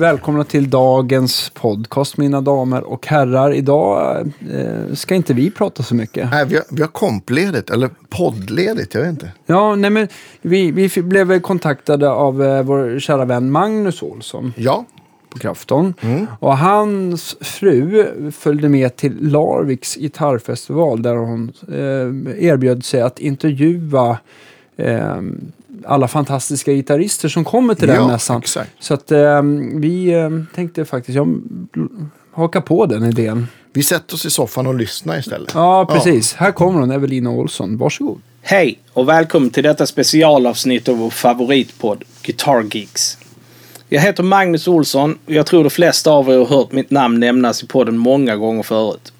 [0.00, 3.52] Välkomna till dagens podcast mina damer och herrar.
[3.52, 4.20] Idag
[4.52, 6.30] eh, ska inte vi prata så mycket.
[6.30, 9.32] Nej, vi har, vi har kompledigt, eller poddledigt, jag vet inte.
[9.46, 10.08] Ja, nej men
[10.42, 14.84] vi, vi blev kontaktade av eh, vår kära vän Magnus Olsson Ja,
[15.30, 15.94] på Krafton.
[16.40, 24.18] Och hans fru följde med till Larviks gitarrfestival där hon eh, erbjöd sig att intervjua
[24.76, 25.20] eh,
[25.86, 28.38] alla fantastiska gitarrister som kommer till den Ja, mässan.
[28.40, 28.70] exakt.
[28.78, 29.42] Så att eh,
[29.74, 31.40] vi eh, tänkte faktiskt jag,
[32.32, 33.46] haka på den idén.
[33.72, 35.50] vi sätter oss i soffan och lyssnar istället.
[35.54, 36.34] Ja, precis.
[36.34, 37.76] Här kommer hon, Evelina Olsson.
[37.78, 38.20] Varsågod.
[38.42, 43.18] Hej och välkommen till detta specialavsnitt av vår favoritpodd Guitar Geeks.
[43.88, 47.20] Jag heter Magnus Olsson och jag tror de flesta av er har hört mitt namn
[47.20, 49.12] nämnas i podden många gånger förut.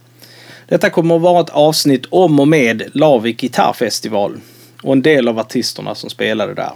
[0.68, 4.36] Detta kommer att vara ett avsnitt om och med Larvik Gitarrfestival
[4.82, 6.72] och en del av artisterna som spelade där.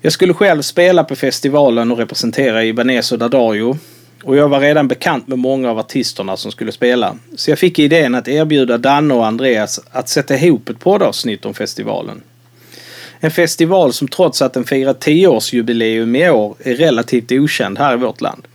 [0.00, 3.78] Jag skulle själv spela på festivalen och representera Ibanez och Dadario
[4.22, 7.16] och jag var redan bekant med många av artisterna som skulle spela.
[7.36, 11.54] Så jag fick idén att erbjuda Danne och Andreas att sätta ihop ett poddavsnitt om
[11.54, 12.22] festivalen.
[13.20, 17.96] En festival som trots att den firar 10-årsjubileum i år är relativt okänd här i
[17.96, 18.46] vårt land.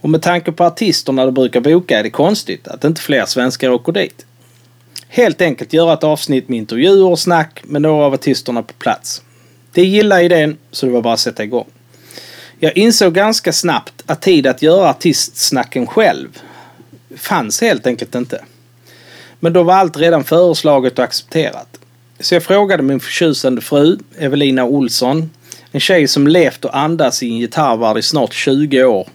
[0.00, 3.70] Och med tanke på artisterna de brukar boka är det konstigt att inte fler svenskar
[3.70, 4.26] åker dit.
[5.08, 9.22] Helt enkelt göra ett avsnitt med intervjuer och snack med några av artisterna på plats.
[9.72, 11.66] Det gillade idén så det var bara att sätta igång.
[12.58, 16.28] Jag insåg ganska snabbt att tid att göra artistsnacken själv
[17.16, 18.44] fanns helt enkelt inte.
[19.40, 21.78] Men då var allt redan föreslaget och accepterat.
[22.20, 25.30] Så jag frågade min förtjusande fru, Evelina Olsson,
[25.72, 29.08] en tjej som levt och andats i en gitarrvärld i snart 20 år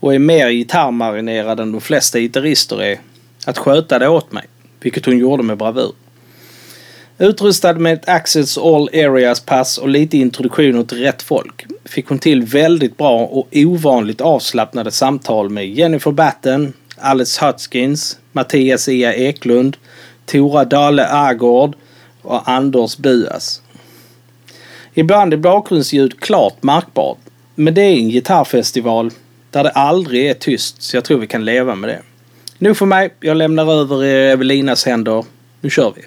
[0.00, 3.00] och är mer gitarrmarinerad än de flesta gitarrister är,
[3.46, 4.44] att sköta det åt mig,
[4.86, 5.92] vilket hon gjorde med bravur.
[7.18, 12.42] Utrustad med ett Access All Areas-pass och lite introduktioner till rätt folk fick hon till
[12.42, 19.76] väldigt bra och ovanligt avslappnade samtal med Jennifer Batten, Alice Hutskins, Mattias Ia Eklund,
[20.26, 21.76] Tora Dale Agård
[22.22, 23.62] och Anders Buas.
[24.94, 27.18] Ibland är bakgrundsljud klart märkbart,
[27.54, 29.10] men det är en gitarrfestival
[29.50, 32.02] där det aldrig är tyst så jag tror vi kan leva med det.
[32.58, 35.24] Nu för mig, jag lämnar över i Evelinas händer.
[35.60, 36.02] Nu kör vi!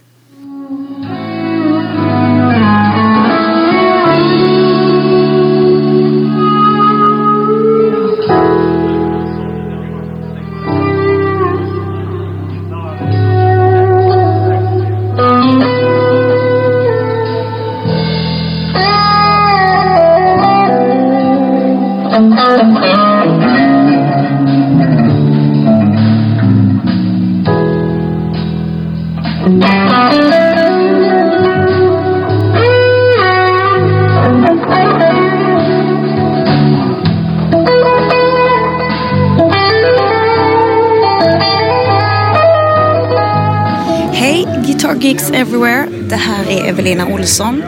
[46.09, 47.63] Det här är Evelina Olsson,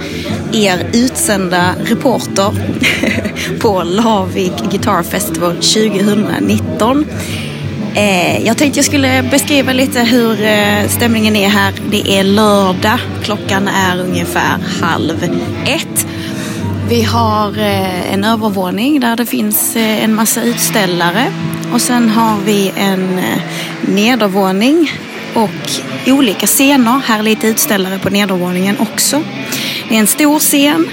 [0.53, 2.51] er utsända reporter
[3.59, 7.05] på Lavik Guitar Festival 2019.
[7.95, 11.73] Eh, jag tänkte jag skulle beskriva lite hur eh, stämningen är här.
[11.91, 15.23] Det är lördag, klockan är ungefär halv
[15.65, 16.07] ett.
[16.89, 21.31] Vi har eh, en övervåning där det finns en massa utställare
[21.73, 23.19] och sen har vi en
[23.81, 24.91] nedervåning
[25.33, 25.71] och
[26.07, 27.01] olika scener.
[27.05, 29.23] Här är lite utställare på nedervåningen också.
[29.89, 30.89] Det är en stor scen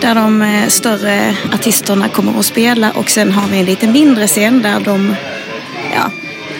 [0.00, 4.26] där de eh, större artisterna kommer att spela och sen har vi en lite mindre
[4.26, 5.14] scen där de
[5.94, 6.10] ja,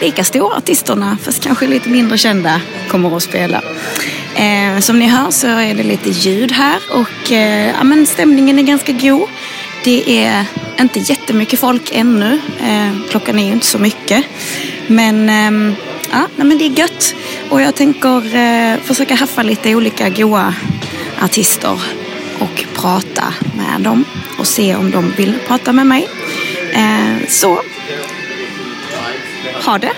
[0.01, 3.63] lika stora artisterna, fast kanske lite mindre kända, kommer att spela.
[4.35, 8.59] Eh, som ni hör så är det lite ljud här och eh, ja, men stämningen
[8.59, 9.29] är ganska god.
[9.85, 10.45] Det är
[10.81, 12.41] inte jättemycket folk ännu.
[12.61, 14.25] Eh, klockan är ju inte så mycket.
[14.87, 15.75] Men, ehm,
[16.19, 17.15] ja, nej, men det är gött.
[17.51, 20.55] Och jag tänker eh, försöka haffa lite olika goa
[21.23, 21.81] artister
[22.41, 24.05] och prata med dem
[24.39, 26.09] och se om de vill prata med mig.
[26.73, 27.61] Eh, så
[29.67, 29.93] ha det.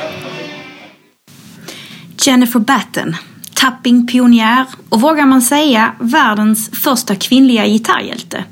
[2.23, 3.17] Jennifer Batten,
[3.55, 8.45] tapping-pionjär och vågar man säga världens första kvinnliga gitarrhjälte.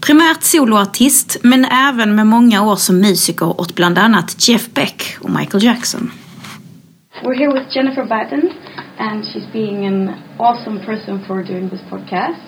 [0.00, 5.30] Primärt soloartist men även med många år som musiker åt bland annat Jeff Beck och
[5.30, 6.10] Michael Jackson.
[7.26, 8.54] We're here with Jennifer Batten,
[9.02, 12.38] and she's being an awesome person for doing this podcast.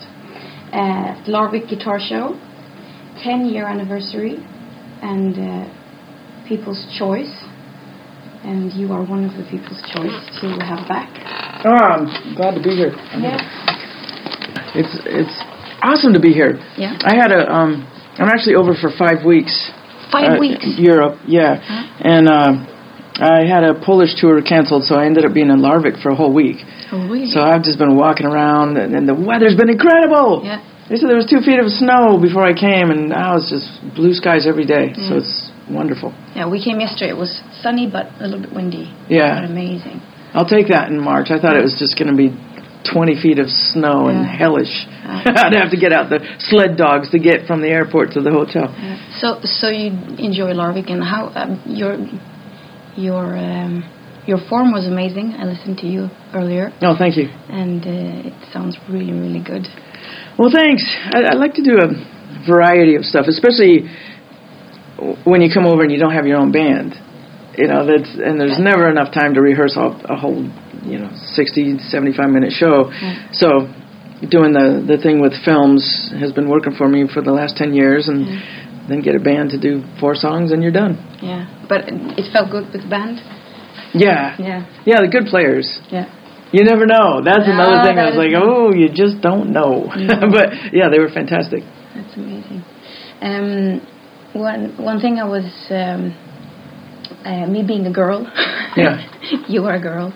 [0.71, 2.39] Uh, Larvik Guitar Show,
[3.19, 4.39] 10 year anniversary,
[5.03, 7.43] and uh, People's Choice.
[8.47, 11.11] And you are one of the People's Choice to have back.
[11.67, 12.95] Oh, I'm glad to be here.
[13.19, 13.35] Yeah.
[14.79, 15.43] It's it's
[15.83, 16.55] awesome to be here.
[16.79, 16.95] Yeah.
[17.03, 17.83] I had a um
[18.15, 19.73] I'm actually over for five weeks.
[20.13, 20.65] Five uh, weeks.
[20.79, 21.59] Europe, yeah.
[21.99, 22.78] And uh,
[23.19, 26.15] I had a Polish tour canceled, so I ended up being in Larvik for a
[26.15, 26.59] whole week.
[26.93, 27.27] Oh, really?
[27.27, 30.43] So I've just been walking around, and, and the weather's been incredible.
[30.45, 30.63] Yeah.
[30.89, 33.69] They said there was two feet of snow before I came, and now it's just
[33.95, 34.95] blue skies every day.
[34.97, 36.15] So it's wonderful.
[36.35, 37.11] Yeah, we came yesterday.
[37.11, 38.89] It was sunny but a little bit windy.
[39.11, 39.45] Yeah.
[39.45, 40.01] Amazing.
[40.33, 41.29] I'll take that in March.
[41.31, 42.33] I thought it was just going to be
[42.89, 44.71] 20 feet of snow and hellish.
[45.05, 48.31] I'd have to get out the sled dogs to get from the airport to the
[48.31, 48.73] hotel.
[49.21, 51.99] So, so you enjoy Larvik, and how um, your
[52.99, 53.85] your um,
[54.27, 55.33] your form was amazing.
[55.39, 57.29] I listened to you earlier, Oh, thank you.
[57.49, 59.65] and uh, it sounds really, really good.
[60.39, 60.85] Well, thanks.
[61.15, 61.89] I, I like to do a
[62.47, 63.89] variety of stuff, especially
[65.25, 66.95] when you come over and you don't have your own band.
[67.57, 70.43] You know, that's and there's never enough time to rehearse a, a whole,
[70.85, 72.91] you know, 60, 75 minute show.
[73.33, 73.67] So,
[74.31, 75.83] doing the the thing with films
[76.21, 78.27] has been working for me for the last 10 years, and
[78.89, 80.97] then get a band to do four songs and you're done.
[81.23, 83.19] Yeah, but it felt good with the band.
[83.95, 84.37] Yeah.
[84.39, 85.81] Yeah, Yeah, the good players.
[85.91, 86.07] yeah.
[86.53, 87.21] You never know.
[87.23, 87.99] That's No, another thing.
[87.99, 89.85] I was like, oh, you just don't know.
[90.33, 91.61] but yeah, they were fantastic.
[91.95, 92.65] That's amazing.
[93.21, 93.81] Um,
[94.33, 96.17] one one thing I was um,
[97.25, 98.25] uh, me being a girl.
[98.77, 99.01] Yeah.
[99.49, 100.13] you are a girl.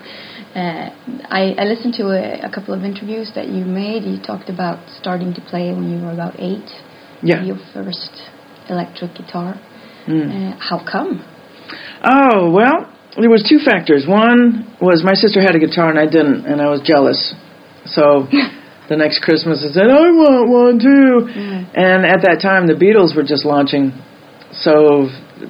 [0.55, 0.89] Uh,
[1.27, 4.03] I, I listened to a, a couple of interviews that you made.
[4.03, 6.69] You talked about starting to play when you were about eight.
[7.21, 7.43] Yeah.
[7.43, 8.13] Your first
[8.69, 9.59] electric guitar.
[10.07, 10.53] Mm.
[10.53, 11.23] Uh, how come?
[12.03, 14.05] Oh, well, there was two factors.
[14.07, 17.33] One was my sister had a guitar and I didn't, and I was jealous.
[17.85, 18.27] So
[18.89, 21.29] the next Christmas I said, I want one too.
[21.73, 23.93] And at that time, the Beatles were just launching.
[24.51, 25.09] So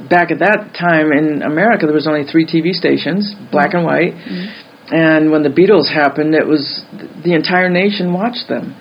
[0.09, 4.13] back at that time in America, there was only three TV stations, black and white.
[4.91, 6.83] And when the Beatles happened, it was
[7.23, 8.75] the entire nation watched them.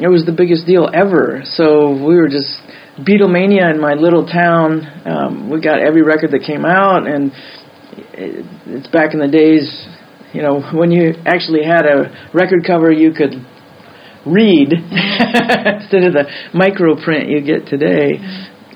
[0.00, 1.42] It was the biggest deal ever.
[1.44, 2.56] So we were just
[2.98, 4.82] Beatlemania in my little town.
[5.06, 7.32] Um, we got every record that came out, and
[8.14, 9.86] it, it's back in the days,
[10.32, 13.34] you know, when you actually had a record cover you could
[14.26, 18.18] read instead of the micro print you get today.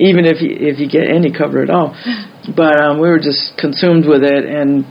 [0.01, 1.95] Even if you if you get any cover at all,
[2.57, 4.85] but um, we were just consumed with it, and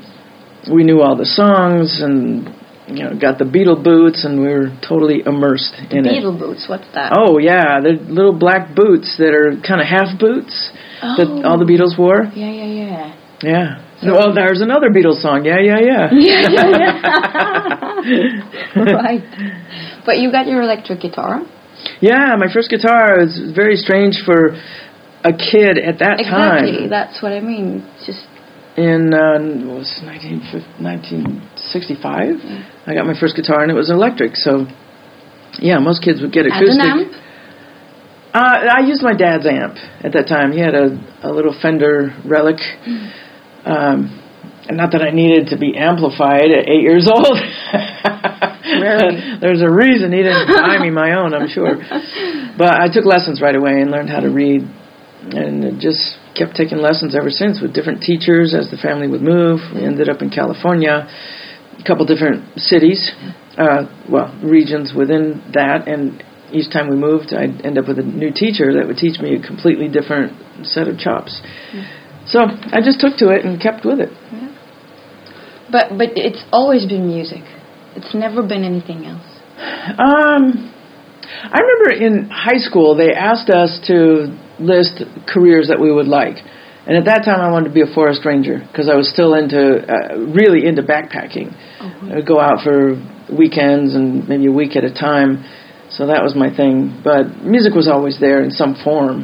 [0.71, 2.47] we knew all the songs, and
[2.87, 6.11] you know, got the beetle boots, and we were totally immersed in it.
[6.11, 6.65] Beetle boots.
[6.67, 7.13] What's that?
[7.15, 10.71] Oh yeah, they're little black boots that are kind of half boots
[11.01, 11.43] that Oh.
[11.47, 12.23] all the Beatles wore.
[12.35, 13.13] Yeah, yeah, yeah.
[13.43, 14.11] Yeah.
[14.11, 15.43] well, there's another Beatles song.
[15.45, 16.07] Yeah, yeah, yeah.
[18.75, 19.23] right.
[20.05, 21.41] But you got your electric guitar.
[22.01, 24.55] yeah, my first guitar was very strange for
[25.23, 26.25] a kid at that Exactly.
[26.29, 26.63] time.
[26.67, 27.83] Exactly, that's what I mean.
[28.05, 28.25] Just
[28.77, 33.89] In uh, what was it, 1950 1965, I got my first guitar and it was
[33.89, 34.35] electric.
[34.35, 34.65] So,
[35.59, 36.83] yeah, most kids would get as acoustic.
[36.83, 37.13] an amp.
[38.33, 40.51] Uh, I used my dad's amp at that time.
[40.51, 42.57] He had a, a little Fender Relic.
[43.63, 44.19] Um,
[44.67, 47.37] and not that I needed to be amplified at eight years old.
[49.43, 51.77] There's a reason he didn't buy me my own, I'm sure.
[52.55, 54.61] But I took lessons right away and learned how to read.
[55.23, 59.59] And just kept taking lessons ever since with different teachers as the family would move.
[59.73, 61.09] We ended up in California,
[61.79, 63.11] a couple different cities,
[63.57, 65.87] uh, well, regions within that.
[65.87, 69.19] And each time we moved, I'd end up with a new teacher that would teach
[69.19, 71.41] me a completely different set of chops.
[72.25, 74.09] So I just took to it and kept with it.
[75.71, 77.41] But but it's always been music.
[77.95, 79.25] It's never been anything else.
[79.57, 80.73] Um,
[81.43, 86.37] I remember in high school they asked us to list careers that we would like,
[86.85, 89.33] and at that time I wanted to be a forest ranger because I was still
[89.35, 91.55] into uh, really into backpacking.
[92.11, 92.99] I would go out for
[93.31, 95.43] weekends and maybe a week at a time.
[95.89, 97.01] So that was my thing.
[97.03, 99.23] But music was always there in some form.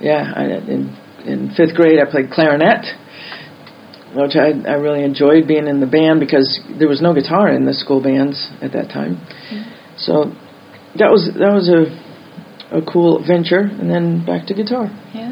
[0.00, 2.84] Yeah, I, in in fifth grade I played clarinet,
[4.14, 7.64] which I I really enjoyed being in the band because there was no guitar in
[7.64, 9.24] the school bands at that time.
[9.96, 10.32] So
[10.98, 11.88] that was that was a
[12.70, 14.92] a cool venture, and then back to guitar.
[15.14, 15.27] Yeah.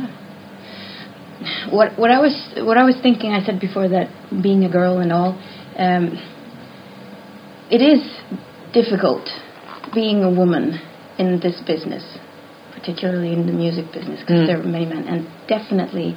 [1.70, 4.08] What what I was what I was thinking, I said before that
[4.42, 5.32] being a girl and all,
[5.78, 6.18] um,
[7.70, 8.02] it is
[8.73, 9.28] difficult
[9.94, 10.78] being a woman
[11.18, 12.04] in this business,
[12.75, 14.46] particularly in the music business, because Mm.
[14.46, 16.14] there are many men, and definitely,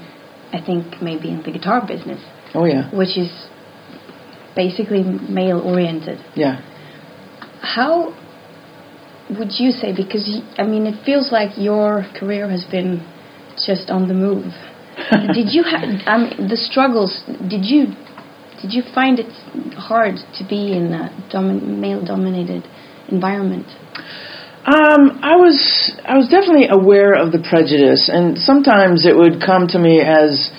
[0.51, 2.20] I think maybe in the guitar business,
[2.53, 3.32] Oh yeah, which is
[4.56, 6.20] basically male oriented.
[6.36, 6.60] yeah.
[7.62, 8.13] How
[9.38, 9.94] would you say?
[9.94, 13.06] Because I mean, it feels like your career has been
[13.65, 14.53] just on the move.
[15.34, 15.84] Did you have?
[16.06, 17.22] I mean, the struggles.
[17.48, 17.88] Did you?
[18.62, 19.32] Did you find it
[19.79, 22.68] hard to be in a domin- male-dominated
[23.08, 23.65] environment?
[24.68, 29.68] Um, I was I was definitely aware of the prejudice, and sometimes it would come
[29.72, 30.51] to me as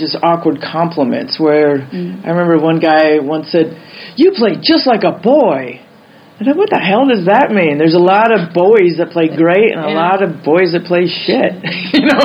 [0.00, 1.38] just awkward compliments.
[1.38, 3.76] Where I remember one guy once said,
[4.16, 5.80] "You play just like a boy."
[6.40, 7.78] I thought, what the hell does that mean?
[7.78, 9.94] There's a lot of boys that play great and a Yeah.
[9.94, 11.62] lot of boys that play shit,
[11.94, 12.18] you know.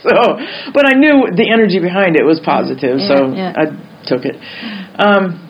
[0.06, 0.38] so,
[0.72, 3.60] but I knew the energy behind it was positive, so Yeah, yeah.
[3.60, 3.64] I
[4.08, 4.36] took it.
[4.98, 5.46] Um,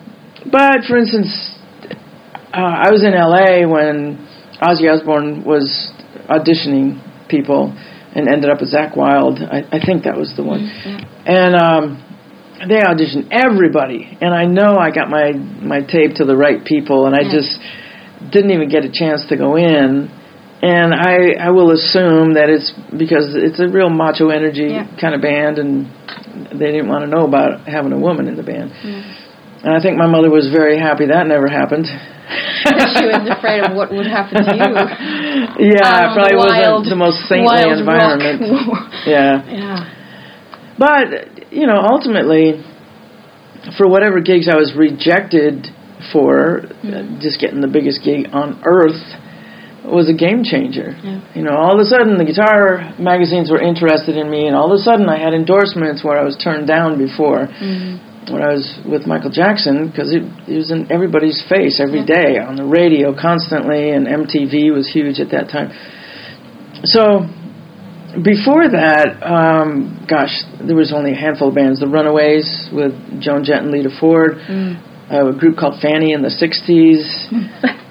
[0.51, 1.29] but for instance,
[2.53, 4.19] uh, I was in LA when
[4.61, 5.91] Ozzy Osbourne was
[6.27, 7.71] auditioning people
[8.13, 9.39] and ended up with Zakk Wylde.
[9.39, 10.67] I, I think that was the one.
[11.25, 11.83] And um,
[12.67, 17.05] they auditioned everybody, and I know I got my my tape to the right people,
[17.07, 17.31] and I Yeah.
[17.39, 17.57] just
[18.31, 20.11] didn't even get a chance to go in.
[20.61, 24.85] And I I will assume that it's because it's a real macho energy Yeah.
[25.01, 25.89] kind of band, and
[26.53, 28.69] they didn't want to know about having a woman in the band.
[29.63, 31.85] And I think my mother was very happy that never happened.
[32.65, 34.73] she was afraid of what would happen to you.
[35.73, 38.41] Yeah, it probably the wasn't the most saintly environment.
[39.05, 39.41] Yeah.
[39.45, 39.77] yeah.
[40.77, 42.63] But, you know, ultimately,
[43.77, 45.67] for whatever gigs I was rejected
[46.13, 49.01] for, uh, just getting the biggest gig on earth
[49.83, 50.93] was a game changer.
[51.01, 51.21] Yeah.
[51.33, 54.71] You know, all of a sudden the guitar magazines were interested in me, and all
[54.71, 57.49] of a sudden I had endorsements where I was turned down before.
[58.29, 62.37] When I was with Michael Jackson, because it, it was in everybody's face every day
[62.37, 65.73] on the radio constantly, and MTV was huge at that time.
[66.85, 67.25] So
[68.21, 71.79] before that, um, gosh, there was only a handful of bands.
[71.79, 74.37] The Runaways with Joan Jett and Lita Ford.
[75.09, 77.03] Uh, a group called Fanny in the '60s.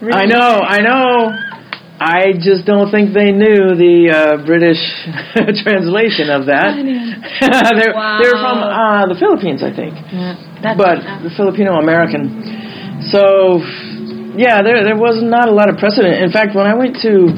[0.14, 1.49] I know, I know.
[2.00, 4.80] I just don't think they knew the uh, British
[5.60, 6.72] translation of that.
[7.76, 10.32] they're, they're from uh, the Philippines, I think Yeah.
[10.80, 13.04] But the Filipino American.
[13.12, 13.60] So,
[14.32, 16.24] yeah, there there was not a lot of precedent.
[16.24, 17.28] In fact, when I went to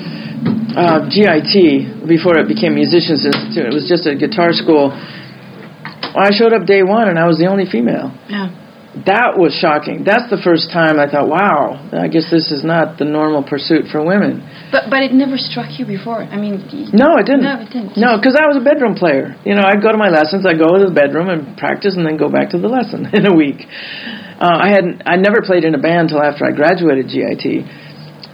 [0.79, 4.95] uh, GIT before it became Musicians Institute, it was just a guitar school.
[4.95, 8.15] I showed up day one, and I was the only female.
[8.31, 8.62] yeah.
[9.09, 10.05] That was shocking.
[10.05, 13.89] That's the first time I thought, "Wow, I guess this is not the normal pursuit
[13.89, 16.21] for women." But but it never struck you before.
[16.21, 16.61] I mean,
[16.93, 17.41] No, it didn't.
[17.49, 17.97] No, it didn't.
[17.97, 19.35] No, because I was a bedroom player.
[19.49, 22.05] You know, I'd go to my lessons, I'd go to the bedroom and practice, and
[22.05, 23.65] then go back to the lesson in a week.
[23.65, 25.03] Uh, I hadn't.
[25.07, 27.65] I never played in a band until after I graduated GIT,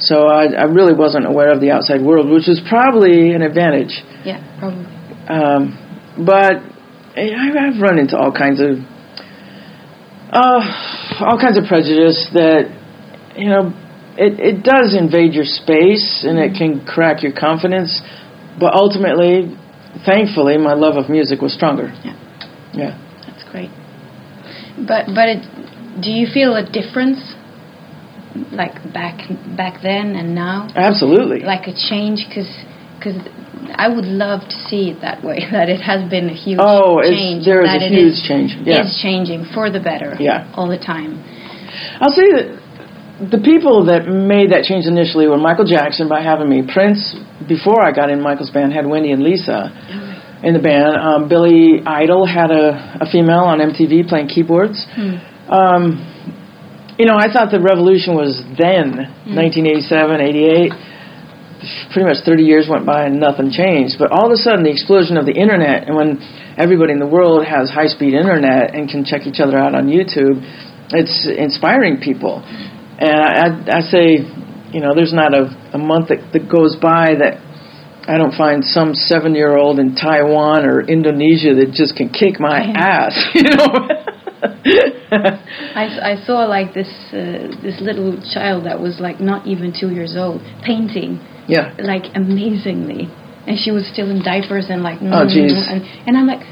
[0.02, 3.94] so I, I really wasn't aware of the outside world, which was probably an advantage.
[4.24, 4.86] yeah, probably.
[5.30, 5.78] Um,
[6.26, 6.66] but
[7.14, 8.78] I- I've run into all kinds of
[10.32, 12.68] uh, all kinds of prejudice that
[13.36, 13.72] you know
[14.18, 18.02] it, it does invade your space and it can crack your confidence.
[18.58, 19.54] But ultimately,
[20.04, 21.94] thankfully, my love of music was stronger.
[22.04, 22.18] Yeah.
[22.74, 22.92] Yeah.
[23.26, 23.70] That's great.
[24.76, 27.22] But but it, do you feel a difference,
[28.50, 31.40] like back back then and now, Absolutely.
[31.40, 32.26] like a change?
[32.28, 32.50] Because
[33.74, 35.46] I would love to see it that way.
[35.52, 36.60] That it has been a huge change.
[36.60, 37.44] Oh, change.
[37.44, 38.84] there is a huge change, yeah.
[38.84, 40.14] Is changing for the better.
[40.20, 40.52] Yeah.
[40.54, 41.18] All the time.
[42.00, 42.46] I'll say that
[43.18, 46.62] the people that made that change initially were Michael Jackson by having me.
[46.62, 47.16] Prince,
[47.48, 49.74] before I got in Michael's band, had Wendy and Lisa
[50.44, 50.94] in the band.
[50.94, 54.86] Um, Billy Idol had a, a female on MTV playing keyboards.
[55.50, 55.98] Um,
[56.98, 60.72] you know, I thought the revolution was then, 1987, 88.
[61.92, 63.96] Pretty much 30 years went by and nothing changed.
[63.98, 66.22] But all of a sudden, the explosion of the internet, and when
[66.56, 69.86] everybody in the world has high speed internet and can check each other out on
[69.86, 70.38] YouTube,
[70.90, 72.42] it's inspiring people.
[72.44, 74.22] And I, I, I say,
[74.72, 77.42] you know, there's not a, a month that, that goes by that
[78.08, 82.40] I don't find some seven year old in Taiwan or Indonesia that just can kick
[82.40, 83.68] my ass, you know.
[85.74, 89.90] I, I saw like this uh, this little child that was like not even two
[89.90, 91.74] years old painting yeah.
[91.80, 93.08] like amazingly,
[93.46, 95.56] and she was still in diapers and like Oh, mm, jeez.
[95.72, 96.44] and and I'm like,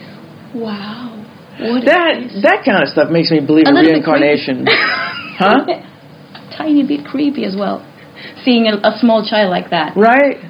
[0.55, 1.13] wow,
[1.61, 4.67] what is That that kind of stuff makes me believe A in reincarnation.
[5.39, 5.65] huh?
[6.57, 7.85] tiny bit creepy as well.
[8.45, 10.41] Seeing a, a small child like that Right?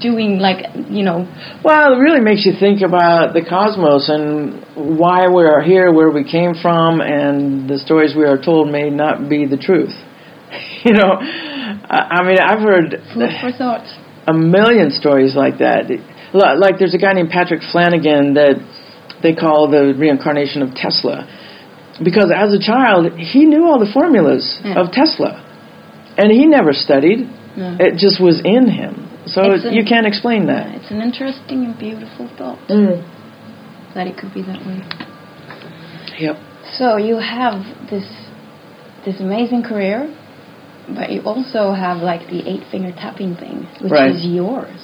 [0.00, 1.26] doing like you know
[1.64, 4.62] Well, it really makes you think about the cosmos and
[4.98, 8.88] why we are here, where we came from, and the stories we are told may
[8.90, 9.90] not be the truth.
[10.84, 11.18] You know,
[11.90, 13.86] I I mean, I've heard food for thought.
[14.26, 15.90] a million stories like that.
[16.32, 18.56] Like there's a guy named Patrick Flanagan that
[19.22, 21.26] they call the reincarnation of Tesla.
[22.02, 24.74] Because as a child, he knew all the formulas Yeah.
[24.80, 25.42] of Tesla.
[26.16, 27.26] And he never studied.
[27.56, 27.76] No.
[27.80, 29.08] It just was in him.
[29.26, 30.66] So an- you can't explain that.
[30.76, 33.02] it's an interesting and beautiful thought Mm.
[33.94, 34.80] that it could be that way.
[36.18, 36.36] Yep.
[36.78, 38.06] So you have this
[39.04, 40.08] this amazing career,
[40.94, 44.10] But you also have like the eight finger tapping thing, which Right.
[44.14, 44.80] is yours.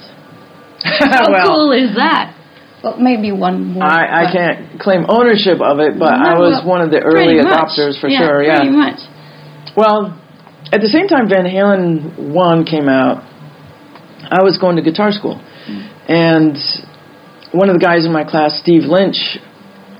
[0.85, 2.37] How well, cool is that?
[2.83, 3.85] Well, maybe one more.
[3.85, 7.41] I, I can't claim ownership of it, but I was well, one of the pretty
[7.41, 7.49] early much.
[7.57, 8.43] adopters for yeah, sure.
[8.43, 8.57] Yeah.
[8.61, 9.01] Pretty much.
[9.77, 10.21] Well,
[10.71, 13.25] at the same time Van Halen 1 came out,
[14.29, 15.41] I was going to guitar school.
[16.07, 16.57] And
[17.53, 19.39] one of the guys in my class, Steve Lynch,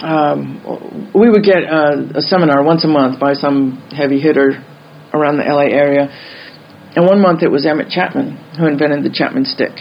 [0.01, 4.61] um, we would get a, a seminar once a month by some heavy hitter
[5.15, 6.11] around the LA area.
[6.97, 9.73] And one month it was Emmett Chapman who invented the Chapman stick.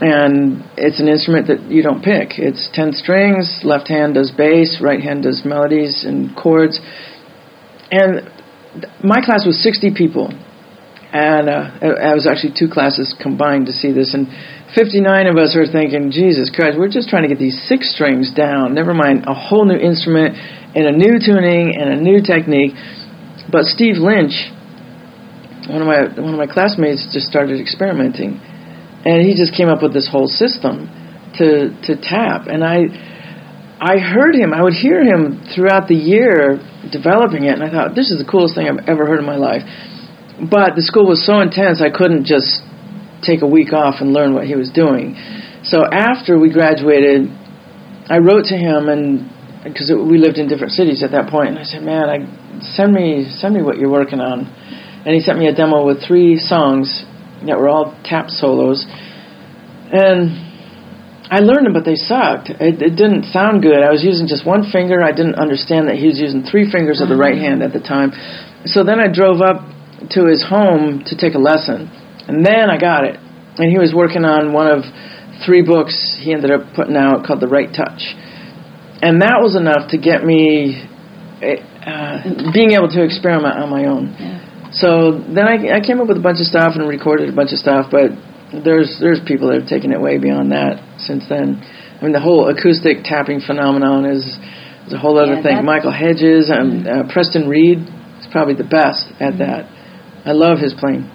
[0.00, 2.34] And it's an instrument that you don't pick.
[2.40, 6.80] It's 10 strings, left hand does bass, right hand does melodies and chords.
[7.92, 8.26] And
[9.04, 10.32] my class was 60 people,
[11.12, 14.16] and uh, I I was actually two classes combined to see this.
[14.16, 14.32] And
[14.74, 18.32] 59 of us were thinking, Jesus Christ, we're just trying to get these six strings
[18.32, 18.72] down.
[18.72, 20.40] Never mind a whole new instrument
[20.72, 22.72] and a new tuning and a new technique.
[23.52, 24.32] But Steve Lynch,
[25.68, 28.40] one of my one of my classmates, just started experimenting,
[29.04, 30.88] and he just came up with this whole system
[31.36, 32.48] to to tap.
[32.48, 32.88] And I
[33.78, 34.54] I heard him.
[34.54, 38.24] I would hear him throughout the year developing it, and I thought this is the
[38.24, 39.62] coolest thing I've ever heard in my life.
[40.40, 42.62] But the school was so intense, I couldn't just
[43.22, 45.14] take a week off and learn what he was doing.
[45.62, 47.30] So after we graduated,
[48.10, 49.30] I wrote to him, and
[49.64, 52.18] because we lived in different cities at that point, and I said, "Man, I
[52.74, 54.46] send me send me what you're working on."
[55.04, 57.04] And he sent me a demo with three songs
[57.46, 58.86] that were all tap solos,
[59.92, 60.52] and
[61.32, 62.50] I learned them, but they sucked.
[62.50, 63.80] It, it didn't sound good.
[63.80, 65.00] I was using just one finger.
[65.00, 67.80] I didn't understand that he was using three fingers of the right hand at the
[67.80, 68.12] time.
[68.68, 69.64] So then I drove up
[70.12, 71.88] to his home to take a lesson,
[72.28, 73.16] and then I got it.
[73.56, 74.84] And he was working on one of
[75.44, 78.12] three books he ended up putting out called The Right Touch,
[79.02, 80.78] and that was enough to get me
[81.42, 84.14] uh, being able to experiment on my own.
[84.72, 87.52] So then I, I came up with a bunch of stuff and recorded a bunch
[87.52, 88.14] of stuff, but
[88.64, 91.60] there's there's people that have taken it way beyond that since then.
[91.60, 94.24] I mean, the whole acoustic tapping phenomenon is,
[94.86, 95.64] is a whole other Yeah, thing.
[95.64, 97.78] Michael Hedges and uh, Preston Reed
[98.18, 99.66] is probably the best at that.
[100.24, 101.10] I love his playing.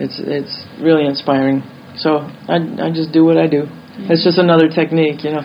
[0.00, 1.62] It's it's really inspiring.
[1.96, 3.68] So I I just do what I do.
[4.08, 5.44] It's just another technique, you know.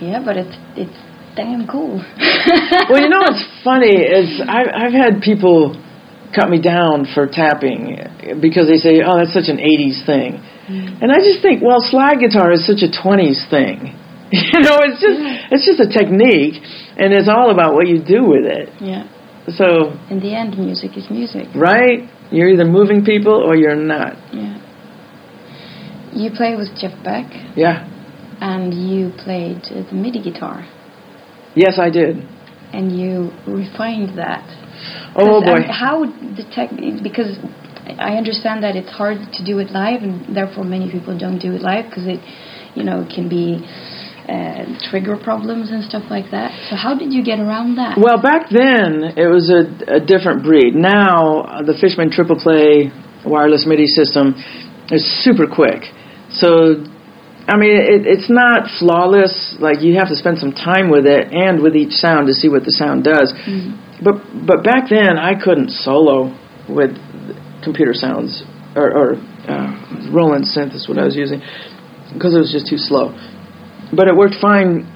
[0.00, 0.98] Yeah, but it's it's
[1.36, 1.98] damn cool.
[2.90, 5.76] well, you know what's funny is I've, I've had people
[6.34, 7.96] cut me down for tapping
[8.40, 11.02] because they say, "Oh, that's such an '80s thing," mm.
[11.02, 13.94] and I just think, well, slide guitar is such a '20s thing.
[14.32, 15.20] You know, it's just
[15.54, 16.58] it's just a technique,
[16.98, 18.68] and it's all about what you do with it.
[18.80, 19.06] yeah.
[19.48, 21.46] So, In the end, music is music.
[21.54, 24.16] right, you're either moving people or you're not.
[24.34, 24.58] Yeah.
[26.12, 27.86] You play with Jeff Beck, Yeah.
[28.40, 30.66] And you played the MIDI guitar,
[31.54, 32.16] Yes, I did.
[32.72, 34.44] and you refined that.
[35.16, 35.62] Oh boy.
[35.62, 36.70] um, how the tech?
[37.02, 37.38] Because
[37.98, 41.52] I understand that it's hard to do it live, and therefore many people don't do
[41.54, 42.20] it live because it,
[42.74, 43.64] you know, can be
[44.28, 46.50] uh, trigger problems and stuff like that.
[46.68, 47.96] So how did you get around that?
[47.96, 50.74] Well, back then it was a, a different breed.
[50.74, 52.90] Now uh, the Fishman Triple Play
[53.24, 54.34] wireless MIDI system
[54.90, 55.82] is super quick.
[56.30, 56.84] So,
[57.48, 59.54] I mean, it, it's not flawless.
[59.60, 62.48] Like you have to spend some time with it and with each sound to see
[62.48, 63.32] what the sound does.
[64.02, 66.34] But but back then I couldn't solo
[66.68, 66.90] with
[67.62, 68.42] computer sounds
[68.74, 69.08] or, or
[69.46, 71.40] uh, Roland synth is what I was using
[72.12, 73.14] because it was just too slow.
[73.94, 74.90] But it worked fine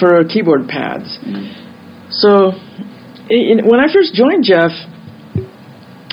[0.00, 1.18] for keyboard pads.
[2.10, 2.52] So,
[3.30, 4.72] i- in, when I first joined Jeff,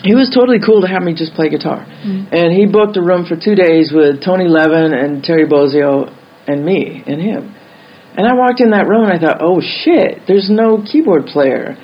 [0.07, 1.83] he was totally cool to have me just play guitar.
[1.83, 2.31] Mm-hmm.
[2.31, 6.07] And he booked a room for two days with Tony Levin and Terry Bozzio
[6.47, 7.53] and me and him.
[8.17, 11.77] And I walked in that room and I thought, oh shit, there's no keyboard player.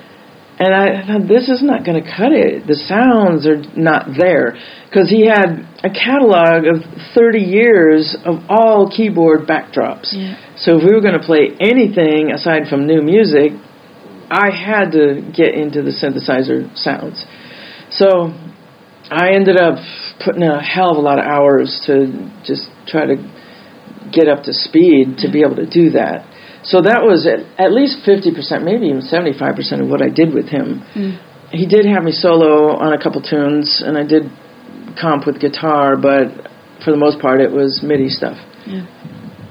[0.57, 2.65] And I thought, this is not going to cut it.
[2.65, 4.53] The sounds are not there.
[4.85, 10.13] Because he had a catalog of 30 years of all keyboard backdrops.
[10.13, 10.37] Yeah.
[10.57, 13.57] So if we were going to play anything aside from new music,
[14.29, 17.25] I had to get into the synthesizer sounds.
[17.97, 18.33] So
[19.09, 19.77] I ended up
[20.23, 23.15] putting a hell of a lot of hours to just try to
[24.11, 26.25] get up to speed to be able to do that.
[26.63, 30.47] So that was at, at least 50%, maybe even 75% of what I did with
[30.47, 30.81] him.
[30.95, 31.19] Mm.
[31.51, 34.23] He did have me solo on a couple tunes, and I did
[34.99, 36.49] comp with guitar, but
[36.83, 38.37] for the most part, it was MIDI stuff.
[38.65, 38.87] Yeah.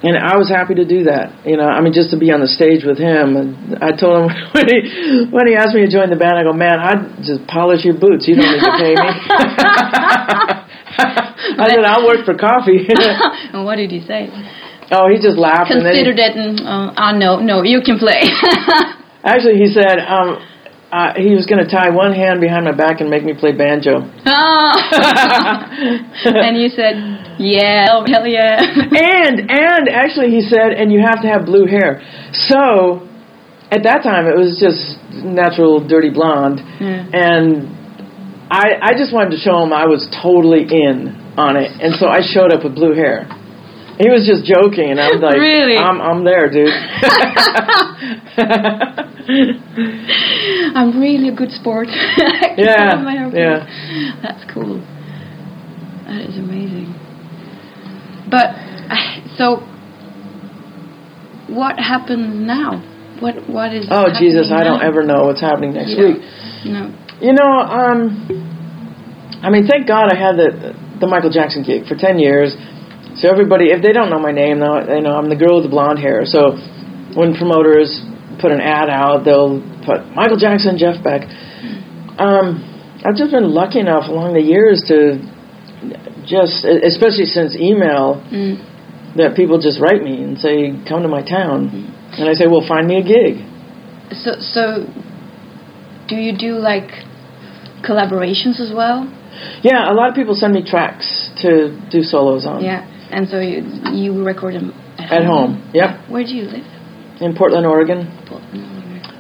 [0.03, 1.47] And I was happy to do that.
[1.47, 3.39] You know, I mean, just to be on the stage with him.
[3.39, 4.79] And I told him when he
[5.31, 7.95] when he asked me to join the band, I go, man, I'd just polish your
[7.95, 8.27] boots.
[8.27, 9.09] You don't need to pay me.
[11.63, 12.83] I said, I'll work for coffee.
[13.55, 14.27] and what did he say?
[14.91, 15.71] oh, he just laughed.
[15.71, 18.27] and then he- Considered it, and uh, ah no, no, you can play.
[19.25, 20.43] Actually, he said, um,
[20.93, 23.53] uh, he was going to tie one hand behind my back and make me play
[23.57, 24.05] banjo.
[24.29, 24.77] Ah.
[26.25, 26.95] and you said,
[27.41, 28.61] yeah, oh, hell yeah.
[28.77, 32.01] and and actually he said and you have to have blue hair
[32.49, 33.09] so
[33.71, 37.09] at that time it was just natural dirty blonde Yeah.
[37.13, 37.67] and
[38.51, 42.07] i i just wanted to show him i was totally in on it and so
[42.07, 43.25] i showed up with blue hair
[43.99, 45.77] he was just joking and i was like Really?
[45.77, 46.69] i'm i'm there dude
[50.75, 51.89] I'm really a good sport.
[52.57, 53.65] Yeah, tell my hair yeah.
[54.21, 54.81] That's cool.
[56.05, 56.93] That is amazing.
[58.29, 58.53] But
[59.39, 59.61] so,
[61.49, 62.83] what happens now?
[63.21, 63.87] What what is?
[63.91, 66.05] oh jesus i don't ever know what's happening next Yeah.
[66.13, 66.21] week
[66.67, 66.91] No.
[67.23, 68.27] You know, um,
[69.43, 72.53] I mean, thank God I had the the Michael Jackson gig for ten years.
[73.23, 74.67] So everybody, if they don't know my name, they
[74.99, 76.27] they know I'm the girl with the blonde hair.
[76.27, 76.59] So
[77.15, 78.03] when promoters
[78.43, 81.23] put an ad out, they'll put Michael Jackson, Jeff Beck.
[82.19, 82.67] Um,
[83.07, 85.23] I've just been lucky enough along the years to
[86.27, 88.59] just, especially since email, Mm.
[89.15, 91.71] that people just write me and say, "Come to my town,"
[92.19, 93.39] and I say, "Well, find me a gig."
[94.13, 94.87] So so,
[96.09, 96.91] do you do like
[97.83, 99.07] collaborations as well?
[99.63, 102.65] Yeah, a lot of people send me tracks to do solos on.
[102.65, 102.83] Yeah.
[103.13, 103.61] And so you
[103.93, 105.71] you record them at, At home.
[105.75, 106.09] Yep.
[106.09, 106.65] Where do you live?
[107.21, 108.09] In Portland, Oregon.
[108.27, 108.73] Portland.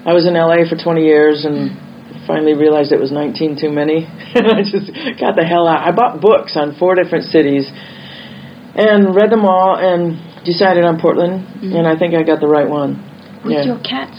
[0.04, 2.26] I was in LA for 20 years and mm.
[2.26, 4.02] finally realized it was 19 too many.
[4.02, 5.86] and I just got the hell out.
[5.86, 7.70] I bought books on four different cities
[8.74, 11.46] and read them all and decided on Portland.
[11.62, 11.78] Mm.
[11.78, 12.98] And I think I got the right one.
[13.44, 13.76] With Yeah.
[13.76, 14.16] your cats.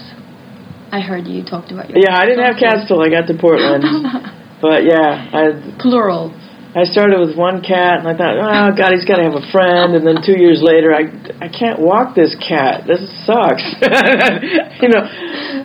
[0.92, 3.34] I heard you talked about your Yeah, I didn't have cats till I got to
[3.34, 3.82] Portland.
[4.62, 5.42] but yeah, I
[5.82, 6.32] Plural.
[6.74, 9.46] I started with one cat, and I thought, oh God, he's got to have a
[9.54, 9.94] friend.
[9.94, 11.06] And then two years later, I
[11.38, 12.82] I can't walk this cat.
[12.86, 13.62] This sucks,
[14.82, 15.04] you know.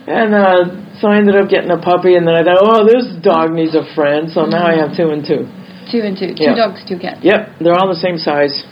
[0.06, 0.62] And uh,
[1.02, 3.74] so I ended up getting a puppy, and then I thought, oh, this dog needs
[3.74, 4.30] a friend.
[4.30, 5.50] So now I have two and two.
[5.90, 6.30] Two and two.
[6.38, 6.54] Two Yeah.
[6.54, 7.18] dogs, two cats.
[7.26, 8.62] Yep, they're all the same size.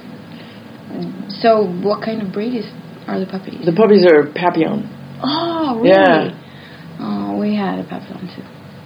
[1.42, 2.66] So what kind of breed is
[3.06, 3.66] are the puppies?
[3.66, 4.86] The puppies are Papillon.
[5.22, 5.90] oh, really?
[5.90, 6.38] Yeah.
[7.00, 8.42] Oh, we had a papillon too.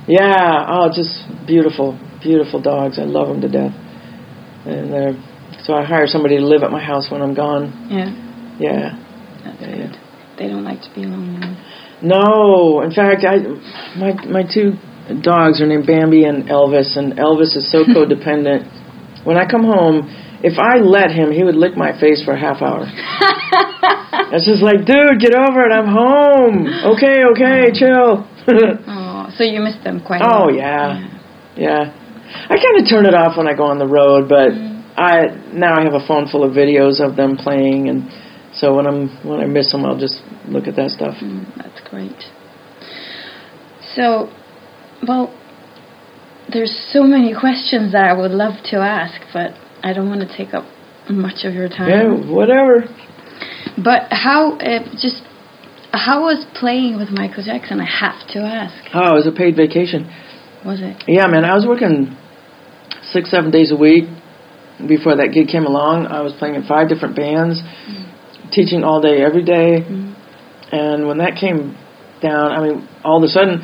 [0.08, 2.98] Yeah, oh, just beautiful, beautiful dogs.
[2.98, 3.74] I love them to death.
[4.66, 5.14] And they're
[5.64, 7.70] so I hire somebody to live at my house when I'm gone.
[7.90, 8.10] Yeah,
[8.58, 8.98] Yeah.
[9.44, 9.96] that's Yeah, good.
[10.38, 11.56] They don't like to be alone.
[12.02, 13.38] No, in fact, I
[13.98, 14.74] my my two
[15.22, 18.66] dogs are named Bambi and Elvis, and Elvis is so codependent.
[19.24, 20.08] When I come home,
[20.42, 22.86] if I let him, he would lick my face for a half hour.
[24.34, 25.72] It's just like, dude, get over it.
[25.72, 26.66] I'm home.
[26.96, 28.24] Okay, okay, chill.
[28.88, 30.20] Oh, so you miss them quite.
[30.22, 30.54] a oh lot.
[30.54, 31.82] yeah, yeah.
[32.48, 34.52] I kind of turn it off when I go on the road, but
[34.96, 38.10] I now I have a phone full of videos of them playing, and
[38.54, 41.16] so when I'm when I miss them, I'll just look at that stuff.
[41.22, 42.16] Mm, that's great.
[43.94, 44.32] So,
[45.06, 45.34] well,
[46.52, 50.36] there's so many questions that I would love to ask, but I don't want to
[50.36, 50.64] take up
[51.10, 51.90] much of your time.
[51.90, 52.84] Yeah, whatever.
[53.76, 55.22] But how, uh, just,
[55.92, 57.80] how was playing with Michael Jackson?
[57.80, 58.74] I have to ask.
[58.94, 60.10] Oh, it was a paid vacation.
[60.64, 61.04] Was it?
[61.08, 62.16] Yeah, man, I was working
[63.12, 64.04] six, seven days a week
[64.86, 66.06] before that gig came along.
[66.06, 67.60] I was playing in five different bands,
[68.50, 69.84] teaching all day, every day.
[70.72, 71.76] And when that came
[72.22, 73.60] down, I mean, all of a sudden,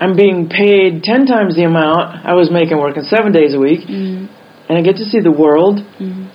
[0.00, 3.80] I'm being paid ten times the amount I was making working seven days a week,
[3.86, 4.28] Mm,
[4.68, 5.80] and I get to see the world.
[5.98, 6.28] mm,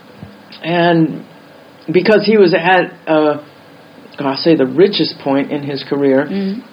[0.63, 1.25] And
[1.91, 3.43] because he was at, uh,
[4.19, 6.63] I'll say, the richest point in his career, mm,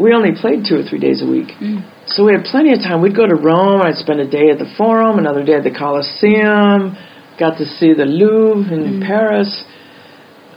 [0.00, 1.48] we only played two or three days a week.
[1.60, 1.84] mm.
[2.06, 3.02] So we had plenty of time.
[3.02, 3.82] We'd go to Rome.
[3.82, 6.96] I'd spend a day at the Forum, another day at the Colosseum.
[7.38, 9.64] Got to see the Louvre in Paris.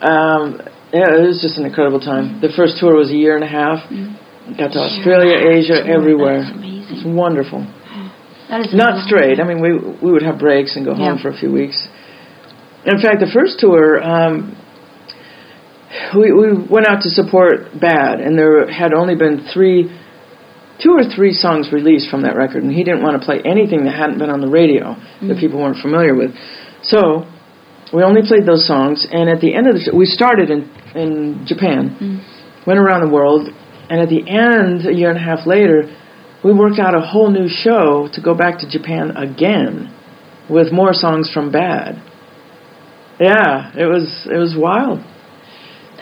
[0.02, 0.60] Um,
[0.92, 2.42] yeah, it was just an incredible time.
[2.42, 3.86] The first tour was a year and a half.
[4.58, 6.44] Got to Australia, Asia, everywhere.
[6.44, 7.66] It's wonderful.
[8.50, 9.40] That is Not straight.
[9.40, 11.88] I mean, we we would have breaks and go home for a few weeks.
[12.86, 14.58] In fact, the first tour, um,
[16.16, 19.90] we we went out to support Bad, and there had only been three,
[20.82, 23.86] two or three songs released from that record, and he didn't want to play anything
[23.86, 25.40] that hadn't been on the radio that mm.
[25.40, 26.32] people weren't familiar with.
[26.84, 27.26] So
[27.94, 30.70] we only played those songs, and at the end of the show, we started in
[30.96, 32.68] in Japan, mm.
[32.68, 33.50] went around the world,
[33.90, 35.90] and at the end, a year and a half later,
[36.44, 39.94] we worked out a whole new show to go back to Japan again
[40.50, 42.02] with more songs from Bad.
[43.20, 45.00] Yeah, it was it was wild.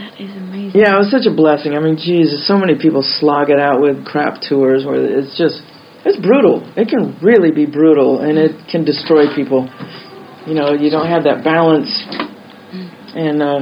[0.01, 0.81] That is amazing.
[0.81, 1.77] Yeah, it was such a blessing.
[1.77, 5.61] I mean, Jesus, so many people slog it out with crap tours where it's just
[6.01, 6.65] it's brutal.
[6.73, 9.69] It can really be brutal and it can destroy people.
[10.49, 11.93] You know, you don't have that balance.
[13.13, 13.61] And uh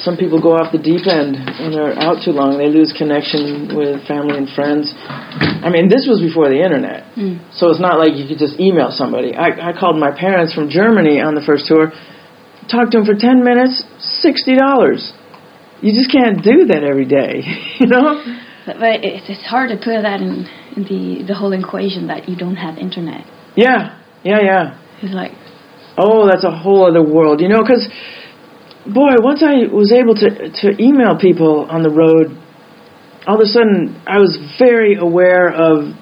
[0.00, 2.58] some people go off the deep end when they're out too long.
[2.58, 4.92] They lose connection with family and friends.
[4.98, 7.06] I mean, this was before the internet,
[7.54, 9.36] so it's not like you could just email somebody.
[9.36, 11.92] I, I called my parents from Germany on the first tour,
[12.72, 15.12] talked to them for ten minutes, sixty dollars.
[15.82, 17.42] You just can't do that every day,
[17.80, 18.22] you know.
[18.64, 22.28] But, but it's, it's hard to put that in, in the the whole equation that
[22.28, 23.26] you don't have internet.
[23.56, 24.78] Yeah, yeah, yeah.
[25.02, 25.32] It's like
[25.96, 27.60] Oh, that's a whole other world, you know.
[27.60, 27.86] Because,
[28.86, 32.38] boy, once I was able to to email people on the road,
[33.26, 35.94] all of a sudden I was very aware of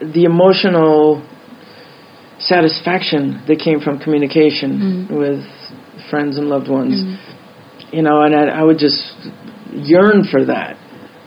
[0.00, 1.26] the emotional
[2.38, 5.16] satisfaction that came from communication mm-hmm.
[5.16, 5.44] with
[6.10, 7.02] friends and loved ones.
[7.02, 7.35] Mm-hmm.
[7.92, 9.02] You know, and I, I would just
[9.72, 10.76] yearn for that.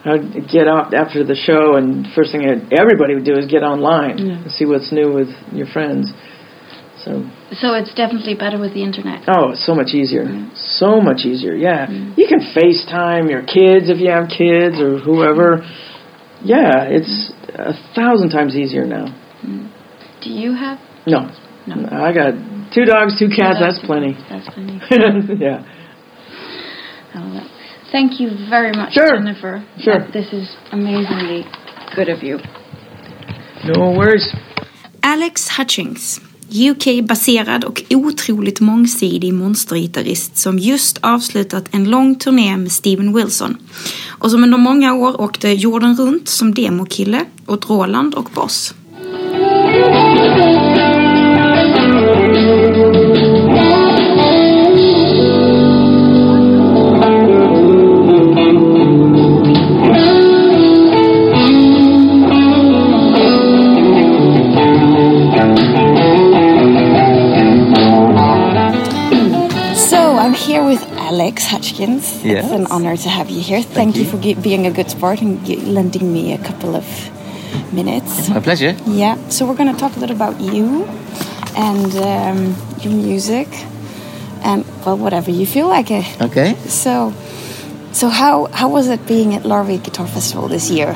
[0.06, 3.64] I'd get out after the show, and first thing I, everybody would do is get
[3.64, 6.12] online and see what's new with your friends.
[7.04, 9.24] So so it's definitely better with the internet.
[9.28, 10.28] Oh, it's so much easier.
[10.56, 11.56] So much easier.
[11.56, 11.90] Yeah.
[11.90, 15.66] You can FaceTime your kids if you have kids or whoever.
[16.44, 19.12] Yeah, it's a thousand times easier now.
[19.44, 19.72] Mm.
[20.22, 20.80] Do you have?
[21.08, 21.32] No.
[21.68, 21.90] No.
[21.92, 22.38] I got
[22.74, 23.60] two dogs, two cats.
[23.60, 24.14] That's plenty.
[24.30, 24.80] That's plenty.
[25.40, 25.66] yeah.
[27.92, 29.18] Thank you very much, Sure.
[29.18, 29.62] Jennifer.
[29.84, 29.94] Sure.
[30.00, 31.46] That- This is amazingly
[31.96, 32.40] good of you.
[33.76, 34.34] No worries.
[35.02, 36.22] Alex Hutchings,
[36.70, 43.58] UK-baserad och otroligt mångsidig monstergitarrist som just avslutat en lång turné med Steven Wilson
[44.20, 48.74] och som under många år åkte jorden runt som demokille åt Roland och Boss.
[71.30, 72.26] Alex Hutchings.
[72.26, 72.44] Yes.
[72.44, 73.62] It's an honor to have you here.
[73.62, 74.02] Thank, you.
[74.02, 74.10] you.
[74.10, 76.84] for being a good sport and lending me a couple of
[77.72, 78.30] minutes.
[78.30, 78.76] My pleasure.
[78.88, 79.16] Yeah.
[79.30, 80.86] So we're going to talk a little about you
[81.56, 83.48] and um, your music
[84.42, 86.20] and well, whatever you feel like it.
[86.20, 86.56] Okay.
[86.66, 87.14] So,
[87.92, 90.96] so how how was it being at Larvik Guitar Festival this year?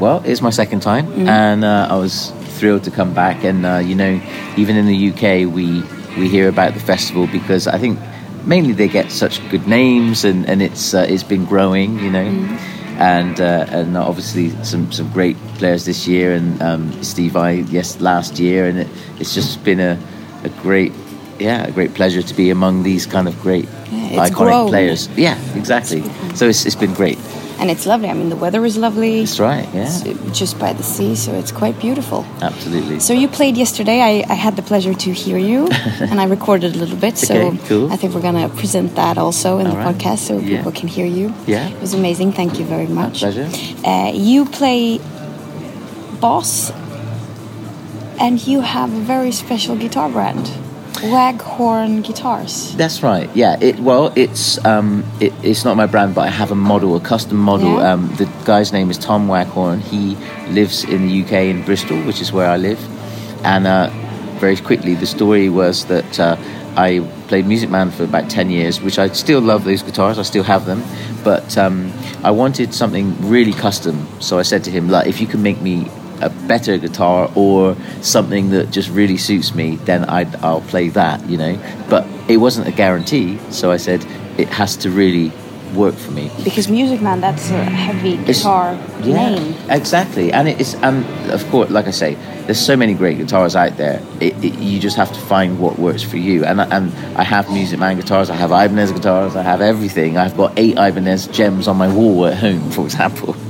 [0.00, 3.44] Well, it's my second time, and uh, I was thrilled to come back.
[3.44, 4.18] And uh, you know,
[4.56, 5.84] even in the UK, we
[6.16, 7.98] we hear about the festival because I think
[8.46, 11.98] mainly they get such good names, and and it's uh, it's been growing.
[11.98, 12.58] You know.
[12.98, 18.00] And uh, and obviously some, some great players this year and um, Steve I yes
[18.00, 19.98] last year and it, it's just been a,
[20.44, 20.92] a great
[21.40, 24.68] yeah a great pleasure to be among these kind of great Yeah, iconic grown.
[24.68, 26.02] players yeah exactly
[26.36, 27.18] so it's, it's been great
[27.62, 28.08] And it's lovely.
[28.10, 29.20] I mean, the weather is lovely.
[29.20, 32.20] that's right yeah It's just by the sea, so it's quite beautiful.
[32.50, 33.98] absolutely So you played yesterday.
[34.00, 35.68] I, I had the pleasure to hear you,
[36.10, 37.16] and I recorded a little bit.
[37.18, 37.86] So Okay, cool.
[37.92, 39.94] I think we're gonna present that also in All the right.
[39.94, 40.56] podcast, so Yeah.
[40.56, 41.26] people can hear you.
[41.46, 41.68] Yeah.
[41.74, 42.32] it was amazing.
[42.32, 43.20] Thank you very much.
[43.20, 43.48] pleasure.
[43.86, 44.98] Uh, you play
[46.20, 46.72] boss,
[48.24, 50.46] and you have a very special guitar brand,
[51.02, 52.74] Waghorn Guitars.
[52.76, 53.28] That's right.
[53.34, 53.56] Yeah.
[53.60, 57.00] It well, it's um, it, it's not my brand, but I have a model, a
[57.00, 57.78] custom model.
[57.78, 57.92] Yeah.
[57.92, 59.80] Um, the guy's name is Tom Waghorn.
[59.80, 60.16] He
[60.50, 62.80] lives in the UK in Bristol, which is where I live.
[63.44, 63.90] And uh,
[64.38, 66.36] very quickly, the story was that uh,
[66.76, 70.18] I played Music Man for about ten years, which I still love those guitars.
[70.18, 70.82] I still have them,
[71.24, 74.06] but um, I wanted something really custom.
[74.20, 75.90] So I said to him, like, if you can make me
[76.22, 81.24] a better guitar or something that just really suits me, then I'd, I'll play that,
[81.28, 81.58] you know.
[81.88, 84.04] But it wasn't a guarantee, so I said
[84.38, 85.32] it has to really
[85.74, 86.30] work for me.
[86.44, 89.54] Because Music Man, that's a heavy It's- guitar Yeah, name.
[89.70, 90.30] exactly.
[90.30, 94.02] And it's and of course, like I say, there's so many great guitars out there.
[94.20, 96.44] It, it, you just have to find what works for you.
[96.44, 98.28] And and I have Music Man guitars.
[98.28, 99.34] I have Ibanez guitars.
[99.34, 100.18] I have everything.
[100.18, 103.34] I've got eight Ibanez JEMs on my wall at home, for example.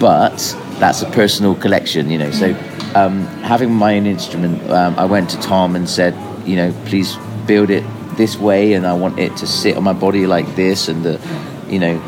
[0.00, 2.30] But that's a personal collection, you know.
[2.30, 2.50] So
[2.94, 6.14] um, having my own instrument, um, I went to Tom and said,
[6.46, 7.84] you know, please build it
[8.16, 11.20] this way, and I want it to sit on my body like this, and the,
[11.68, 12.00] you know,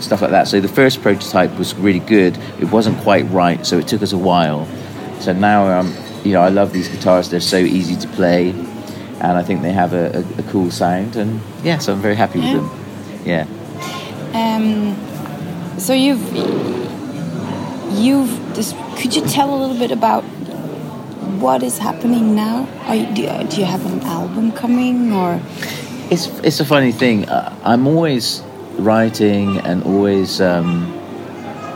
[0.00, 0.46] stuff like that.
[0.46, 2.38] So the first prototype was really good.
[2.60, 4.66] It wasn't quite right, so it took us a while.
[5.20, 7.30] So now, um, you know, I love these guitars.
[7.30, 11.16] They're so easy to play, and I think they have a, a, a cool sound.
[11.16, 12.70] And yeah, so I'm very happy with them.
[13.24, 13.46] Yeah.
[14.34, 14.96] Um,
[15.78, 16.87] so you've
[17.90, 18.30] you've
[18.96, 20.24] could you tell a little bit about
[21.40, 22.66] what is happening now?
[22.92, 25.40] You, do, you, do you have an album coming or
[26.10, 27.28] It's it's a funny thing.
[27.28, 28.42] Uh, I'm always
[28.78, 30.92] writing and always um,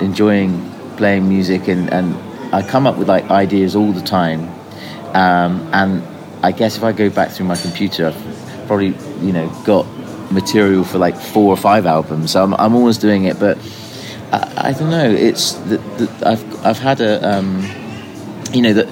[0.00, 2.16] enjoying playing music, and, and
[2.54, 4.48] I come up with like ideas all the time.
[5.14, 6.02] Um, and
[6.42, 9.86] I guess if I go back through my computer, I've probably you know got
[10.32, 12.32] material for like four or five albums.
[12.32, 13.58] So I'm, I'm always doing it, but
[14.32, 15.10] I, I don't know.
[15.10, 17.62] It's that that I've I've had a um,
[18.52, 18.88] you know that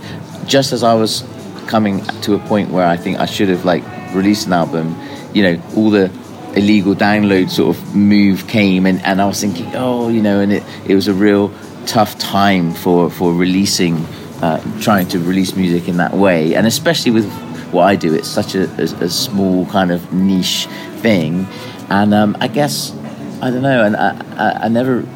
[0.47, 1.25] just as I was
[1.67, 4.97] coming to a point where I think I should have like released an album,
[5.33, 6.11] you know, all the
[6.57, 10.53] illegal download sort of move came and, and I was thinking, oh, you know, and
[10.53, 11.55] it, it was a real
[11.87, 14.05] tough time for, for releasing,
[14.43, 16.55] uh, trying to release music in that way.
[16.55, 17.31] And especially with
[17.71, 21.47] what I do, it's such a, a, a small kind of niche thing.
[21.89, 22.93] And um, I guess,
[23.41, 25.07] I don't know, and I, I, I never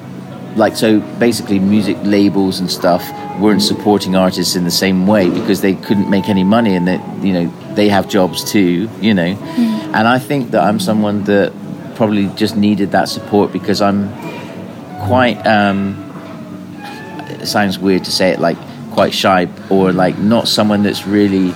[0.56, 3.02] like so basically music labels and stuff
[3.40, 7.24] weren't supporting artists in the same way because they couldn't make any money and that
[7.24, 9.36] you know they have jobs too you know?
[9.94, 11.52] And i think that i'm someone that
[11.96, 14.08] probably just needed that support because i'm
[15.06, 16.00] quite um
[17.28, 18.56] it sounds weird to say it like
[18.92, 21.52] quite shy or like not someone that's really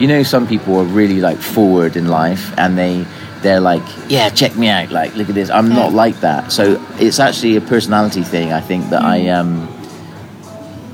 [0.00, 3.04] you know some people are really like forward in life and they
[3.42, 5.50] they're like yeah check me out like look at this.
[5.50, 6.52] I'm not like that.
[6.52, 9.68] So it's actually a personality thing i think that i um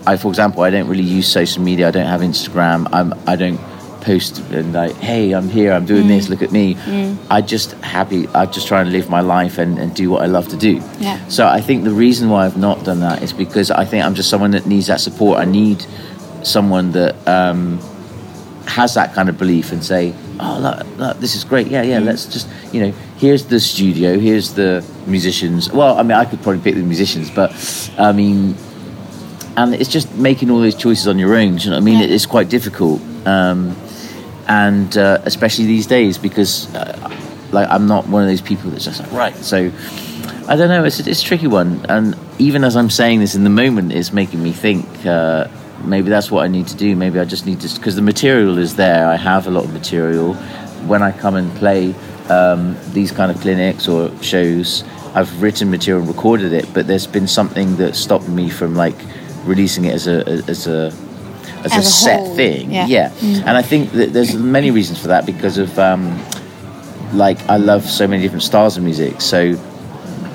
[0.06, 1.88] i for example i don't really use social media.
[1.88, 2.88] I don't have instagram.
[2.92, 3.60] I'm i don't
[4.00, 6.76] post and like hey i'm here i'm doing this look at me.
[7.30, 10.26] I just happy i just try and live my life and, and do what i
[10.26, 10.82] love to do.
[10.98, 11.26] Yeah.
[11.28, 14.14] so i think the reason why i've not done that is because i think i'm
[14.14, 15.38] just someone that needs that support.
[15.38, 15.86] I need
[16.42, 17.78] someone that um
[18.66, 21.68] has that kind of belief and say, "Oh, look, look, this is great.
[21.68, 21.98] Yeah, yeah.
[21.98, 25.70] Let's just, you know, here's the studio, here's the musicians.
[25.70, 27.50] Well, I mean, I could probably pick the musicians, but
[27.98, 28.54] I mean,
[29.56, 31.56] and it's just making all those choices on your own.
[31.56, 31.98] do You know what I mean?
[31.98, 32.04] Yeah.
[32.04, 33.76] It is quite difficult, um,
[34.48, 37.10] and uh, especially these days because, uh,
[37.52, 39.36] like, I'm not one of those people that's just like right.
[39.36, 39.70] So,
[40.48, 40.84] I don't know.
[40.84, 43.92] It's a, it's a tricky one, and even as I'm saying this in the moment,
[43.92, 44.86] it's making me think.
[45.06, 45.48] Uh,
[45.86, 46.96] maybe that's what I need to do.
[46.96, 49.08] Maybe I just need to because the material is there.
[49.08, 50.34] I have a lot of material.
[50.86, 51.94] When I come and play
[52.28, 57.06] um, these kind of clinics or shows, I've written material and recorded it, but there's
[57.06, 58.96] been something that stopped me from like
[59.44, 60.92] releasing it as a as a
[61.64, 62.70] as, a, As a set whole, thing.
[62.70, 63.10] yeah.
[63.22, 66.20] and I think that there's many reasons for that because of um,
[67.14, 69.20] like I love so many different styles of music.
[69.22, 69.54] So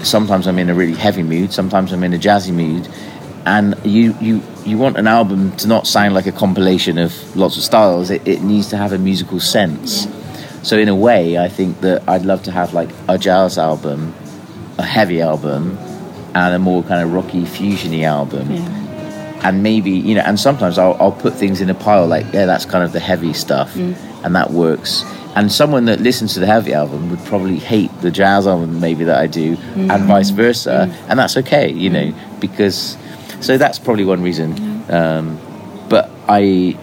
[0.02, 2.88] sometimes I'm in a really heavy mood, sometimes I'm in a jazzy mood,
[3.50, 7.58] and you you you want an album to not sound like a compilation of lots
[7.58, 8.12] of styles.
[8.12, 10.08] It, it needs to have a musical sense.
[10.62, 14.14] So in a way, I think that I'd love to have like a jazz album,
[14.78, 15.78] a heavy album,
[16.36, 18.52] and a more kind of rocky fusiony album.
[19.42, 22.46] And maybe you know, and sometimes I'll, I'll put things in a pile like, yeah,
[22.46, 23.96] that's kind of the heavy stuff, mm.
[24.24, 25.04] and that works.
[25.36, 29.06] And someone that listens to the heavy album would probably hate the jazz album, maybe
[29.06, 29.90] that I do, mm.
[29.90, 31.10] and vice versa, mm.
[31.10, 32.98] and that's okay, you know, because
[33.42, 34.84] so that's probably one reason.
[34.90, 35.40] Um,
[35.90, 36.78] but I,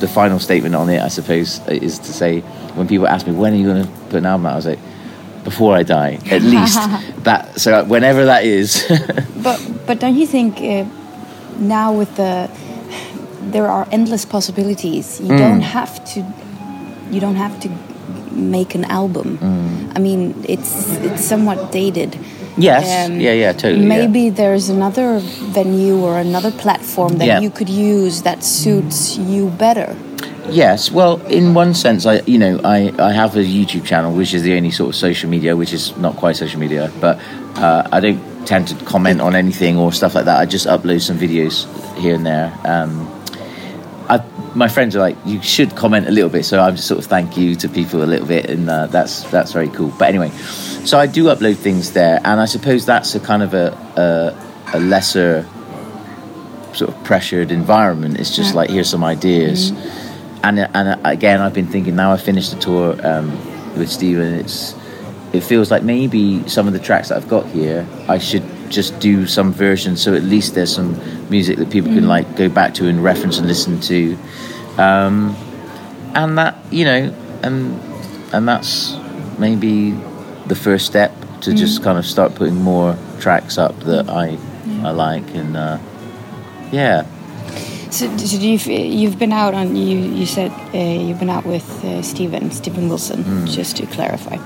[0.00, 2.40] the final statement on it, I suppose, is to say
[2.74, 4.66] when people ask me when are you going to put an album out, I was
[4.66, 4.78] like,
[5.44, 6.78] before I die, at least
[7.24, 7.60] that.
[7.60, 8.84] So whenever that is,
[9.42, 10.84] But but don't you think uh,
[11.58, 12.50] now with the
[13.50, 15.20] there are endless possibilities.
[15.20, 16.24] You don't have to
[17.10, 17.68] you don't have to
[18.32, 19.38] make an album.
[19.94, 22.18] I mean, it's it's somewhat dated.
[22.58, 23.82] Yes, Um, yeah, yeah, totally.
[23.82, 23.88] yeah.
[23.88, 25.18] Maybe there's another
[25.52, 27.40] venue or another platform that Yeah.
[27.40, 29.94] you could use that suits you better.
[30.50, 34.32] Yes, well, in one sense, I you know I, I have a YouTube channel, which
[34.32, 37.18] is the only sort of social media, which is not quite social media, but
[37.56, 40.38] uh, I don't tend to comment on anything or stuff like that.
[40.40, 41.66] I just upload some videos
[41.98, 42.50] here and there.
[42.64, 43.06] Um,
[44.58, 47.06] my friends are like, you should comment a little bit, so I'm just sort of
[47.06, 49.92] thank you to people a little bit, and uh, that's that's very cool.
[49.96, 53.54] But anyway, so I do upload things there, and I suppose that's a kind of
[53.54, 53.66] a
[53.96, 55.46] a, a lesser
[56.72, 58.18] sort of pressured environment.
[58.18, 59.70] It's just like here's some ideas,
[60.42, 63.30] and and again, I've been thinking now I finished the tour um,
[63.78, 64.34] with Steven.
[64.34, 64.74] It's
[65.32, 68.98] it feels like maybe some of the tracks that I've got here, I should just
[69.00, 70.96] do some version so at least there's some
[71.30, 74.16] music that people can like go back to and reference and listen to,
[74.78, 75.34] um,
[76.14, 77.78] and that you know, and
[78.32, 78.96] and that's
[79.38, 79.92] maybe
[80.46, 81.12] the first step
[81.42, 84.38] to just kind of start putting more tracks up that I
[84.82, 85.78] I like and uh,
[86.72, 87.06] yeah.
[87.90, 91.30] So, so do you, f- you've been out on you you said uh, you've been
[91.30, 93.46] out with uh, Steven Steven Wilson Hmm.
[93.46, 94.36] just to clarify,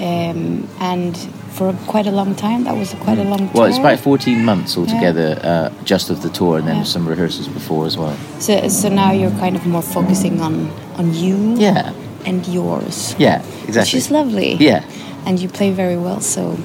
[0.00, 1.16] um, and
[1.52, 3.52] for quite a long time that was quite a long time.
[3.52, 7.48] Well, it's about 14 months altogether, uh, just of the tour, and then some rehearsals
[7.48, 8.16] before as well.
[8.40, 11.92] So, so now you're kind of more focusing on on you Yeah,
[12.24, 13.98] and yours, yeah, which exactly.
[13.98, 14.54] is lovely.
[14.54, 14.84] Yeah,
[15.26, 16.20] and you play very well.
[16.20, 16.56] So,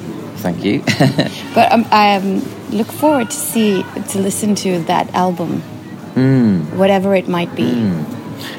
[0.44, 0.80] thank you.
[1.56, 5.62] but um, I um, look forward to see to listen to that album,
[6.16, 6.62] Hmm.
[6.78, 7.72] whatever it might be.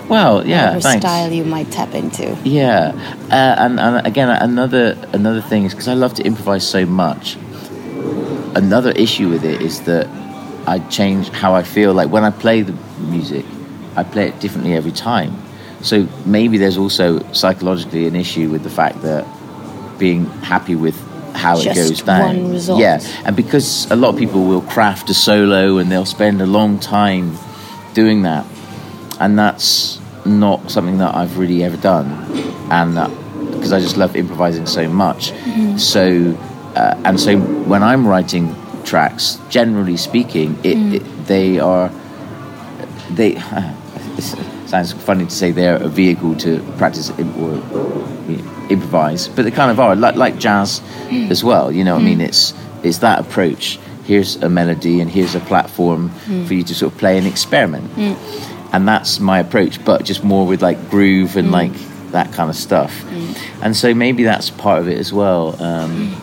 [0.08, 1.02] Well, yeah, whatever thanks.
[1.02, 2.36] style you might tap into.
[2.44, 2.92] Yeah,
[3.30, 7.36] uh, and, and again, another another thing is because I love to improvise so much.
[8.54, 10.06] Another issue with it is that
[10.66, 11.92] I change how I feel.
[11.94, 13.44] Like when I play the music,
[13.96, 15.36] I play it differently every time.
[15.82, 19.26] So maybe there's also psychologically an issue with the fact that
[19.98, 20.96] being happy with
[21.34, 22.36] how it goes down.
[22.36, 22.80] one result.
[22.80, 26.46] Yeah, and because a lot of people will craft a solo and they'll spend a
[26.46, 27.38] long time
[27.94, 28.44] doing that,
[29.20, 32.06] and that's not something that I've really ever done,
[32.70, 32.94] and
[33.52, 35.32] because I just love improvising so much.
[35.32, 35.78] Mm-hmm.
[35.78, 36.36] So,
[36.74, 38.54] uh, and so when I'm writing
[38.84, 40.94] tracks, generally speaking, it, mm.
[40.94, 41.90] it they are
[43.10, 43.40] they.
[44.66, 47.54] Sounds funny to say they're a vehicle to practice im- or
[48.68, 51.30] improvise, but they kind of are like like jazz mm.
[51.30, 51.72] as well.
[51.72, 52.28] You know, what I mean, mm.
[52.28, 52.52] it's
[52.82, 53.78] it's that approach.
[54.04, 56.08] Here's a melody and here's a platform
[56.46, 57.90] for you to sort of play and experiment,
[58.72, 59.84] and that's my approach.
[59.84, 61.72] But just more with like groove and like
[62.12, 63.04] that kind of stuff,
[63.62, 65.60] and so maybe that's part of it as well.
[65.62, 66.14] Um,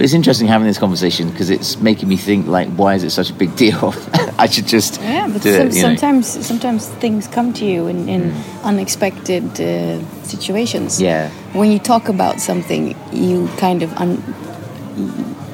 [0.00, 3.10] but it's interesting having this conversation because it's making me think like, why is it
[3.10, 3.92] such a big deal?
[4.38, 5.74] I should just Yeah, but do some, it.
[5.74, 5.88] You know?
[5.88, 11.02] sometimes sometimes things come to you in, in unexpected uh, situations.
[11.02, 11.28] Yeah.
[11.52, 14.22] When you talk about something, you kind of un,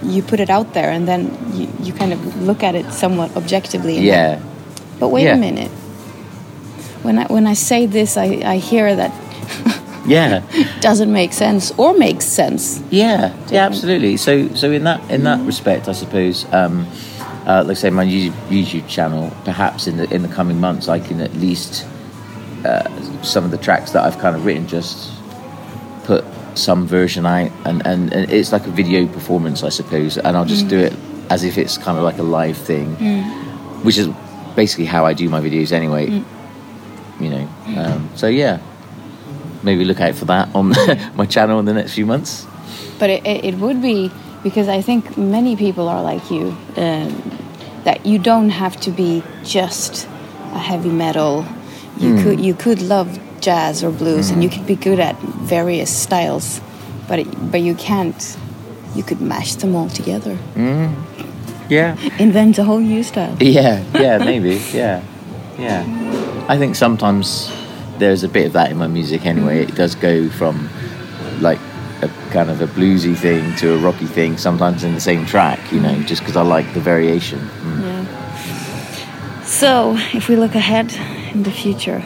[0.05, 3.37] you put it out there, and then you, you kind of look at it somewhat
[3.37, 3.97] objectively.
[3.97, 4.41] and Yeah.
[4.99, 5.35] But wait Yeah.
[5.35, 5.71] a minute.
[7.03, 9.13] When I when I say this, I, I hear that
[10.07, 10.43] Yeah.
[10.81, 12.81] doesn't make sense or makes sense.
[12.91, 14.17] Yeah, yeah, absolutely.
[14.17, 16.87] So, so in that in that respect, I suppose, um,
[17.47, 20.89] uh, like I say, my YouTube, YouTube channel, perhaps in the in the coming months,
[20.89, 21.87] I can at least
[22.65, 22.89] uh,
[23.23, 25.11] some of the tracks that I've kind of written, just
[26.05, 26.25] put
[26.55, 30.47] some version out, and, and, and it's like a video performance, I suppose, and I'll
[30.47, 30.93] just do it
[31.31, 32.95] as if it's kind of like a live thing,
[33.85, 34.09] which is
[34.57, 36.25] basically how I do my videos anyway.
[37.21, 38.59] You know, um, so yeah.
[39.63, 40.69] Maybe look out for that on
[41.17, 42.47] my channel in the next few months.
[42.99, 44.11] But it, it, would be
[44.43, 47.39] because I think many people are like you um,
[47.85, 50.07] that you don't have to be just
[50.53, 51.45] a heavy metal.
[51.99, 55.91] You could you could love jazz or blues, and you could be good at various
[55.91, 56.61] styles,
[57.09, 58.37] but it, but you can't.
[58.95, 60.39] You could mash them all together,
[61.69, 61.97] Yeah.
[62.19, 63.37] invent a whole new style.
[63.41, 64.61] Yeah, yeah, maybe.
[64.73, 65.03] Yeah.
[65.59, 65.85] Yeah.
[66.49, 67.51] I think sometimes
[67.99, 69.63] there's a bit of that in my music anyway.
[69.63, 70.69] It does go from
[71.41, 71.59] like
[72.03, 75.73] a kind of a bluesy thing to a rocky thing, sometimes in the same track,
[75.73, 77.39] you know, just because I like the variation.
[77.39, 77.83] Mm.
[77.83, 79.43] Yeah.
[79.45, 80.93] So, if we look ahead
[81.33, 82.01] in the future,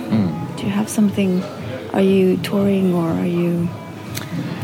[0.57, 1.43] do you have something?
[1.93, 3.69] Are you touring or are you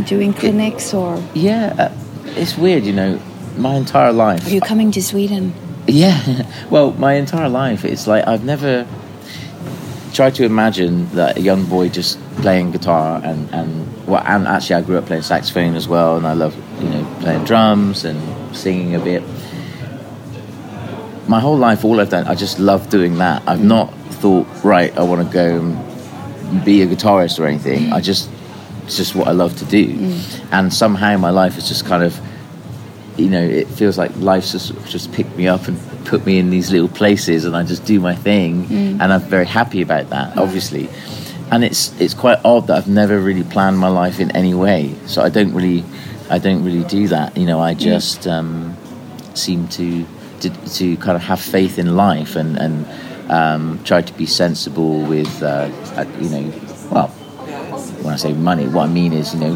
[0.04, 1.92] doing clinics or Yeah, uh,
[2.36, 3.20] it's weird, you know,
[3.58, 4.46] my entire life.
[4.46, 5.54] are you coming to Sweden?
[5.86, 6.50] Yeah.
[6.70, 8.86] Well, my entire life, it's like I've never
[10.12, 14.76] tried to imagine that a young boy just playing guitar and and well, and actually
[14.76, 18.56] I grew up playing saxophone as well, and I love you know playing drums and
[18.56, 19.22] singing a bit.
[21.28, 23.42] My whole life, all I've done, I just love doing that.
[23.46, 23.64] I've mm.
[23.64, 27.92] not thought, right, I want to go and be a guitarist or anything.
[27.92, 28.30] I just,
[28.84, 30.48] it's just what I love to do, mm.
[30.52, 32.18] and somehow my life is just kind of
[33.18, 36.50] you know, it feels like life's just just picked me up and put me in
[36.50, 38.66] these little places, and I just do my thing,
[39.00, 40.88] and I'm very happy about that, obviously.
[41.50, 44.94] And it's it's quite odd that I've never really planned my life in any way,
[45.06, 45.84] so I don't really
[46.30, 47.36] I don't really do that.
[47.36, 48.76] You know, I just um,
[49.34, 50.04] seem to,
[50.40, 52.86] to to kind of have faith in life and and
[53.30, 55.70] um, try to be sensible with uh,
[56.20, 56.52] you know,
[56.90, 57.08] well,
[58.02, 59.52] when I say money, what I mean is, you know,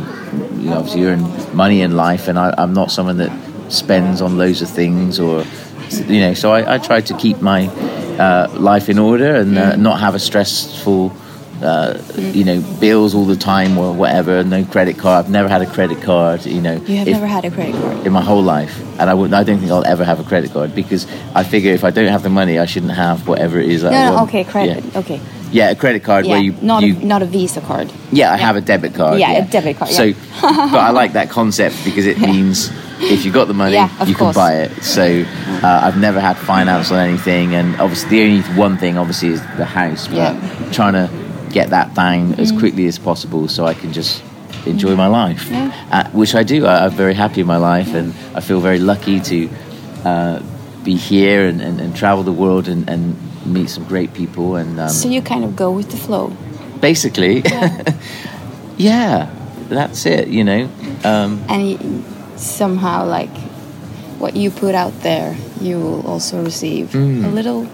[0.59, 1.23] you obviously earn
[1.57, 3.31] money in life, and I, I'm not someone that
[3.71, 5.45] spends on loads of things, or
[6.07, 9.77] you know, so I, I try to keep my uh, life in order and uh,
[9.77, 11.13] not have a stressful,
[11.63, 14.43] uh, you know, bills all the time or whatever.
[14.45, 15.25] No credit card.
[15.25, 16.47] I've never had a credit card.
[16.47, 18.07] You know, You have If- never had a credit card.
[18.07, 19.33] in my whole life, and I would.
[19.33, 22.09] I don't think I'll ever have a credit card because I figure if I don't
[22.09, 23.85] have the money, I shouldn't have whatever it is.
[23.85, 24.29] I No, no, want.
[24.29, 24.85] okay, credit.
[24.93, 24.99] Yeah.
[25.01, 25.21] Okay.
[25.53, 27.93] Yeah, a credit card Yeah, where you not you a, not a Visa card.
[28.13, 29.19] yeah, I have a debit card.
[29.19, 33.35] Yeah, a debit card, So, but I like that concept because it means if you've
[33.35, 34.35] got the money, Yeah, you course.
[34.37, 34.83] can buy it.
[34.83, 35.25] So,
[35.63, 39.41] uh, I've never had finance on anything, and obviously the only one thing obviously is
[39.57, 40.07] the house.
[40.09, 40.37] But Yeah.
[40.73, 41.09] trying to
[41.53, 44.23] get that down as quickly as possible so I can just
[44.67, 45.73] enjoy my life, Yeah.
[45.91, 46.67] uh, which I do.
[46.67, 49.49] I, I'm very happy in my life, and I feel very lucky to
[50.05, 50.41] uh,
[50.85, 54.79] be here and, and, and travel the world and, and meet some great people and.
[54.79, 56.33] Um, So you kind of go with the flow.
[56.81, 57.43] basically
[58.79, 59.29] yeah
[59.69, 60.63] that's it you know
[61.05, 62.05] um, and
[62.41, 63.35] somehow like
[64.19, 67.25] what you put out there you will also receive Mm.
[67.25, 67.67] a little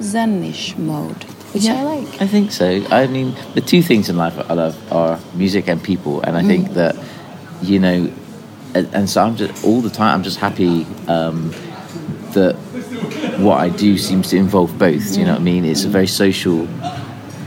[0.00, 2.20] zenish mode which I like.
[2.20, 2.84] I think so.
[2.90, 6.42] I mean, the two things in life I love are music and people, and I
[6.42, 6.46] Mm.
[6.46, 6.96] think that
[7.62, 8.10] you know,
[8.74, 10.12] and, and so I'm just all the time.
[10.16, 11.50] I'm just happy um,
[12.32, 12.56] that
[13.40, 15.16] what I do seems to involve both.
[15.16, 15.64] You know what I mean?
[15.64, 16.68] It's a very social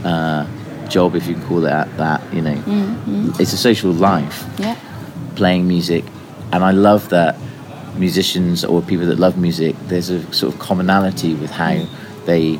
[0.03, 0.47] uh,
[0.89, 1.87] job, if you can call it that.
[1.97, 2.57] that you know,
[3.39, 4.75] it's a social life Yeah.
[5.35, 6.03] playing music,
[6.51, 7.37] and I love that
[7.97, 9.75] musicians or people that love music.
[9.87, 11.85] There's a sort of commonality with how
[12.25, 12.59] they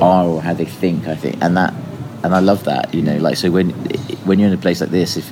[0.00, 1.06] are or how they think.
[1.06, 1.74] I think, and that,
[2.22, 2.94] and I love that.
[2.94, 3.70] You know, like so when
[4.24, 5.30] when you're in a place like this, if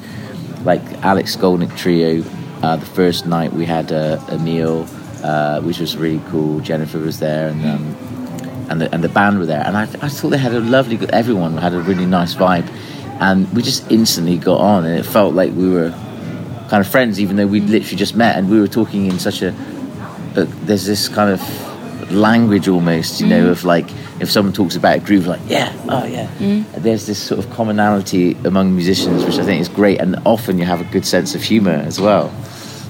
[0.64, 2.22] like Alex Skolnick trio,
[2.62, 4.86] uh, the first night we had a, a meal,
[5.22, 6.60] uh, which was really cool.
[6.60, 7.64] Jennifer was there, and.
[7.64, 7.96] Um,
[8.70, 10.96] and the, and the band were there, and I, I thought they had a lovely.
[11.12, 12.70] Everyone had a really nice vibe,
[13.18, 15.92] and we just instantly got on, and it felt like we were
[16.70, 19.42] kind of friends, even though we'd literally just met, and we were talking in such
[19.42, 19.48] a.
[20.36, 21.40] a there's this kind of
[22.12, 23.50] language almost, you know, mm.
[23.50, 23.86] of like
[24.20, 26.28] if someone talks about a groove, like yeah, oh yeah.
[26.38, 26.64] Mm.
[26.74, 30.64] There's this sort of commonality among musicians, which I think is great, and often you
[30.64, 32.32] have a good sense of humour as well.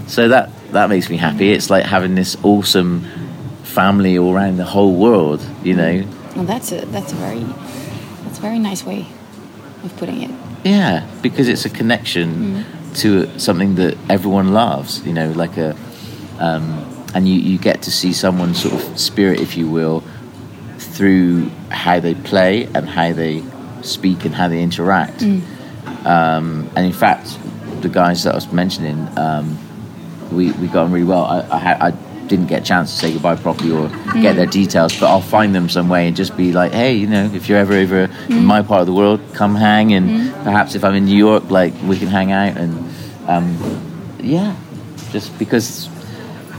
[0.07, 1.51] So that that makes me happy.
[1.51, 1.55] Mm.
[1.55, 3.07] It's like having this awesome
[3.62, 6.05] family all around the whole world, you know.
[6.37, 7.45] Well, that's a that's a very
[8.24, 9.07] that's a very nice way
[9.85, 10.31] of putting it.
[10.64, 12.66] Yeah, because it's a connection
[12.97, 15.76] to something that everyone loves, you know, like a,
[16.38, 20.03] um, and you, you get to see someone's sort of spirit, if you will,
[20.78, 23.43] through how they play and how they
[23.82, 25.22] speak and how they interact.
[26.05, 27.38] Um, and in fact,
[27.82, 29.59] the guys that I was mentioning, um,
[30.30, 31.24] we, we got on really well.
[31.24, 31.91] I, I, had, I
[32.31, 34.37] didn't get a chance to say goodbye properly or get hmm.
[34.37, 37.24] their details, but I'll find them some way and just be like, hey, you know,
[37.35, 38.45] if you're ever over in hmm.
[38.45, 39.93] my part of the world, come hang.
[39.93, 40.43] And hmm.
[40.45, 42.57] perhaps if I'm in New York, like we can hang out.
[42.57, 42.89] And
[43.26, 44.57] um, yeah,
[45.11, 45.91] just because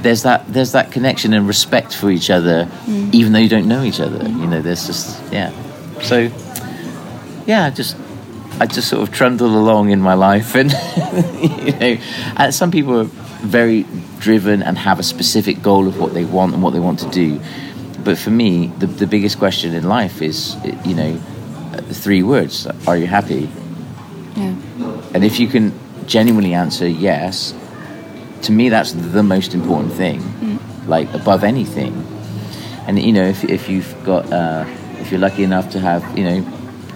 [0.02, 2.70] there's that there's that connection and respect for each other,
[3.14, 4.28] even though you don't know each other.
[4.28, 5.52] You know, there's just yeah.
[6.02, 6.30] So
[7.46, 7.96] yeah, just
[8.60, 10.72] I just sort of trundle along in my life, and
[11.66, 11.98] you know,
[12.36, 13.86] and some people are very
[14.20, 17.10] driven and have a specific goal of what they want and what they want to
[17.10, 17.40] do.
[18.04, 21.18] But for me, the the biggest question in life is, you know,
[21.90, 23.50] three words: Are you happy?
[24.36, 24.56] Yeah.
[25.14, 25.74] And if you can
[26.06, 27.54] genuinely answer yes,
[28.44, 30.20] to me that's the most important thing,
[30.88, 31.94] like above anything.
[32.88, 34.66] And you know, if if you've got uh,
[35.00, 36.46] if you're lucky enough to have you know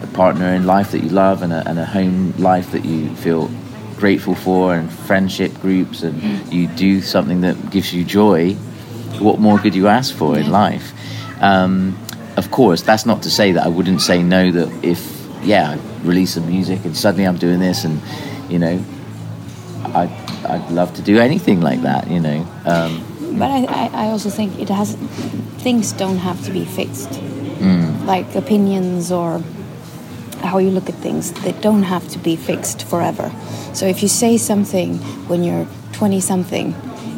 [0.01, 3.09] a partner in life that you love and a, and a home life that you
[3.15, 3.49] feel
[3.97, 6.21] grateful for and friendship groups and
[6.53, 8.53] you do something that gives you joy,
[9.19, 10.93] what more could you ask for in life?
[11.41, 11.97] Um,
[12.37, 14.51] of course, that's not to say that I wouldn't say no.
[14.51, 14.99] That if
[15.43, 18.01] yeah, I release some music and suddenly I'm doing this and
[18.49, 18.83] you know,
[19.83, 20.03] I
[20.47, 22.09] I'd love to do anything like that.
[22.09, 24.95] You know, um, But I, I, also think it has
[25.59, 27.09] things don't have to be fixed.
[27.09, 28.05] Mm.
[28.05, 29.41] Like opinions or
[30.41, 33.31] how you look at things, they don't have to be fixed forever.
[33.73, 36.75] So if you say something when you're 20 something,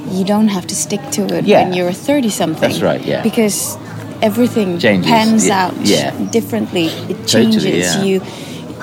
[0.10, 1.64] you don't have to stick to it Yeah.
[1.64, 2.62] when you're 30 something.
[2.70, 3.22] That's right, yeah.
[3.24, 3.78] Because
[4.22, 6.12] everything Changes, pans yeah, out yeah.
[6.32, 6.86] differently.
[6.86, 7.96] It Totally, changes.
[7.96, 8.04] yeah.
[8.04, 8.22] You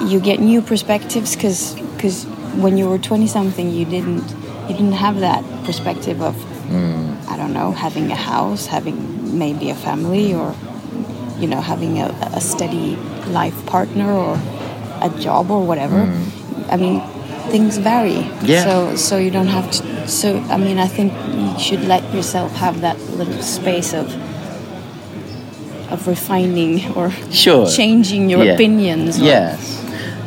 [0.08, 2.24] you get new perspectives because because
[2.60, 4.24] when you were 20 something you didn't
[4.68, 7.28] you didn't have that perspective of Mm.
[7.28, 10.54] I don't know, having a house, having maybe a family, or
[11.38, 12.96] you know, having a, a steady
[13.28, 14.38] life partner or
[15.00, 16.00] a job or whatever.
[16.70, 17.00] I mean,
[17.50, 18.12] things vary.
[18.24, 18.48] Mm.
[18.48, 18.64] Yeah.
[18.64, 20.08] So so you don't have to.
[20.08, 24.06] So I mean, I think you should let yourself have that little space of
[25.90, 27.66] of refining or Sure.
[27.66, 28.54] changing your Yeah.
[28.54, 29.20] opinions.
[29.20, 29.80] or- Yes.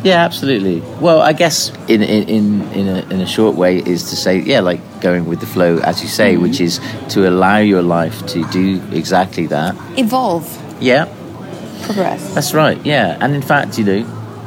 [0.03, 0.81] Yeah, absolutely.
[1.01, 4.39] Well, I guess in in in in a, in a short way is to say,
[4.45, 6.79] yeah, like going with the flow, as you say, which is
[7.09, 9.75] to allow your life to do exactly that.
[9.97, 10.45] Evolve,
[10.79, 11.05] Yeah,
[11.87, 12.33] progress.
[12.33, 12.79] that's right.
[12.85, 14.01] Yeah, and in fact, you know,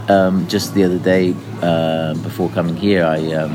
[0.08, 3.52] um, just the other day uh, before coming here, I um,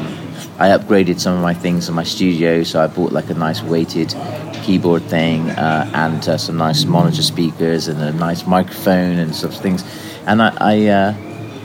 [0.58, 2.64] I upgraded some of my things in my studio.
[2.64, 4.16] So I bought like a nice weighted
[4.64, 9.60] keyboard thing uh, and uh, some nice monitor speakers and a nice microphone and such
[9.60, 9.84] things.
[10.26, 11.14] And I I, uh,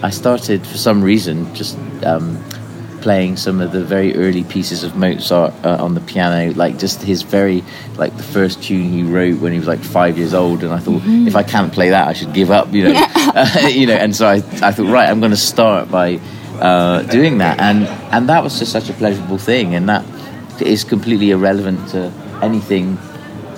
[0.02, 1.78] I started for some reason just.
[2.04, 2.42] Um,
[3.00, 7.02] playing some of the very early pieces of Mozart uh, on the piano, like just
[7.02, 7.64] his very,
[7.96, 10.62] like the first tune he wrote when he was like five years old.
[10.62, 13.68] And I thought, if I can't play that, I should give up, you know, uh,
[13.68, 13.94] you know.
[13.94, 16.20] And so I, I thought, right, I'm going to start by
[16.60, 20.04] uh, doing that, and and that was just such a pleasurable thing, and that
[20.60, 22.98] is completely irrelevant to anything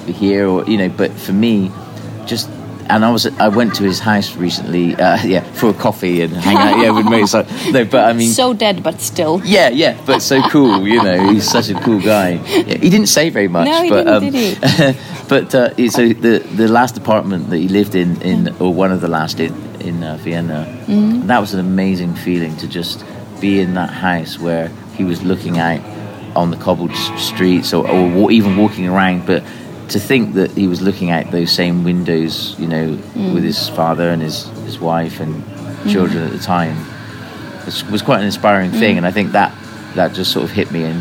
[0.07, 0.89] here or you know.
[0.89, 1.71] But for me,
[2.27, 2.49] just
[2.95, 6.33] and I was I went to his house recently, uh, yeah, for a coffee and
[6.33, 7.31] hang out, yeah, with mates.
[7.33, 9.41] So, no, but I mean, So dead, but still.
[9.45, 11.33] yeah, yeah, but so cool, you know.
[11.33, 12.31] He's such a cool guy.
[12.47, 15.01] Yeah, he didn't say very much, No, he but didn't, um, did he?
[15.29, 19.01] but uh, so the the last apartment that he lived in, in or one of
[19.01, 21.27] the last in in uh, Vienna, Mm-hmm.
[21.29, 23.05] that was an amazing feeling to just
[23.41, 25.81] be in that house where he was looking out
[26.37, 29.43] on the cobbled streets or, or even walking around, but.
[29.93, 33.35] To think that he was looking out those same windows, you know, Mm.
[33.35, 35.45] with his father and his, his wife and
[35.87, 36.77] children at the time,
[37.67, 38.79] was, was quite an inspiring Mm.
[38.79, 39.53] thing, and I think that
[39.95, 40.99] that just sort of hit me in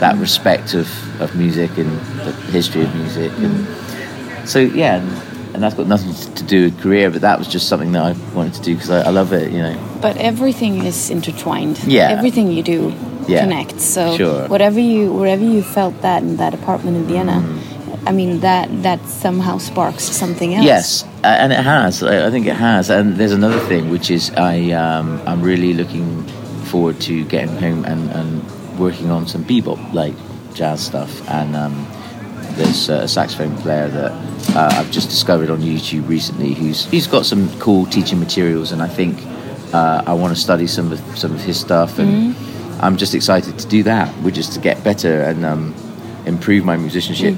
[0.00, 0.88] that respect of,
[1.20, 1.90] of music and
[2.24, 4.46] the history of music, and Mm.
[4.48, 5.08] so yeah, and,
[5.54, 8.14] and that's got nothing to do with career, but that was just something that I
[8.34, 9.76] wanted to do because I, I love it, you know.
[10.02, 11.78] But everything is intertwined.
[11.86, 12.08] Yeah.
[12.10, 12.92] Everything you do
[13.28, 13.40] Yeah.
[13.44, 13.84] connects.
[13.84, 14.48] So Sure.
[14.48, 17.42] whatever you whatever you felt that in that apartment in Vienna,
[18.06, 20.64] I mean that that somehow sparks something else.
[20.64, 22.02] Yes, uh, and it has.
[22.04, 22.88] I, think it has.
[22.88, 26.22] And there's another thing, which is I um, I'm really looking
[26.66, 30.14] forward to getting home and, and working on some bebop, like
[30.54, 31.28] jazz stuff.
[31.28, 31.86] And um,
[32.52, 34.12] there's a saxophone player that
[34.54, 38.80] uh, I've just discovered on YouTube recently, who's he's got some cool teaching materials, and
[38.82, 39.18] I think
[39.74, 42.36] uh, I want to study some of some of his stuff, and
[42.80, 45.74] I'm just excited to do that, which is to get better and um,
[46.24, 47.36] improve my musicianship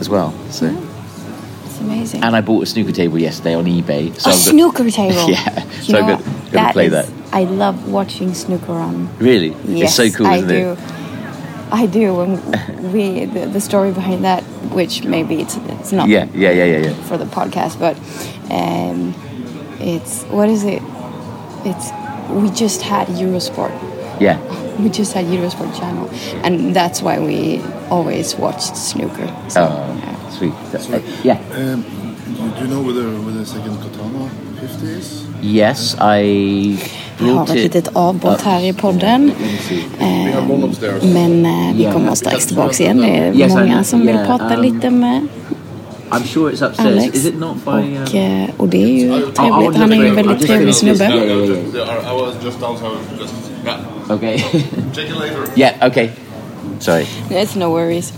[0.00, 0.32] as well.
[0.50, 0.66] So.
[1.64, 2.22] It's amazing.
[2.24, 4.18] And I bought a snooker table yesterday on eBay.
[4.20, 5.30] So a snooker table.
[5.30, 7.08] Yeah, You so I'm gonna- gonna play is- that.
[7.32, 9.08] I love watching snooker on.
[9.18, 9.54] Really?
[9.66, 10.70] Yes, it's so cool, I isn't do.
[10.72, 10.78] it?
[11.70, 14.42] I do, and we the, the story behind that,
[14.72, 16.94] which maybe it's it's not Yeah, yeah, yeah, yeah, yeah.
[17.02, 17.94] for the podcast, but
[18.50, 19.14] um,
[19.78, 20.82] it's what is it?
[21.66, 21.90] It's
[22.30, 23.72] we just had Eurosport.
[24.18, 24.38] Yeah.
[24.78, 26.08] We just had Eurosport channel,
[26.44, 29.28] and that's why we always watched snooker.
[29.48, 30.38] So, Oh, yeah.
[30.38, 30.52] sweet.
[30.72, 31.36] That's- uh, yeah.
[31.56, 31.84] Um,
[32.58, 34.28] do you know whether whether second katana
[34.60, 35.24] 50 is?
[35.42, 36.78] Yes, I
[37.18, 37.62] Vi har ett it.
[37.62, 39.32] litet avbrott här i podden.
[39.98, 40.44] Eh,
[41.02, 42.98] men eh, vi kommer strax tillbaka igen.
[43.36, 45.26] Det är många som vill prata um, lite med
[46.10, 46.78] I'm sure it's upstairs.
[46.80, 47.14] Alex.
[47.16, 47.70] Is it not by?
[47.70, 48.20] Och, Um...
[48.20, 49.76] eh, och det är ju trevligt.
[49.76, 51.08] Han är ju en väldigt trevlig snubbe.
[54.08, 54.18] Was.
[54.18, 54.38] Okay.
[54.92, 55.52] Check it later.
[55.56, 55.86] yeah.
[55.88, 56.12] Okay.
[56.80, 57.06] Sorry.
[57.30, 58.12] It's no worries.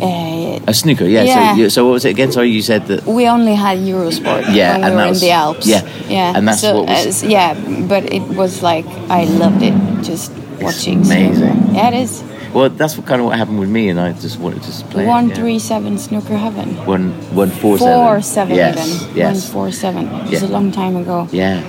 [0.00, 1.04] Eh, A snooker.
[1.06, 1.24] Yeah.
[1.24, 1.50] Yeah.
[1.54, 2.30] So, you, so what was it again?
[2.30, 3.04] Sorry, you said that.
[3.04, 5.66] we only had Eurosport Yeah, when we and were that in the Alps.
[5.66, 6.32] yeah, yeah.
[6.36, 7.54] and that's so, what was- as- yeah,
[7.88, 9.74] but it was like I loved it
[10.04, 10.30] just
[10.62, 11.00] watching.
[11.04, 11.34] amazing.
[11.34, 11.72] snooker.
[11.74, 12.22] Yeah, it is.
[12.54, 15.02] Well, that's what kind of what happened with me, and I just wanted to play.
[15.02, 15.34] it, yeah.
[15.34, 16.76] three seven snooker heaven.
[16.86, 18.06] One one four seven.
[18.06, 19.02] Four seven Yes.
[19.02, 19.16] even.
[19.16, 19.34] Yes.
[19.42, 20.06] One four seven.
[20.06, 20.48] It was Yeah.
[20.48, 21.26] a long time ago.
[21.32, 21.60] Yeah.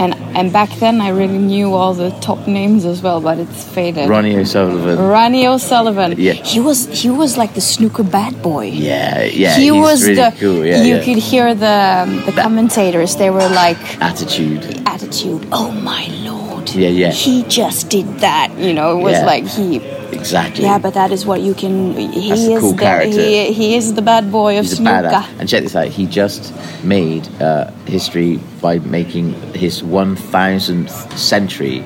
[0.00, 3.62] And and back then I really knew all the top names as well, but it's
[3.74, 4.08] faded.
[4.08, 4.98] Ronnie O'Sullivan.
[4.98, 6.14] Ronnie O'Sullivan.
[6.16, 6.32] Yeah.
[6.52, 8.66] He was he was like the snooker bad boy.
[8.72, 9.56] Yeah, yeah.
[9.56, 10.64] he was really the cool.
[10.64, 11.04] Yeah, you yeah.
[11.04, 14.64] could hear the um, the commentators they were like attitude.
[14.86, 17.10] attitude oh my lord Yeah, yeah.
[17.10, 19.26] he just did that you know it was Yeah.
[19.32, 19.80] like he
[20.12, 20.64] Exactly.
[20.64, 23.20] yeah but that is what you can he That's a is cool the character.
[23.22, 25.24] he, he is the bad boy of He's snooker.
[25.38, 25.88] And check this out.
[25.88, 26.52] He just
[26.84, 31.84] made uh, history by making his 1000th century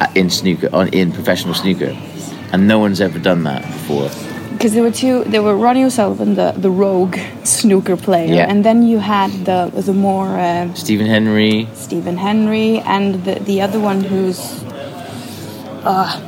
[0.00, 1.92] uh, in snooker, on in professional snooker,
[2.52, 4.08] and no one's ever done that before.
[4.52, 8.50] because there were two there were Ronnie O'Sullivan the the rogue snooker player Yeah.
[8.50, 11.66] and then you had the the more uh, Stephen Hendry.
[11.74, 14.40] Stephen Hendry and the the other one who's
[15.84, 16.20] uh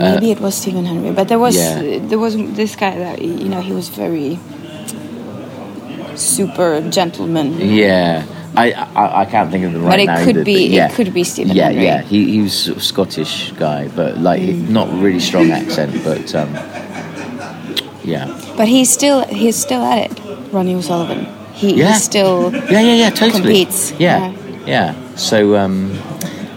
[0.00, 1.98] maybe it was Stephen Hendry but there was Yeah.
[2.10, 4.38] there was this guy that you know he was very
[6.16, 8.24] super gentleman Yeah.
[8.56, 10.88] I, I I can't think of the right But it now could be- it yeah.
[10.96, 11.84] could be Stephen Yeah, Hendry.
[11.84, 12.02] yeah.
[12.02, 14.68] He he was sort of Scottish guy, but like Mm.
[14.78, 16.50] not really strong accent, but um,
[18.02, 18.26] yeah.
[18.58, 20.12] but he's still he's still at it
[20.52, 21.92] Ronnie O'Sullivan he, Yeah.
[21.92, 23.40] he's still Yeah, yeah, yeah, totally.
[23.64, 24.32] Competes, Yeah,
[24.66, 24.94] yeah.
[25.14, 25.94] So, um,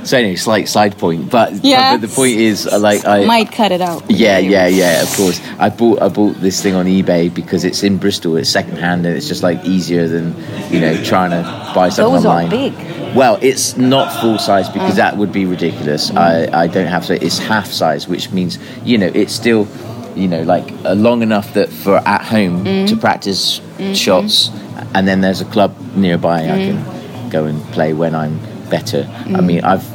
[0.03, 1.93] so anyway, slight side point, but, Yeah.
[1.97, 5.01] but the point is, uh, like, I might cut it out yeah, yeah, yeah.
[5.01, 8.49] Of course, I bought I bought this thing on eBay because it's in Bristol, it's
[8.49, 10.35] second hand, and it's just like easier than
[10.71, 11.41] you know trying to
[11.73, 12.49] buy something Those are online.
[12.49, 12.73] big.
[13.15, 16.09] Well, it's not full size because that would be ridiculous.
[16.11, 17.23] I, I don't have to.
[17.23, 19.67] It's half size, which means you know it's still
[20.15, 23.61] you know like uh, long enough that for at home to practice
[23.93, 24.49] shots,
[24.95, 28.39] and then there's a club nearby I can go and play when I'm
[28.70, 29.07] better.
[29.09, 29.45] I mm.
[29.45, 29.86] mean, I've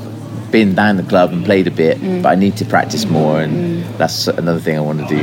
[0.50, 2.22] been down the club and played a bit, mm.
[2.22, 3.98] but I need to practice more, and mm.
[3.98, 5.20] that's another thing I want to do.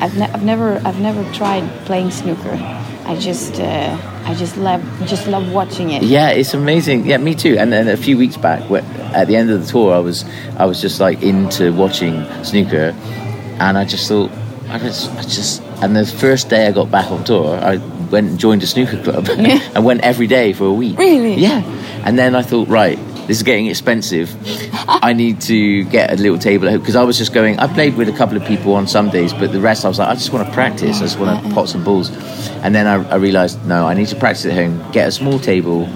[0.00, 2.56] I've, ne- I've never I've never tried playing snooker
[3.04, 7.04] I just uh, I just love just love watching it Yeah, it's amazing.
[7.04, 7.56] Yeah, me too.
[7.58, 10.24] And then a few weeks back, at the end of the tour, I was
[10.56, 12.94] I was just like into watching snooker,
[13.58, 14.30] and I just thought
[14.68, 17.78] I just I just And the first day I got back on tour, I
[18.10, 20.96] went and joined a snooker club and went every day for a week.
[20.96, 21.34] Really?
[21.34, 21.62] Yeah.
[22.04, 24.34] And then I thought, right, this is getting expensive.
[24.88, 27.58] I need to get a little table at home because I was just going.
[27.58, 29.98] I played with a couple of people on some days, but the rest I was
[29.98, 30.98] like, I just want to practice.
[30.98, 32.10] I just want to pot some balls.
[32.62, 34.90] And then I, I realized, no, I need to practice at home.
[34.92, 35.86] Get a small table,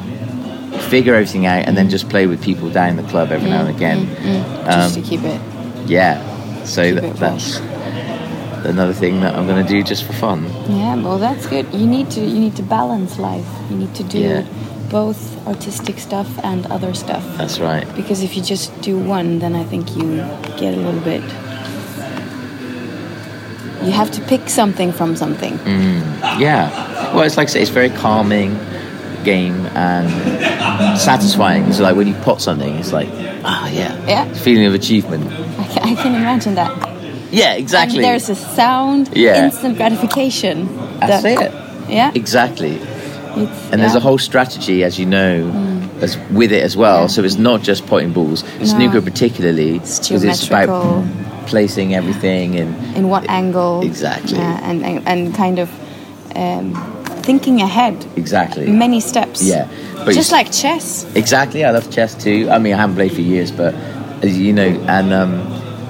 [0.89, 3.75] figure everything out, and then just play with people down the club every now and
[3.75, 4.07] again.
[4.07, 4.65] Mm, mm.
[4.65, 5.41] Just um, to keep it.
[5.89, 6.65] Yeah.
[6.65, 7.59] So that, that's
[8.69, 10.45] another thing that I'm going to do just for fun.
[10.69, 11.67] Yeah, well, that's good.
[11.73, 13.47] You need to you need to balance life.
[13.71, 14.43] You need to do Yeah.
[14.91, 17.25] both artistic stuff and other stuff.
[17.39, 17.87] That's right.
[17.97, 20.17] Because if you just do one, then I think you
[20.59, 21.23] get a little bit.
[23.85, 25.59] You have to pick something from something.
[26.39, 26.71] Yeah.
[27.15, 28.59] Well, it's like I say, it's very calming
[29.23, 30.09] game and
[30.99, 31.65] satisfying.
[31.65, 33.09] It's like when you pot something, it's like,
[33.45, 34.25] ah, yeah, Yeah.
[34.35, 35.27] feeling of achievement.
[35.59, 36.73] I can, I can imagine that.
[37.31, 37.99] Yeah, exactly.
[37.99, 39.45] And there's a sound, Yeah.
[39.47, 40.69] instant gratification.
[41.01, 41.53] That's that- it.
[41.89, 42.11] Yeah.
[42.15, 42.75] Exactly.
[43.37, 43.99] It's, And there's yeah.
[43.99, 45.53] a whole strategy, as you know,
[46.01, 47.09] as with it as well.
[47.09, 48.45] So it's not just potting balls.
[48.65, 51.05] Snooker particularly, It's because it's about
[51.47, 54.37] placing everything and in what angle Exactly.
[54.37, 55.71] yeah, and, and and kind of
[56.35, 56.75] um,
[57.23, 58.67] thinking ahead exactly.
[58.67, 59.69] many steps Yeah.
[60.05, 62.49] But just like chess Exactly, I love chess too.
[62.51, 63.75] I mean, I haven't played for years, but
[64.23, 65.33] as you know, and um,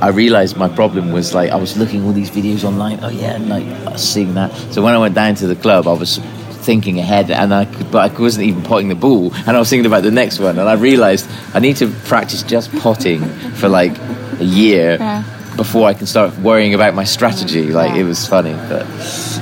[0.00, 2.98] I realized my problem was like I was looking all these videos online.
[3.02, 4.52] Oh yeah, and like seeing that.
[4.72, 6.18] So when I went down to the club, I was
[6.66, 9.70] thinking ahead, and I could, but I wasn't even potting the ball, and I was
[9.70, 13.20] thinking about the next one, and I realized I need to practice just potting
[13.54, 13.96] for like
[14.40, 14.96] a year.
[14.98, 15.22] Yeah.
[15.56, 18.02] Before I can start worrying about my strategy, like Yeah.
[18.02, 18.52] it was funny.
[18.68, 18.84] But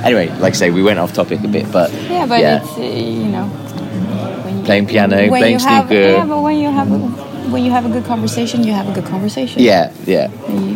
[0.01, 2.81] anyway, like I say, we went off topic a bit, but yeah but it's uh,
[2.81, 6.01] you know when you, Playing piano, when playing you have, snooker.
[6.01, 6.99] yeah but when you have a,
[7.55, 10.27] when you have a good conversation you have a good conversation yeah, yeah,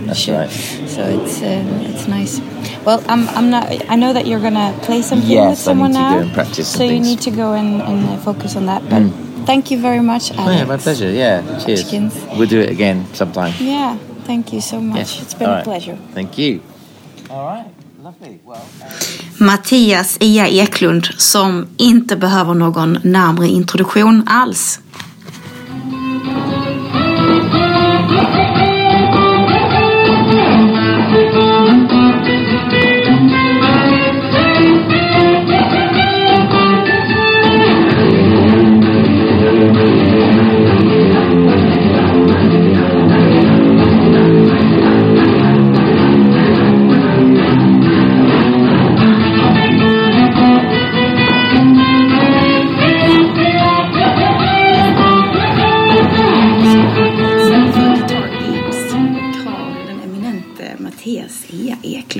[0.07, 0.49] that's should- right.
[0.95, 2.39] so it's uh, it's nice
[2.86, 3.63] well I'm, I'm not
[3.93, 6.21] I know that you're gonna play something Yes, with I someone need to now go
[6.25, 9.03] and practice some so you need to go and, and uh, focus on that but
[9.45, 10.47] thank you very much Alex.
[10.47, 11.11] Oh, yeah, my pleasure.
[11.11, 11.84] Yeah, cheers.
[11.84, 12.13] Chickens.
[12.38, 13.53] We'll do it again sometime.
[13.59, 14.97] Yeah, thank you so much.
[14.97, 15.21] Yes.
[15.21, 15.63] It's been All a right.
[15.69, 15.97] pleasure.
[16.13, 16.61] Thank you.
[17.30, 17.67] All right,
[18.03, 18.39] lovely.
[18.45, 18.61] Well.
[19.39, 24.80] Mattias IA Eklund som inte behöver någon närmare introduktion alls.
[28.10, 28.59] Música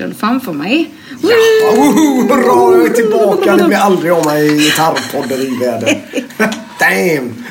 [0.00, 0.90] Eklund framför mig.
[1.22, 1.30] Oh,
[2.28, 3.56] hurra, jag är tillbaka.
[3.56, 5.94] Det blir aldrig av mig i gitarrpodden i världen.
[6.80, 7.44] Damn!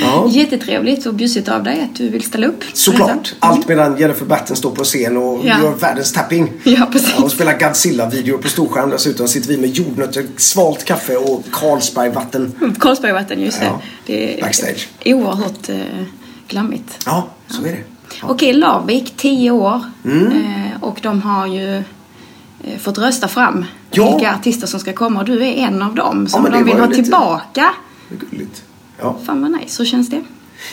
[0.00, 2.64] Ja, Jättetrevligt och bjussigt av dig att du vill ställa upp.
[2.72, 3.34] såklart.
[3.38, 5.58] Allt medan Jennifer Batten står på scen och Ja.
[5.62, 6.52] gör världens tapping.
[6.64, 7.14] Ja, precis.
[7.18, 8.90] och spelar Godzilla-video på storskärm.
[8.90, 12.52] Dessutom sitter vi med jordnötter, svalt kaffe och Carlsbergvatten.
[12.80, 13.66] Carlsbergvatten, just det.
[13.66, 14.88] Ja, det är backstage.
[15.04, 15.76] oerhört eh,
[16.48, 16.98] glammigt.
[17.06, 17.78] Ja, så är det.
[18.22, 19.80] Okej, Larvik, 10 år.
[20.04, 20.26] Mm.
[20.26, 24.16] Eh, och de har ju eh, fått rösta fram Ja.
[24.16, 26.74] vilka artister som ska komma och du är en av dem som det de vill
[26.78, 27.70] ha lite- tillbaka.
[28.30, 28.62] Gulligt.
[29.00, 29.16] Ja.
[29.26, 30.22] Fan vad nice, så känns det.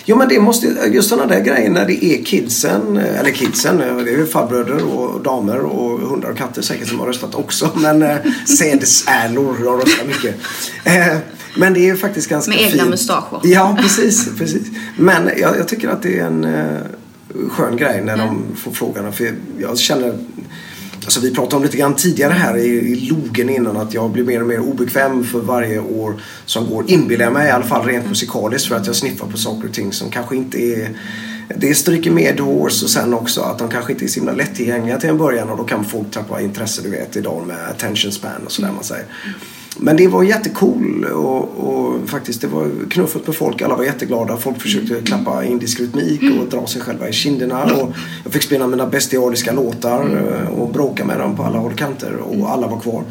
[0.06, 3.86] Jo men det måste just sådana där grejer när det är kidsen, eller kidsen, det
[3.86, 7.70] är ju farbröder och damer och hundar och katter säkert som har röstat också.
[7.76, 8.18] Men eh,
[8.58, 10.36] sädesärlor, de röstar mycket.
[10.84, 11.18] Eh,
[11.56, 12.90] men det är ju faktiskt ganska Med egna fint.
[12.90, 13.40] mustascher.
[13.44, 14.68] Ja, precis, precis.
[14.98, 16.78] Men jag, jag tycker att det är en eh,
[17.50, 19.14] skön grej när de får frågan.
[19.14, 20.18] För jag känner
[21.04, 24.24] Alltså vi pratade om lite grann tidigare här i, i logen innan att jag blir
[24.24, 26.92] mer och mer obekväm för varje år som går.
[26.92, 29.74] Inbillar jag mig i alla fall rent musikaliskt för att jag sniffar på saker och
[29.74, 30.98] ting som kanske inte är
[31.56, 35.00] det stryker med hårs och sen också att de kanske inte är så himla lättillgängliga
[35.00, 38.46] till en början och då kan folk tappa intresse du vet idag med attention span
[38.46, 39.06] och sådär man säger.
[39.78, 43.62] Men det var jättecool och, och faktiskt det var knuffigt med folk.
[43.62, 44.38] Alla var jätteglada.
[44.38, 47.64] Folk försökte klappa indisk rytmik och dra sig själva i kinderna.
[47.64, 47.94] Och
[48.24, 51.78] jag fick spela mina bestialiska låtar eh, och bråka med dem på alla håll och
[51.78, 53.04] kanter och alla var kvar.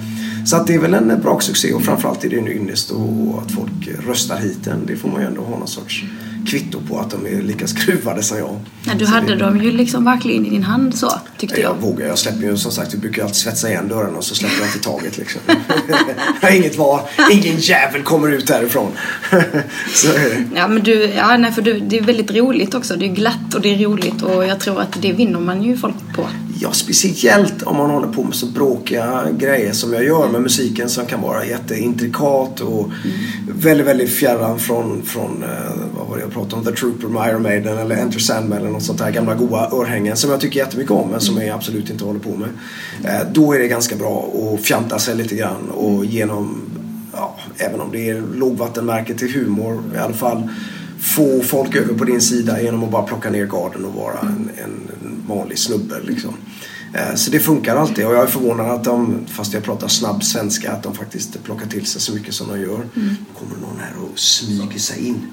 [0.47, 3.43] Så att det är väl en bra succé och framförallt är det en ynnest och
[3.43, 4.87] att folk röstar hit den.
[4.87, 6.05] Det får man ju ändå ha någon sorts
[6.49, 8.61] kvitto på att de är lika skruvade som jag.
[8.85, 11.71] Ja, du Så hade det- dem ju liksom verkligen i din hand så, tyckte jag
[11.71, 11.81] jag.
[11.81, 12.07] vågar.
[12.07, 14.57] Jag släpper ju som sagt, vi brukar ju alltid svetsa igen dörren och så släpper
[14.59, 15.41] jag inte taget liksom.
[16.41, 17.01] jag har inget val.
[17.31, 18.93] Ingen jävel kommer ut härifrån.
[19.95, 20.09] så.
[20.55, 22.97] Ja, men du, ja, nej, för du, det är väldigt roligt också.
[22.97, 25.77] Det är glatt och det är roligt och jag tror att det vinner man ju
[25.77, 26.27] folk på.
[26.61, 30.89] Ja, speciellt om man håller på med så bråkiga grejer som jag gör med musiken
[30.89, 32.91] som kan vara jätteintrikat och
[33.49, 35.49] väldigt, väldigt fjärran från, från eh,
[35.99, 38.71] vad var det jag pratade om, The Trooper med Iron Maiden eller Enter Sandman eller
[38.71, 41.91] något sånt där gamla goa örhängen som jag tycker jättemycket om men som jag absolut
[41.91, 42.49] inte håller på med.
[43.05, 46.61] Eh, då är det ganska bra att fjanta sig lite grann och genom,
[47.13, 50.49] ja, även om det är lågvattenmärke till humor i alla fall
[51.01, 54.51] få folk över på din sida genom att bara plocka ner garden och vara en,
[54.65, 54.89] en
[55.29, 55.95] vanlig snubbe.
[56.03, 56.35] Liksom.
[56.95, 60.25] Eh, Så det funkar alltid och jag är förvånad att de, fast jag pratar snabb
[60.25, 62.81] svenska, att de faktiskt plockar till sig så mycket som de gör.
[63.39, 65.27] kommer någon här och smyger sig in.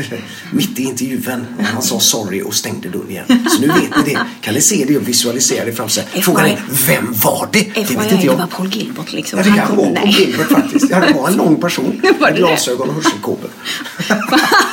[0.52, 1.44] Mitt i intervjun.
[1.72, 3.24] Han sa sorry och stängde dörren igen.
[3.50, 4.20] Så nu vet ni det.
[4.40, 6.22] Kan ni se det och visualisera det framför sig.
[6.22, 7.60] Frågan är, vem var det?
[7.74, 8.36] Det vet inte det jag.
[8.36, 9.38] var Paul Gilbert liksom.
[9.38, 10.16] Ja, det kanske var nej.
[10.18, 10.90] Gilbert faktiskt.
[10.90, 12.36] Ja, det var en lång person med det det?
[12.38, 13.50] glasögon och hörselkåpor.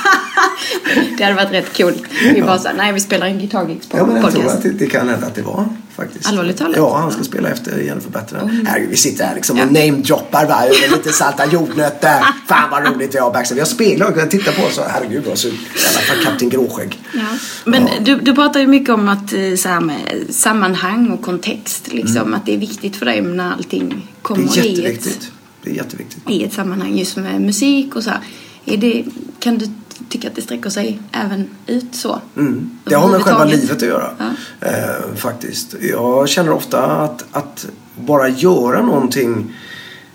[1.17, 2.03] Det hade varit rätt coolt.
[2.33, 4.57] Vi bara såhär, nej vi spelar en gitarrgigs på Ja, men jag tror podcast.
[4.57, 6.27] att det, det kan hända att det var faktiskt.
[6.29, 6.77] Allvarligt talat?
[6.77, 8.65] Ja, han ska spela efter Jennifer Batten.
[8.67, 9.65] Herregud, vi sitter här liksom Ja.
[9.65, 12.19] och namedroppar va, lite salta jordnötter.
[12.47, 13.55] Fan vad roligt vi har backstage.
[13.55, 16.99] Vi har speglar och jag tittar på och herregud vad så jävla Kapten Gråskägg.
[17.13, 17.19] Ja.
[17.65, 19.99] Men du, du pratar ju mycket om att eh, så här med
[20.29, 21.93] sammanhang och kontext.
[21.93, 23.97] Liksom, Att det är viktigt för dig när allting Mm.
[23.99, 25.31] Det kommer är i ett, jätteviktigt.
[25.63, 26.29] Det är jätteviktigt.
[26.29, 28.19] i ett sammanhang just med musik och så här.
[28.65, 29.03] Är det,
[29.39, 29.69] kan du
[30.09, 32.21] tycka att det sträcker sig även ut så?
[32.35, 32.69] Mm.
[32.83, 34.09] Det har med själva livet att göra.
[34.17, 34.67] Ja.
[34.67, 35.75] Eh, faktiskt.
[35.81, 39.55] Jag känner ofta att, att bara göra någonting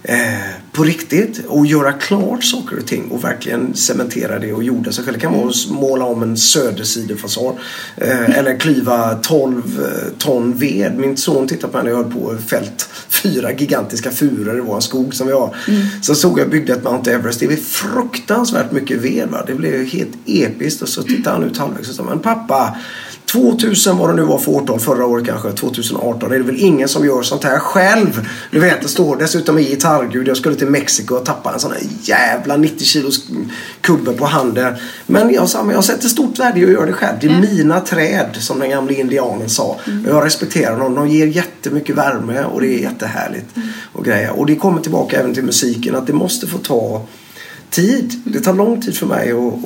[0.03, 0.17] eh,
[0.73, 5.05] på riktigt och göra klart saker och ting och verkligen cementera det och jorda sig
[5.05, 5.15] själv.
[5.15, 7.55] Det kan vara att måla om en södersidefasad
[7.97, 10.99] eh, eller klyva 12 eh, ton ved.
[10.99, 14.81] Min son tittade på när jag höll på och fält fyra gigantiska furor i vår
[14.81, 15.57] skog som vi har.
[16.03, 17.41] Så såg jag byggde ett Mount Everest.
[17.41, 19.29] Det är fruktansvärt mycket ved.
[19.29, 19.45] Va?
[19.47, 22.77] Det blev helt episkt och så tittade han ut halvvägs och sa men pappa
[23.27, 26.33] 2000 vad det nu var för årtal, förra året kanske, 2018.
[26.33, 28.29] är det väl ingen som gör sånt här själv.
[28.51, 30.29] Du vet, det står dessutom i gitarrgud.
[30.29, 33.27] Jag skulle till Mexiko och tappa en sån här jävla 90 kilos
[33.81, 34.75] kubbe på handen.
[35.07, 37.17] Men jag sa, men jag sätter stort värde i att göra det själv.
[37.21, 39.79] Det är mina träd, som den gamla indianen sa.
[40.05, 40.95] Och jag respekterar dem.
[40.95, 43.47] De ger jättemycket värme och det är jättehärligt.
[43.93, 44.31] Och, grejer.
[44.31, 47.07] och det kommer tillbaka även till musiken, att det måste få ta
[47.71, 48.23] tid.
[48.25, 49.65] Det tar lång tid för mig att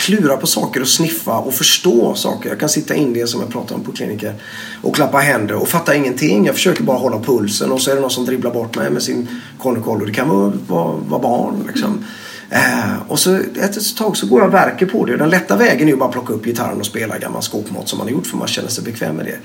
[0.00, 2.48] klura på saker och sniffa och förstå saker.
[2.48, 4.34] Jag kan sitta in det som jag pratar om på kliniker
[4.82, 6.46] och klappa händer och fatta ingenting.
[6.46, 9.02] Jag försöker bara hålla pulsen och så är det någon som dribblar bort mig med
[9.02, 9.28] sin
[9.58, 12.04] Konnikoll och det kan vara, vara, vara barn liksom.
[12.50, 15.16] Eh, och så ett tag så går jag och verkar på det.
[15.16, 17.98] Den lätta vägen är ju bara att plocka upp gitarren och spela gammal skåpmat som
[17.98, 19.38] man har gjort för man känner sig bekväm med det.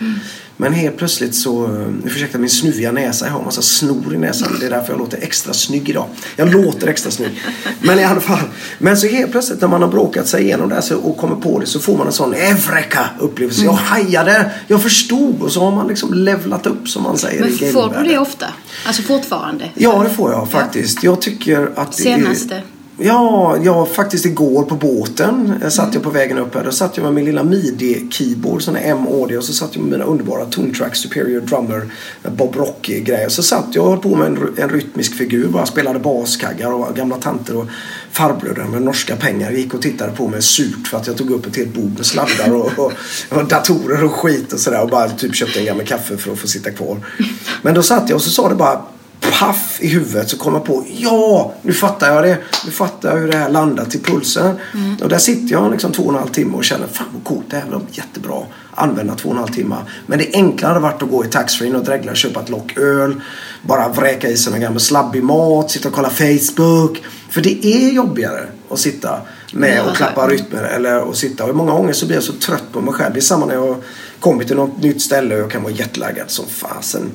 [0.58, 4.18] Men helt plötsligt så, nu ursäkta min snuviga näsa, jag har en massa snor i
[4.18, 4.58] näsan.
[4.60, 6.06] Det är därför jag låter extra snygg idag.
[6.36, 7.42] Jag låter extra snygg.
[7.82, 8.40] Men i alla fall.
[8.78, 11.60] Men så helt plötsligt när man har bråkat sig igenom det här och kommer på
[11.60, 13.64] det så får man en sån Evreka upplevelse.
[13.64, 17.50] Jag hajade, jag förstod och så har man liksom levlat upp som man säger Men
[17.50, 18.46] i får du det ofta?
[18.88, 19.70] Alltså fortfarande?
[19.76, 21.04] Ja, det får jag faktiskt.
[21.04, 21.96] Jag tycker att.
[21.96, 22.62] Senaste?
[22.98, 26.64] Ja, jag faktiskt igår på båten jag satt jag på vägen upp här.
[26.64, 29.38] Då satt jag med min lilla midi-keyboard, sån här M-audio.
[29.38, 31.90] Och så satt jag med mina underbara Tone Track Superior Drummer
[32.24, 33.30] Bob Rock-grejer.
[33.30, 35.48] Så satt jag och höll på med en, en rytmisk figur.
[35.48, 37.68] Bara spelade baskaggar och gamla tanter och
[38.12, 39.52] farbröder med norska pengar.
[39.52, 42.06] Gick och tittade på mig surt för att jag tog upp ett helt bord med
[42.06, 42.92] sladdar och, och,
[43.30, 44.82] och datorer och skit och sådär.
[44.82, 46.98] Och bara typ köpte en gammal kaffe för att få sitta kvar.
[47.62, 48.82] Men då satt jag och så sa det bara
[49.20, 52.38] paff i huvudet så kom jag på ja, nu fattar jag det.
[52.66, 54.56] Nu fattar jag hur det här landar till pulsen.
[55.02, 57.46] Och där sitter jag liksom två och en halv timme och känner fan vad coolt,
[57.50, 58.42] det här var jättebra.
[58.72, 59.76] Använda två och en halv timme.
[60.06, 62.78] Men det enklare hade varit att gå i taxfree och dregla och köpa ett lock
[62.78, 63.22] öl.
[63.62, 67.04] Bara vräka i sig någon gammal slabbig mat, sitta och kolla Facebook.
[67.30, 69.22] För det är jobbigare att sitta
[69.54, 71.46] med och klappa rytmer eller att sitta.
[71.46, 73.14] Och många gånger så blir jag så trött på mig själv.
[73.14, 73.76] Det är samma när jag
[74.20, 77.12] kommit till något nytt ställe och jag kan vara jetlaggad som fasen.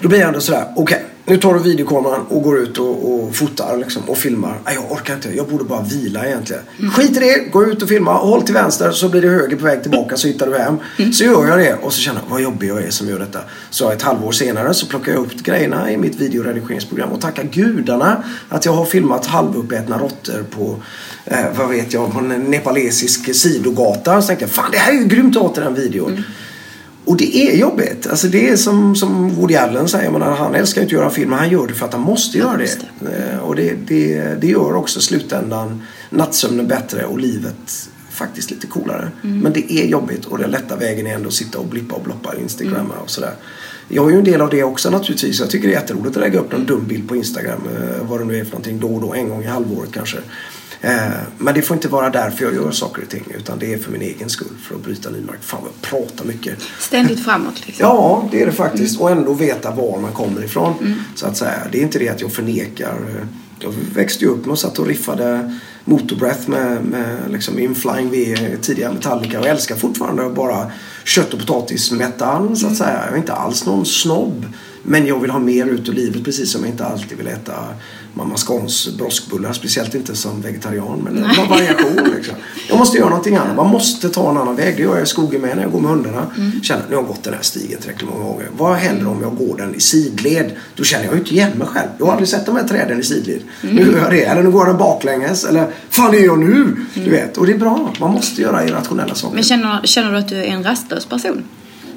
[0.00, 3.36] Då blir jag ändå sådär, okej, nu tar du videokameran och går ut och, och
[3.36, 4.60] fotar liksom, och filmar.
[4.64, 6.62] Nej, jag orkar inte, jag borde bara vila egentligen.
[6.92, 9.64] Skit i det, gå ut och filma, håll till vänster så blir det höger på
[9.64, 10.76] väg tillbaka så hittar du hem.
[11.12, 13.38] Så gör jag det och så känner jag vad jobbig jag är som gör detta.
[13.70, 18.24] Så ett halvår senare så plockar jag upp grejerna i mitt videoredigeringsprogram och tackar gudarna
[18.48, 20.76] att jag har filmat halvuppätna råttor på,
[21.24, 24.22] eh, vad vet jag, på en nepalesisk sidogata.
[24.22, 26.24] Så tänkte jag, fan det här är ju grymt att ha till den videon.
[27.04, 28.06] Och det är jobbigt.
[28.06, 31.30] Alltså det är som, som Woody Allen säger, men han älskar inte att göra film,
[31.30, 32.78] men han gör det för att han måste göra det.
[33.06, 39.10] Eh, Och det, det, det gör också slutändan nattsömnen bättre och livet faktiskt lite coolare.
[39.22, 42.02] Men det är jobbigt och den lätta vägen är ändå att sitta och blippa och
[42.02, 43.32] bloppa och instagramma och sådär.
[43.88, 45.40] Jag är ju en del av det också naturligtvis.
[45.40, 48.20] Jag tycker det är jätteroligt att lägga upp någon dum bild på Instagram, eh, vad
[48.20, 50.18] det nu är för någonting, då och då, en gång i halvåret kanske.
[50.80, 50.92] Eh,
[51.38, 53.24] men det får inte vara därför jag gör saker och ting.
[53.36, 54.56] Utan det är för min egen skull.
[54.62, 55.38] För att bryta ny mark.
[55.40, 56.58] Fan vad jag pratar mycket.
[56.78, 57.86] Ständigt framåt liksom.
[57.86, 59.00] Ja, det är det faktiskt.
[59.00, 60.94] Och ändå veta var man kommer ifrån.
[61.14, 61.58] Så att säga.
[61.72, 63.24] Det är inte det att jag förnekar.
[63.58, 68.10] Jag växte ju upp med och satt och riffade Motorbreath med, med liksom In Flying
[68.10, 70.70] V, tidigare Metallica och älskar fortfarande bara
[71.04, 73.02] kött och potatismetal så att säga.
[73.04, 74.46] Jag är inte alls någon snobb.
[74.82, 77.54] Men jag vill ha mer ut ur livet precis som jag inte alltid vill äta
[78.20, 79.52] Mamma Scans broskbullar.
[79.52, 81.00] Speciellt inte som vegetarian.
[81.04, 82.34] Men det var variation liksom.
[82.68, 83.56] Jag måste göra någonting annat.
[83.56, 84.76] Man måste ta en annan väg.
[84.76, 86.26] Det gör jag i skogen med när jag går med hundarna.
[86.62, 88.46] Känner nu har jag gått den här stigen tillräckligt många gånger.
[88.56, 90.50] Vad händer om jag går den i sidled?
[90.76, 91.88] Då känner jag ju inte igen mig själv.
[91.98, 93.40] Jag har aldrig sett de här träden i sidled.
[93.60, 94.24] Nu gör jag det.
[94.24, 95.44] Eller nu går den baklänges.
[95.44, 96.76] Eller fan det gör jag nu?
[96.94, 97.36] Du vet.
[97.36, 97.92] Och det är bra.
[98.00, 99.34] Man måste göra irrationella saker.
[99.34, 101.44] Men känner, känner du att du är en rastlös person?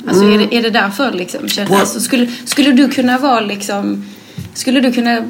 [0.07, 0.39] Alltså Mm.
[0.39, 1.47] är, det, är det därför liksom?
[1.49, 4.05] Känner, alltså, skulle, skulle du kunna vara liksom...
[4.53, 5.23] Skulle du kunna eh,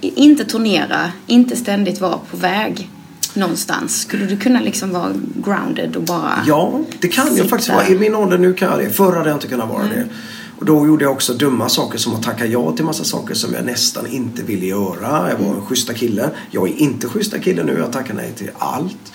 [0.00, 2.88] inte turnera, inte ständigt vara på väg
[3.34, 4.00] någonstans?
[4.00, 5.12] Skulle du kunna liksom vara
[5.44, 6.44] grounded och bara...
[6.46, 7.48] Ja, det kan jag Sitta.
[7.48, 7.88] faktiskt vara.
[7.88, 8.90] I min ålder nu kan jag det.
[8.90, 10.08] Förr hade jag inte kunnat vara det.
[10.58, 13.54] Och då gjorde jag också dumma saker som att tacka ja till massa saker som
[13.54, 15.30] jag nästan inte ville göra.
[15.30, 16.30] Jag var en schyssta kille.
[16.50, 17.76] Jag är inte schyssta kille nu.
[17.78, 19.12] Jag tackar nej till allt.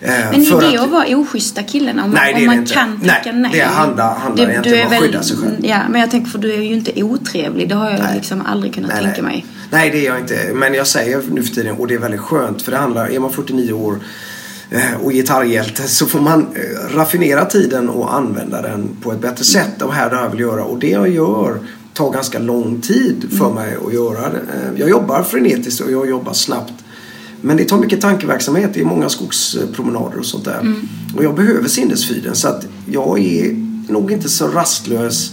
[0.00, 1.98] Eh, Men är det att- att vara oschyssta killen?
[2.00, 3.50] Om, Nej, det om man kan Nej, tacka nej?
[3.54, 5.54] det handlar- handlar Du- egentligen om att skydda sig själv.
[5.62, 7.68] Ja, men jag tänker för du är ju inte otrevlig.
[7.68, 8.14] Det har jag Nej.
[8.16, 9.46] liksom aldrig kunnat Nej, tänka mig.
[9.70, 10.50] Nej, det är jag inte.
[10.54, 13.18] Men jag säger nu för tiden, och det är väldigt skönt, för det handlar, är
[13.18, 13.98] man 49 år
[14.70, 19.44] eh, och gitarrhjälte så får man eh, raffinera tiden och använda den på ett bättre
[19.44, 19.82] sätt.
[19.82, 20.64] Och här är det jag vill göra.
[20.64, 21.58] Och det jag gör
[21.94, 24.30] tar ganska lång tid för mig att göra.
[24.76, 26.72] Jag jobbar frenetiskt och jag jobbar snabbt.
[27.40, 28.70] Men det tar mycket tankeverksamhet.
[28.74, 30.74] Det är många skogspromenader och sånt där.
[31.16, 32.34] Och jag behöver sinnesfriden.
[32.34, 33.52] Så att jag är
[33.92, 35.32] nog inte så rastlös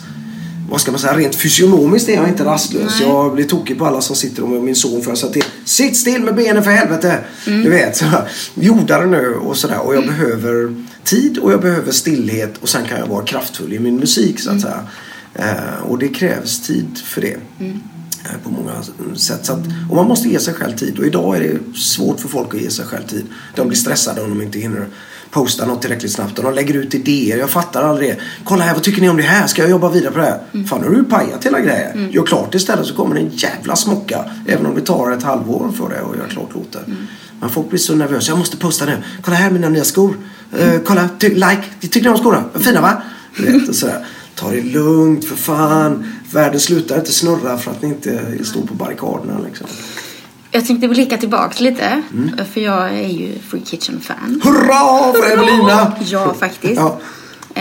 [0.70, 3.02] vad ska man säga, rent fysionomiskt är jag inte rastlös.
[3.02, 5.98] Jag blir tokig på alla som sitter och min son för jag sa till Sitt
[5.98, 7.20] still med benen för helvete!
[7.46, 8.06] Du vet, så,
[8.54, 9.80] jordare nu och sådär.
[9.80, 13.80] Och jag behöver tid och jag behöver stillhet och sen kan jag vara kraftfull i
[13.80, 14.80] min musik så att säga.
[15.34, 17.38] Eh, och det krävs tid för det.
[18.26, 18.72] Eh, På många
[19.16, 19.46] sätt.
[19.46, 19.60] Så att,
[19.90, 21.00] och man måste ge sig själv tid.
[21.00, 23.26] Och idag är det svårt för folk att ge sig själv tid.
[23.56, 24.88] De blir stressade om de inte hinner
[25.32, 26.38] posta något tillräckligt snabbt.
[26.38, 27.38] Och de lägger ut idéer.
[27.38, 28.18] Jag fattar aldrig det.
[28.44, 29.48] Kolla här, vad tycker ni om det här?
[29.48, 30.66] Ska jag jobba vidare på det här?
[30.68, 32.12] Fan, nu har du pajat hela grejen.
[32.12, 34.26] Gör klart istället så kommer det en jävla smocka.
[34.48, 37.08] Även om det tar ett halvår för det att göra klart låten.
[37.40, 38.32] Men folk blir så nervösa.
[38.32, 38.98] Jag måste posta nu.
[39.22, 40.18] Kolla här mina nya skor.
[40.58, 41.64] Eh, kolla, like.
[41.82, 42.44] Tycker ni om skorna?
[42.60, 43.02] Fina va?
[43.38, 44.06] Vet, och sådär.
[44.36, 46.12] Ta det lugnt för fan.
[46.36, 49.68] Världen slutar inte snurra för att ni inte står på barrikaderna liksom.
[50.52, 52.02] Jag tänkte blicka tillbaks lite.
[52.14, 52.46] Mm.
[52.54, 54.42] För jag är ju Free Kitchen-fan.
[54.44, 55.96] Hurra för Evelina!
[56.06, 56.76] Ja, faktiskt.
[56.76, 57.00] Ja.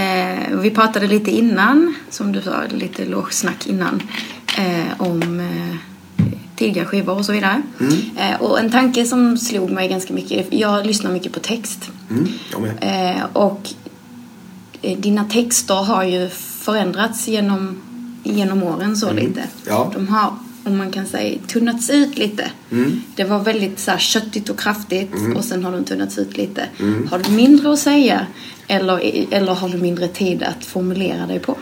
[0.01, 4.03] Eh, vi pratade lite innan, som du sa, lite logesnack innan,
[4.59, 5.77] eh, om eh,
[6.57, 7.62] tidiga skivor och så vidare.
[7.81, 7.93] Mm.
[8.16, 11.91] Eh, och en tanke som slog mig ganska mycket, jag lyssnar mycket på text.
[12.11, 13.16] Mm, jag med.
[13.16, 13.68] Eh, och
[14.83, 16.29] eh, dina texter har ju
[16.61, 17.81] förändrats genom,
[18.25, 19.41] genom åren så lite.
[19.41, 19.51] Mm.
[19.66, 19.91] Ja.
[19.95, 22.51] De har, om man kan säga, tunnats ut lite.
[22.70, 23.03] Mm.
[23.16, 26.68] Det var väldigt så här, köttigt och kraftigt och sen har de tunnats ut lite.
[27.11, 28.27] Har du mindre att säga
[28.68, 31.57] eller, eller har du mindre tid att formulera dig på?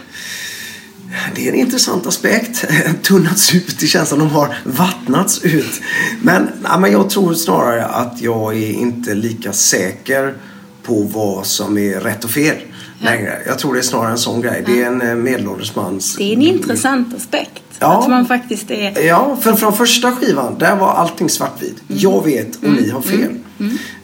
[1.34, 2.64] Det är en intressant aspekt.
[3.02, 5.80] Tunnats ut, det känns som de har vattnats ut.
[6.22, 10.34] Men, nej, men jag tror snarare att jag är inte lika säker
[10.82, 12.56] på vad som är rätt och fel
[13.02, 13.38] längre.
[13.46, 14.62] Jag tror det är snarare en sån grej.
[14.66, 16.16] Det är en eh, medelålders mans...
[16.16, 17.62] Det är en intressant aspekt.
[17.78, 18.00] Ja.
[18.02, 19.06] Att man faktiskt är...
[19.06, 21.76] Ja, för från första skivan, där var allting svartvit.
[21.86, 23.34] Jag vet och ni har fel.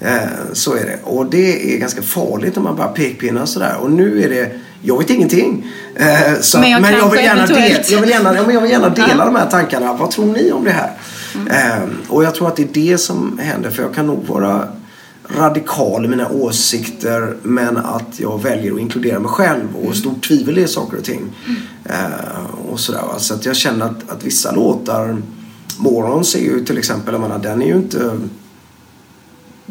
[0.00, 0.18] Eh,
[0.52, 0.98] så är det.
[1.04, 3.76] Och det är ganska farligt om man bara pekpinnar sådär.
[3.80, 4.50] Och nu är det,
[4.82, 5.66] jag vet ingenting.
[5.96, 8.88] Eh, så, Men jag men jag vill gärna, del, jag vill gärna, jag vill gärna
[8.88, 9.92] dela de här tankarna.
[9.94, 10.92] Vad tror ni om det här?
[11.50, 13.70] Eh, och jag tror att det är det som händer.
[13.70, 14.68] För jag kan nog vara
[15.36, 20.58] radikal i mina åsikter men att jag väljer att inkludera mig själv och stort tvivel
[20.58, 21.22] i saker och ting.
[21.84, 23.18] Eh, och sådär, va.
[23.18, 25.16] Så att jag känner att, att vissa låtar
[25.78, 28.18] Morons är ju till exempel, jag menar, den är ju inte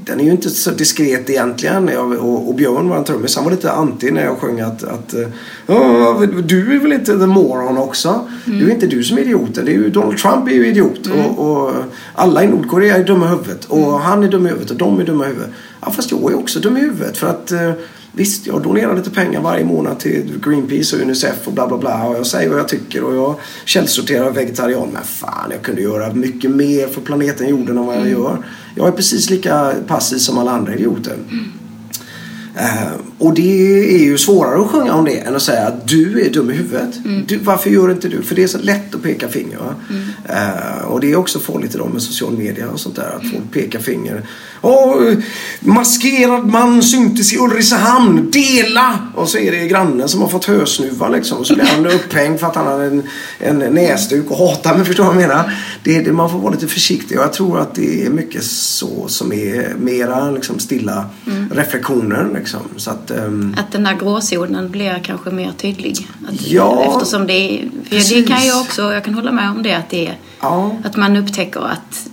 [0.07, 1.87] den är ju inte så diskret egentligen.
[1.93, 5.13] Jag, och, och Björn, vår trummis, han var lite anti när jag sjöng att, att
[5.13, 5.27] eh,
[5.67, 8.27] "Ja, du är väl inte the moron också?
[8.45, 9.65] Det är inte du som är idioten.
[9.65, 11.07] Det är ju Donald Trump är ju idiot.
[11.37, 11.73] Och, och
[12.15, 13.65] alla i Nordkorea är dumma i huvudet.
[13.65, 15.49] Och han är dum i huvudet och de är dumma i huvudet.
[15.81, 17.17] Ja, fast jag är också dum i huvudet.
[17.17, 17.71] För att eh,
[18.11, 22.03] visst, jag donerar lite pengar varje månad till Greenpeace och Unicef och bla bla bla.
[22.03, 23.35] Och jag säger vad jag tycker och jag
[23.65, 24.89] källsorterar vegetarian.
[24.93, 28.37] Men fan, jag kunde göra mycket mer för planeten jorden än vad jag gör.
[28.77, 31.17] Jag är precis lika passiv som alla andra idioter.
[32.55, 36.25] Eh, och det är ju svårare att sjunga om det än att säga att du
[36.25, 36.95] är dum i huvudet.
[37.27, 38.21] Du, varför gör inte du?
[38.21, 39.57] För det är så lätt att peka finger.
[39.57, 39.75] Va?
[40.29, 43.15] Eh, och det är också farligt idag med social media och sånt där.
[43.15, 44.23] Att folk pekar finger.
[44.61, 45.13] Åh,
[45.59, 48.31] maskerad man syntes i Ulricehamn.
[48.31, 48.99] Dela!
[49.15, 51.37] Och så är det grannen som har fått hösnuva liksom.
[51.37, 53.03] Och så blir han upphängd för att han har en,
[53.39, 54.85] en näsduk och hatar mig.
[54.85, 55.53] Förstår du vad jag menar?
[55.83, 57.17] Det, det, man får vara lite försiktig.
[57.17, 61.05] Och jag tror att det är mycket så som är mera liksom, stilla
[61.51, 62.29] reflektioner.
[62.33, 62.61] Liksom.
[62.75, 66.07] Så att, ehm, Att den där gråzonen blir kanske mer tydlig.
[66.27, 69.63] Att, Ja, eftersom det, är, för det kan jag också, jag kan hålla med om
[69.63, 70.77] det, att, det är, ja.
[70.83, 72.07] att man upptäcker att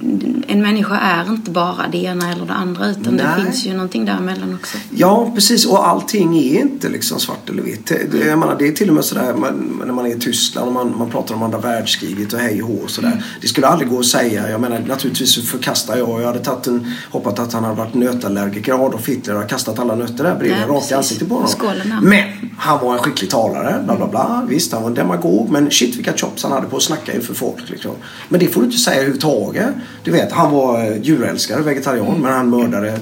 [0.48, 3.44] en människa är inte bara det ena eller det andra utan det Nej.
[3.44, 4.78] finns ju någonting däremellan också.
[4.90, 5.66] Ja, precis.
[5.66, 7.86] Och allting är inte liksom svart eller vitt.
[7.86, 10.66] Det, jag menar, det är till och med sådär man, när man är i Tyskland
[10.66, 13.24] och man, man pratar om andra världskriget och hej och hå och sådär.
[13.40, 14.50] Det skulle aldrig gå att säga.
[14.50, 16.20] Jag menar, naturligtvis förkastar jag.
[16.20, 18.86] Jag hade tagit en, hoppat att han hade varit nötallergiker.
[18.86, 21.48] Adolf Hitler har kastat alla nötter där bredvid rakt i ansiktet på honom.
[21.48, 22.00] Skålen där.
[22.02, 23.82] Men han var en skicklig talare.
[23.84, 24.46] Bla, bla, bla.
[24.48, 25.50] Visst, han var en demagog.
[25.50, 27.70] Men shit vilka chops han hade på att snacka inför folk.
[27.70, 27.90] Liksom.
[28.28, 29.66] Men det får du inte säga överhuvudtaget.
[30.04, 32.20] Du vet, han var eh, djurälskare, vegetarian.
[32.24, 33.00] Men han mördade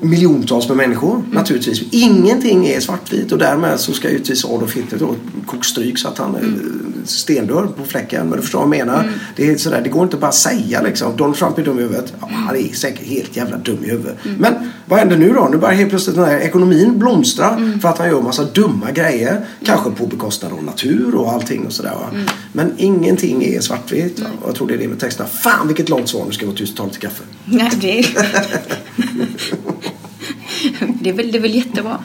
[0.00, 1.82] miljontals med människor naturligtvis.
[1.90, 5.14] Ingenting är svartvitt och därmed så ska givetvis Adolf Hitler då
[5.46, 6.97] kokstryk så att han mm.
[7.10, 8.28] Stendör på fläcken.
[8.28, 9.12] Men du förstår vad jag menar?
[9.36, 11.16] Det, är sådär, det går inte bara att säga liksom.
[11.16, 12.12] Donald Trump är dum i huvudet.
[12.20, 14.16] Ja, han är säkert helt jävla dum i huvudet.
[14.38, 14.54] Men
[14.86, 15.48] vad händer nu då?
[15.52, 19.46] Nu börjar helt plötsligt den här ekonomin blomstra för att han gör massa dumma grejer.
[19.64, 21.90] Kanske på bekostnad av natur och allting och sådär.
[21.94, 22.20] Va?
[22.52, 24.18] Men ingenting är svartvitt.
[24.20, 24.26] va?
[24.42, 25.28] Och jag tror det är det med texterna.
[25.28, 26.24] Fan vilket långt svar.
[26.26, 27.22] Nu ska jag vara tyst och ta lite kaffe.
[27.44, 28.06] Nej, det
[31.08, 31.98] det är väl, det är väl jättebra.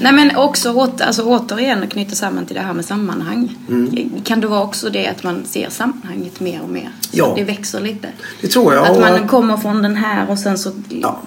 [0.00, 3.56] Nej men också åter, alltså, återigen knyta samman till det här med sammanhang.
[3.68, 4.10] Mm.
[4.24, 6.90] Kan det vara också det att man ser sammanhanget mer och mer?
[7.00, 7.32] Så Ja.
[7.36, 8.08] det växer lite.
[8.40, 8.86] Det tror jag.
[8.86, 10.70] Att man kommer från den här och sen så...
[10.88, 11.20] Ja.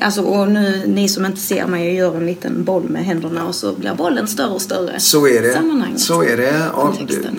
[0.00, 3.46] Alltså, och nu, ni som inte ser mig, jag gör en liten boll med händerna
[3.46, 5.00] och så blir bollen större och större.
[5.00, 5.52] Så är det.
[5.54, 6.00] Sammanhanget.
[6.00, 6.70] Så är det.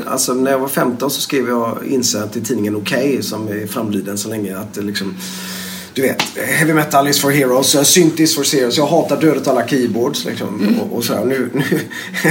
[0.05, 4.17] Alltså, när jag var 15 så skrev jag insänt i tidningen Okej som är framliden
[4.17, 5.15] så länge att liksom
[5.93, 8.77] du vet, heavy metal is for heroes, uh, synth is for serious.
[8.77, 10.77] Jag hatar dödet alla keyboards liksom.
[10.81, 11.25] Och, och sådär.
[11.25, 11.79] Nu, nu,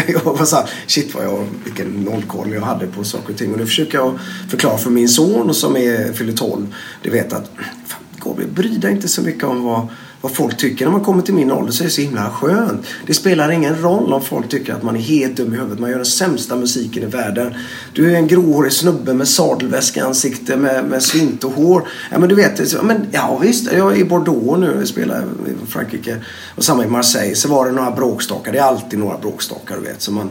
[0.13, 3.53] jag var såhär, shit vad jag, vilken nollkoll jag hade på saker och ting.
[3.53, 4.19] Och nu försöker jag
[4.51, 6.75] förklara för min son som är, fyller 12.
[7.03, 7.51] Du vet att,
[7.87, 9.89] fan, Gabriel, bry dig inte så mycket om vad,
[10.23, 10.85] vad folk tycker.
[10.85, 12.87] När man kommer till min ålder så är det så himla skönt.
[13.07, 15.79] Det spelar ingen roll om folk tycker att man är helt dum i huvudet.
[15.79, 17.55] Man gör den sämsta musiken i världen.
[17.93, 21.89] Du är en gråhårig snubbe med sadelväska i ansiktet med, med svint och hår.
[22.11, 23.73] Ja men du vet, så- men, ja visst.
[23.73, 26.16] Jag är i Bordeaux nu och spelar i Frankrike.
[26.57, 27.35] Och samma i Marseille.
[27.35, 28.53] Så var det några bråkstakar.
[28.53, 30.03] Det är alltid några bråkstakar du vet.
[30.03, 30.31] Så man,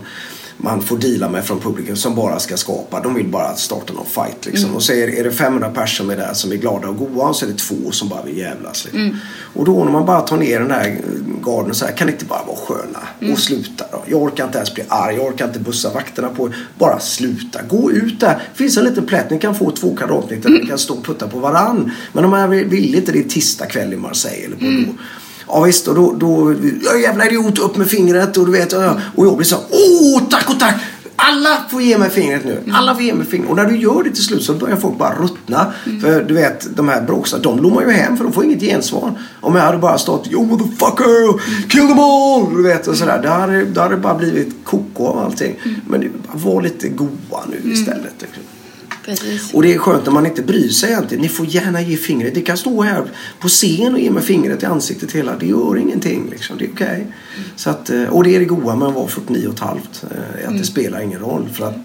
[0.64, 3.00] man får deala med från publiken som bara ska skapa.
[3.00, 4.76] De vill bara starta någon fight liksom.
[4.76, 7.46] Och så är, är det 500 personer där som är glada och goa och så
[7.46, 8.86] är det två som bara vill jävlas.
[8.86, 9.20] Liksom.
[9.54, 10.98] Och då när man bara tar ner den här
[11.46, 13.32] garden så här, kan det inte bara vara sköna?
[13.34, 14.04] Och sluta då.
[14.08, 16.56] Jag orkar inte ens bli arg, jag orkar inte bussa vakterna på er.
[16.78, 17.62] Bara sluta.
[17.62, 18.42] Gå ut där.
[18.54, 21.40] finns en liten plätt, ni kan få två kvadratmeter, ni kan stå och putta på
[21.40, 21.92] varann.
[22.14, 25.00] Men om man vill inte, det är tisdag kväll i Marseille eller Bordeaux.
[25.52, 28.98] Ja visst, och då, då ja, jävla idiot, upp med fingret och du vet, ja,
[29.16, 30.76] och jag blir så åh tack och tack.
[31.16, 32.64] Alla får ge mig fingret nu.
[32.74, 33.50] Alla får ge mig fingret.
[33.50, 35.74] Och när du gör det till slut så börjar folk bara ruttna.
[36.02, 39.12] För du vet, de här bråksarna, de lommar ju hem för de får inget gensvar.
[39.42, 42.56] Om jag hade bara stått Yo motherfucker, kill them all!
[42.56, 43.22] Du vet, och sådär.
[43.24, 45.56] Då hade, det bara blivit koko av allting.
[45.88, 48.14] Men det, var lite goa nu istället.
[48.20, 48.44] liksom.
[49.06, 49.54] Precis.
[49.54, 51.22] Och det är skönt när man inte bryr sig egentligen.
[51.22, 52.36] Ni får gärna ge fingret.
[52.36, 53.04] Ni kan stå här
[53.40, 55.36] på scen och ge mig fingret i ansiktet hela.
[55.40, 56.58] Det gör ingenting liksom.
[56.58, 57.08] Det är okej.
[57.56, 60.04] Så att, eh, Och det är det goa med att vara 49 och ett halvt.
[60.44, 61.50] eh, Att det spelar ingen roll.
[61.54, 61.78] För att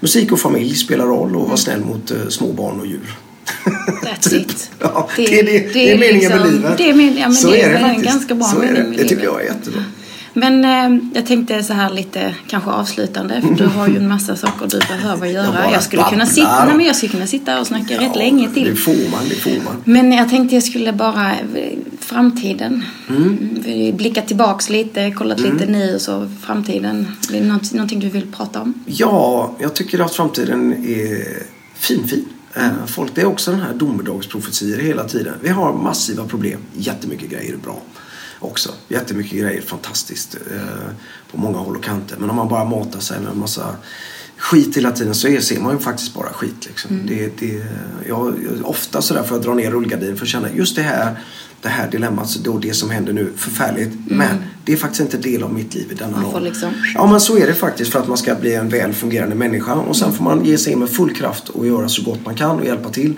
[0.00, 3.16] musik och familj spelar roll och vara snäll mot eh, små barn och djur.
[4.04, 4.70] That's it.
[4.78, 6.78] Ja, det, är det, det, det är meningen med liksom- livet.
[6.78, 8.06] det är men- ja, men Så det är är det faktiskt.
[8.06, 8.84] ganska bra Så är det.
[8.84, 9.84] med det tycker jag är jättebra.
[10.32, 13.40] Men eh, jag tänkte så här lite kanske avslutande.
[13.42, 15.52] För du har ju en massa saker du behöver Jag göra.
[15.52, 18.48] bara Jag skulle kunna sitta, nej, men jag skulle kunna sitta och snacka rätt länge
[18.48, 18.76] Det till.
[18.78, 19.76] får man, det får man.
[19.84, 22.84] Men jag tänkte jag skulle bara, eh, framtiden.
[23.08, 23.22] Mm.
[23.22, 27.06] Mm, Vi blickar tillbaks lite, kollat lite nu och så framtiden.
[27.32, 28.74] Är det något, någonting du vill prata om?
[28.86, 31.42] Ja, jag tycker att framtiden är
[31.74, 32.24] fin, fin.
[32.54, 35.34] Eh, Folk, det är också den här domedagsprofetier hela tiden.
[35.42, 36.60] Vi har massiva problem.
[36.76, 37.82] Jättemycket grejer är bra
[38.40, 38.70] också.
[38.88, 40.92] Jättemycket grejer fantastiskt eh,
[41.30, 42.16] på många håll och kanter.
[42.20, 43.76] Men om man bara matar sig med en massa
[44.36, 46.66] skit hela tiden så är, ser man ju faktiskt bara skit.
[46.66, 47.06] Liksom.
[47.06, 47.62] Det, det,
[48.08, 51.16] jag, ofta sådär får jag dra ner rullgardinen för att känna just det här
[51.62, 53.90] det här dilemmat, då det som händer nu, förfärligt.
[54.06, 57.06] Men det är faktiskt inte del av mitt liv i denna Man får liksom- Ja
[57.06, 59.74] men så är det faktiskt för att man ska bli en väl fungerande människa.
[59.74, 62.34] Och sen får man ge sig in med full kraft och göra så gott man
[62.34, 63.14] kan och hjälpa till.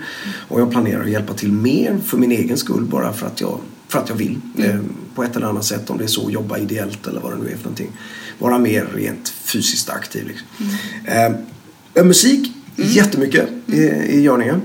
[0.47, 3.59] Och jag planerar att hjälpa till mer för min egen skull bara för att jag
[3.87, 4.39] för att jag vill.
[4.57, 4.75] Eh,
[5.15, 7.45] på ett eller annat sätt, om det är så, jobba ideellt eller vad det nu
[7.45, 7.91] är för någonting.
[8.39, 10.27] Vara mer rent fysiskt aktiv.
[10.27, 10.47] Liksom.
[11.93, 14.61] Eh, musik, jättemycket i, i görningen.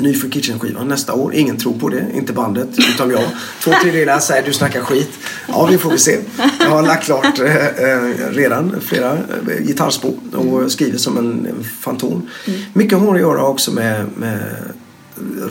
[0.00, 1.34] Ny Free Kitchen-skiva nästa år.
[1.34, 3.24] Ingen tror på det, inte bandet, utan jag.
[3.60, 5.10] Två tredjedelar säger du snackar skit.
[5.48, 6.18] Ja, vi får vi se.
[6.60, 11.64] Jag har lagt klart eh, eh, redan flera eh, gitarrspår och skriver som en, en
[11.64, 12.28] fantom.
[12.72, 14.40] Mycket har att göra också med, med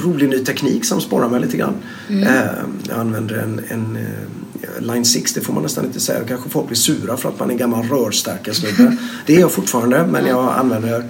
[0.03, 1.73] rolig ny teknik som sporrar mig lite grann.
[2.09, 2.41] Eh,
[2.89, 6.19] jag använder en, en eh, Line 6, det får man nästan inte säga.
[6.27, 8.97] Kanske folk blir sura för att man är en gammal rörstärkarsnubbe.
[9.25, 11.03] Det är jag fortfarande, men jag använder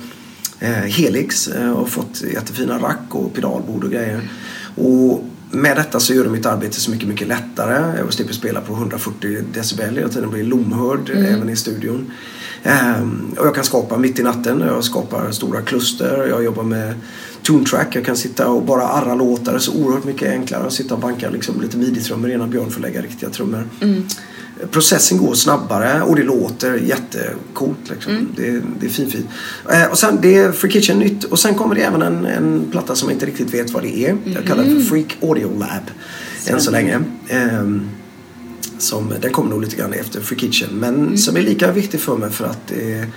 [0.59, 4.29] eh, Helix eh, och fått jättefina rack och pedalbord och grejer.
[4.75, 7.97] Och med detta så gör det mitt arbete så mycket, mycket lättare.
[7.97, 12.11] Jag slipper spela på 140 decibel hela tiden, blir lomhörd även i studion.
[12.63, 16.93] Ehm, och jag kan skapa mitt i natten, jag skapar stora kluster, jag jobbar med
[17.43, 20.67] tune track, jag kan sitta och bara arra låtar, det är så oerhört mycket enklare
[20.67, 23.67] att sitta och banka liksom lite midi-trummor innan Björn får lägga riktiga trummor.
[24.71, 27.89] Processen går snabbare och det låter jättecoolt.
[27.89, 28.27] Liksom.
[28.35, 29.27] Det, det är fint, fint.
[29.71, 32.65] Eh, och sen, det är Free Kitchen nytt och sen kommer det även en, en
[32.71, 34.17] platta som jag inte riktigt vet vad det är.
[34.25, 35.91] Jag kallar det för Freak Audio Lab
[36.47, 36.99] än så länge.
[37.27, 37.89] Ehm,
[38.77, 42.17] som, den kommer nog lite grann efter Free Kitchen men som är lika viktig för
[42.17, 43.07] mig för att det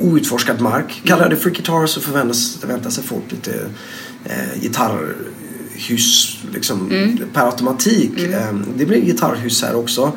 [0.00, 1.02] outforskad mark.
[1.04, 3.66] Kallar det Free Guitar så förväntas, förväntar sig folk lite
[4.24, 6.90] eh, gitarrhyss liksom,
[7.32, 8.18] per automatik.
[8.18, 10.12] Eh, det blir gitarrhyss här också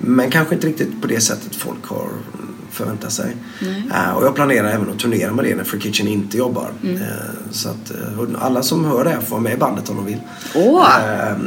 [0.00, 2.08] men kanske inte riktigt på det sättet folk har
[2.80, 3.36] förväntat sig.
[3.94, 6.70] Eh, och jag planerar även att turnera med det när Free Kitchen inte jobbar.
[6.84, 6.98] Eh,
[7.50, 10.06] så att eh, alla som hör det här får vara med i bandet om de
[10.06, 10.20] vill.
[10.54, 10.86] Åh,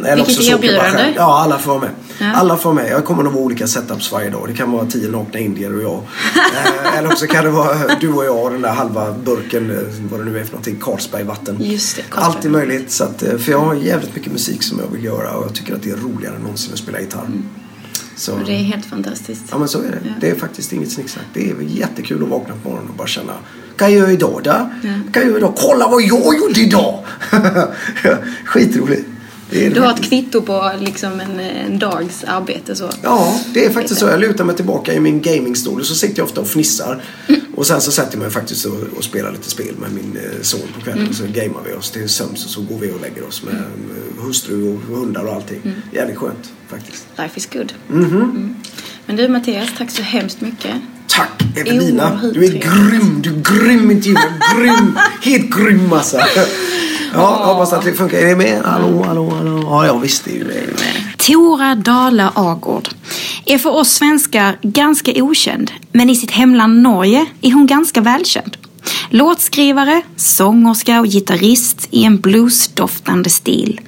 [0.05, 1.13] Eh, vilket erbjudande.
[1.15, 1.89] Ja, alla får vara med.
[2.19, 2.33] Ja.
[2.35, 2.91] Alla får vara med.
[2.91, 4.47] Jag kommer nog vara olika setups varje dag.
[4.47, 6.01] Det kan vara tio nakna indier och jag.
[6.97, 9.77] eller också kan det vara du och jag och den där halva burken,
[10.11, 11.57] vad det nu är för någonting, Carlsbergvatten.
[11.59, 12.35] Just det, Carlsberg.
[12.35, 12.91] Allt är möjligt.
[12.91, 15.75] Så att, för jag har jävligt mycket musik som jag vill göra och jag tycker
[15.75, 17.27] att det är roligare än någonsin att spela gitarr.
[18.15, 19.43] Så, det är helt fantastiskt.
[19.51, 19.99] Ja men så är det.
[20.03, 20.11] Ja.
[20.21, 21.25] Det är faktiskt inget snicksnack.
[21.33, 23.33] Det är jättekul att vakna på morgonen och bara känna
[23.77, 24.51] kan jag göra idag då?
[24.51, 25.53] Vad kan jag göra idag?
[25.57, 27.05] Kolla vad jag gjorde idag!
[28.45, 29.07] Skitroligt.
[29.53, 32.89] Du har ett kvitto på liksom en, en dags arbete så.
[33.01, 34.05] Ja, det är faktiskt så.
[34.05, 37.03] Jag lutar mig tillbaka i min gamingstol och så sitter jag ofta och fnissar.
[37.55, 40.41] Och sen så sätter jag mig faktiskt och, och spelar lite spel med min eh,
[40.41, 41.07] son på kvällen.
[41.09, 43.55] Och så gamear vi oss till sömns och så går vi och lägger oss med
[43.55, 45.61] eh, hustru och hundar och allting.
[45.91, 47.05] Jävligt skönt faktiskt.
[47.17, 47.73] Life is good.
[47.89, 48.55] Mm.
[49.05, 50.75] Men du Mattias, tack så hemskt mycket.
[51.07, 52.31] Tack Evelina!
[52.33, 53.21] Du är grym!
[53.21, 54.33] Du är grym intervjuare!
[54.57, 54.99] Grym!
[55.21, 56.17] Helt grym alltså!
[57.13, 58.17] Ja, jag hoppas att det funkar.
[58.17, 58.61] Är det med?
[58.65, 59.63] Hallå, hallå, hallå?
[59.63, 60.77] Ja, ja visst det är ju med.
[61.17, 62.89] Tora Dala Agård
[63.45, 68.57] är för oss svenskar ganska okänd, men i sitt hemland Norge är hon ganska välkänd.
[69.09, 73.81] Låtskrivare, sångerska och gitarrist i en bluesdoftande stil.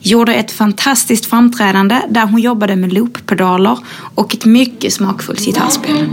[0.00, 3.78] Gjorde ett fantastiskt framträdande där hon jobbade med looppedaler
[4.14, 6.08] och ett mycket smakfullt gitarrspel.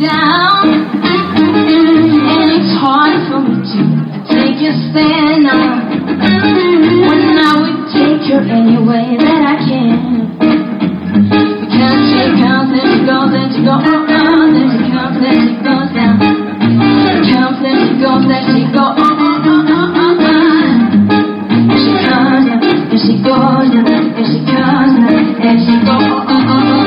[4.27, 6.56] take a stand now.
[7.07, 10.27] When I would take her any way that I can.
[11.63, 15.55] Because she comes and she goes and she goes on, then she comes and she
[15.63, 16.19] goes down.
[17.23, 18.43] She comes and she goes and
[18.75, 19.15] uh-uh,
[19.47, 19.87] uh-uh,
[21.79, 22.43] she goes.
[22.47, 24.43] And she comes and she goes and she
[25.47, 26.86] and she goes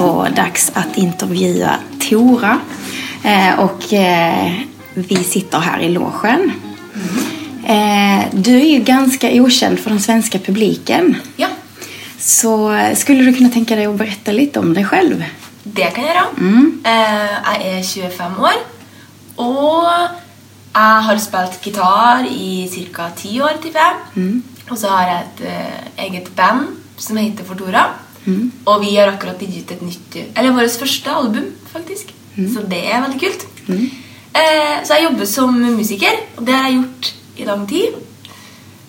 [0.00, 1.76] alltså dags att intervjua
[2.08, 2.60] Tora.
[3.24, 4.52] Eh, och eh,
[4.94, 6.52] vi sitter här i logen.
[7.66, 11.16] Eh, du är ju ganska okänd för den svenska publiken.
[11.36, 11.48] Ja,
[12.18, 15.24] Så eh, skulle du kunna tänka dig att berätta lite om dig själv?
[15.62, 16.26] det kan jeg gjøre.
[16.84, 18.56] Eh, jeg er 25 år,
[19.36, 19.84] og
[20.74, 23.10] jeg har spilt gitar i ca.
[23.16, 24.40] 10 år, tipper jeg.
[24.70, 26.66] Og så har jeg et eh, eget band
[26.96, 27.84] som heter Fortora.
[28.66, 32.12] Og vi har akkurat gitt ut et nytt Eller vårt første album, faktisk.
[32.36, 33.46] Så det er veldig kult.
[34.30, 37.98] Eh, så jeg jobber som musiker, og det har jeg gjort i lang tid.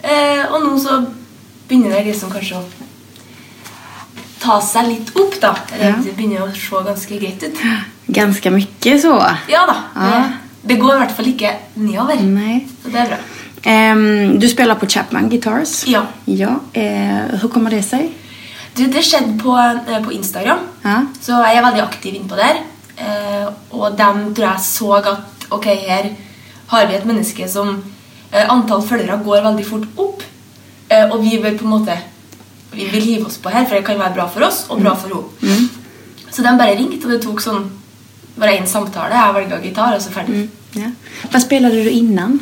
[0.03, 1.01] Eh, og nå så
[1.67, 2.63] begynner det liksom kanskje å
[4.41, 5.55] ta seg litt opp, da.
[5.79, 5.95] Ja.
[6.01, 7.65] Det begynner å se ganske greit ut.
[8.11, 9.17] Ganska mycket så.
[9.51, 9.77] Ja da.
[9.95, 10.23] Ja.
[10.61, 12.21] Det, går i hvert fall ikke nedover.
[12.21, 12.65] Nej.
[12.83, 13.19] Så det er bra.
[13.71, 15.81] Ehm, du spelar på Chapman Guitars.
[15.89, 16.05] Ja.
[16.25, 16.59] Ja.
[16.73, 18.11] Eh, hur kommer det sig?
[18.81, 20.61] Du, det skjedde på, eh, på Instagram.
[20.81, 21.01] Ja.
[21.21, 22.63] Så jeg er veldig aktiv innpå der.
[22.97, 23.47] Eh,
[23.77, 25.09] og de tror jeg så at
[25.53, 26.07] ok, her
[26.71, 27.75] har vi et menneske som
[28.31, 30.23] eh, Antall følgere går veldig fort opp.
[30.89, 31.99] Eh, og vi vil på en måte
[32.71, 34.93] Vi vil hive oss på her, for det kan være bra for oss og bra
[34.95, 35.65] for henne.
[36.31, 37.65] Så de bare ringte, og det tok sånn
[38.39, 39.11] bare én samtale.
[39.11, 40.45] Jeg velga gitar, og så ferdig.
[40.79, 40.87] Ja.
[41.33, 42.39] Vad spelade du innan?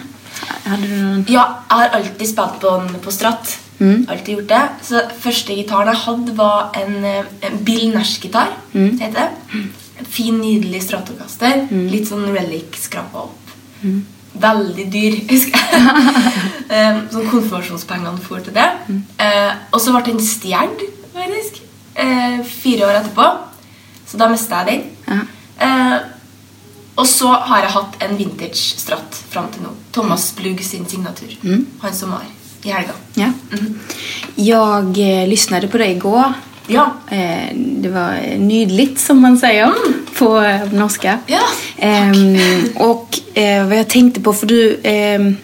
[0.70, 1.26] Någon...
[1.28, 3.56] Ja, jeg har alltid spilt på, på stratt.
[3.80, 4.06] Mm.
[4.10, 4.62] Alltid gjort det.
[4.84, 8.54] Så første gitaren jeg hadde, var en, eh, en Bill Nash-gitar.
[8.74, 9.00] Mm.
[9.00, 9.30] heter det.
[10.00, 11.68] En fin, nydelig Stratocaster.
[11.72, 13.54] Litt sånn relic skrapa opp.
[13.82, 14.06] Mm.
[14.40, 16.46] Veldig dyr, husker jeg.
[16.70, 18.68] Eh, sånn konfirmasjonspengene for til det.
[19.18, 20.84] Eh, og så ble den stjålet,
[21.16, 21.64] faktisk.
[21.98, 23.26] Eh, fire år etterpå.
[24.06, 25.24] Så da mista jeg den.
[25.66, 25.98] Eh,
[27.00, 29.74] og så har jeg hatt en vintage stratt fram til nå.
[29.96, 31.34] Thomas Blugg sin signatur.
[31.42, 31.66] Mm.
[31.82, 32.28] Han som var
[32.64, 32.92] i helga.
[33.14, 33.32] Ja.
[34.36, 36.34] Jag eh, lyssnade på dig igår.
[36.68, 36.94] Ja.
[37.12, 39.74] Eh, det var nydligt som man säger
[40.18, 41.18] på eh, norska.
[41.28, 41.42] Ja,
[41.82, 42.38] Ehm,
[42.76, 45.38] och eh, vad jag tänkte på, för du, ehm,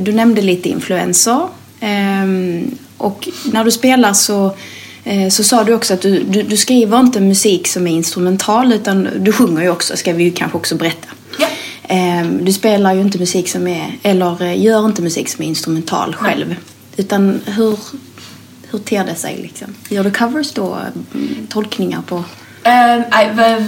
[0.00, 1.48] du nämnde lite influenser.
[1.80, 4.56] Ehm, och när du spelar så,
[5.04, 8.72] eh, så sa du också att du, du, du skriver inte musik som är instrumental
[8.72, 11.08] utan du sjunger ju också, ska vi ju kanske också berätta.
[11.82, 15.48] Ehm, du spelar ju inte musik som är, eller eh, gör inte musik som är
[15.48, 16.48] instrumental själv.
[16.48, 16.58] Nej.
[16.96, 17.78] Utan hur,
[18.70, 19.74] hur ter det sig liksom?
[19.88, 20.78] Gör du covers då?
[21.14, 22.24] Mm, tolkningar på?
[22.66, 23.64] Uh,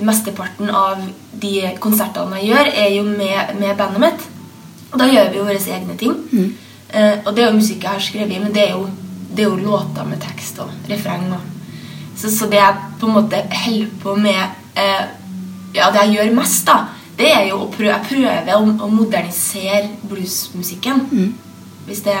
[0.00, 4.28] Mesteparten av de konserter man gör är ju med, med bandet mitt.
[4.90, 6.14] Och då gör vi våra egna ting.
[6.32, 6.54] Mm.
[6.96, 8.86] Uh, och det är ju musik jag har skrivit, men det är ju,
[9.34, 11.34] det är ju låtar med text och refräng.
[12.16, 14.42] Så, så det jag på en måte håller på med,
[14.76, 15.06] uh,
[15.72, 16.78] ja, det jag gör mest då,
[17.22, 21.06] det er jo å prøve, jeg prøver å, å modernisere bluesmusikken.
[21.86, 22.16] Hvis det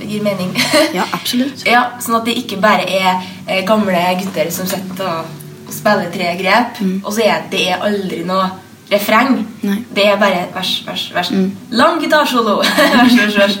[0.00, 0.54] gir mening.
[0.98, 1.64] Ja, absolut.
[1.74, 5.36] Ja, Sånn at det ikke bare er eh, gamle gutter som sitter og,
[5.70, 8.48] spiller tre grep, og så er det er aldri noe
[8.90, 9.36] refreng.
[9.62, 9.76] Nei.
[9.94, 11.30] Det er bare vers, vers, vers.
[11.70, 12.56] Lang gitarsolo.
[12.96, 13.54] vers, vers, vers.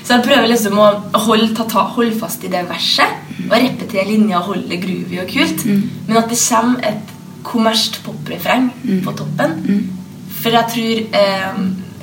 [0.00, 0.86] Så jeg prøver liksom å
[1.26, 5.20] holde, ta, ta, holde fast i det verset og repetere linja og holde det groovy
[5.20, 5.66] og kult.
[5.68, 7.12] Men at det kommer et
[7.46, 8.68] kommersielt poprefreng
[9.04, 9.54] på toppen.
[10.40, 11.60] For jeg tror eh,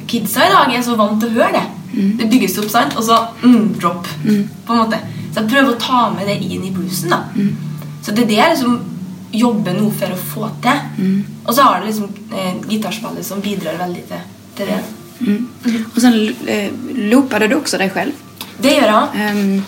[0.10, 1.65] kidsa i dag er så vant til å høre det.
[2.20, 2.95] Det bygges opp, sant?
[2.98, 4.07] Og så mm, drop.
[4.24, 4.99] på en måte.
[5.34, 7.14] Så jeg prøver å ta med det inn i bluesen.
[7.14, 7.22] da.
[8.03, 8.80] Så det er det jeg liksom
[9.34, 11.14] jobber nå for å få til.
[11.45, 14.82] Og så har du liksom eh, gitarspillet som bidrar veldig til, til det.
[15.95, 18.11] Och sen eh, loopade du också dig själv.
[18.57, 19.07] Det gjør jeg.
[19.18, 19.64] Ehm,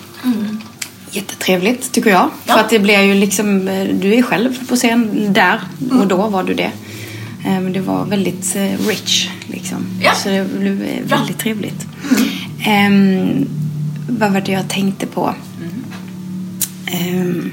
[1.15, 2.29] Jättetrevligt tycker jag.
[2.45, 2.53] Ja.
[2.53, 5.61] För att det blir ju liksom, eh, du är själv på scen där
[5.91, 6.71] och då var du det.
[7.45, 9.77] Ehm, det var väldigt eh, rich liksom.
[10.01, 10.11] Ja.
[10.15, 11.17] Så det blev eh, Bra.
[11.17, 11.87] väldigt trevligt.
[12.65, 13.45] Ehm,
[14.09, 15.35] vad var det jag tänkte på?
[16.87, 17.51] Ehm,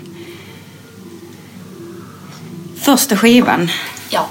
[2.80, 3.68] första skivan.
[4.10, 4.30] Ja.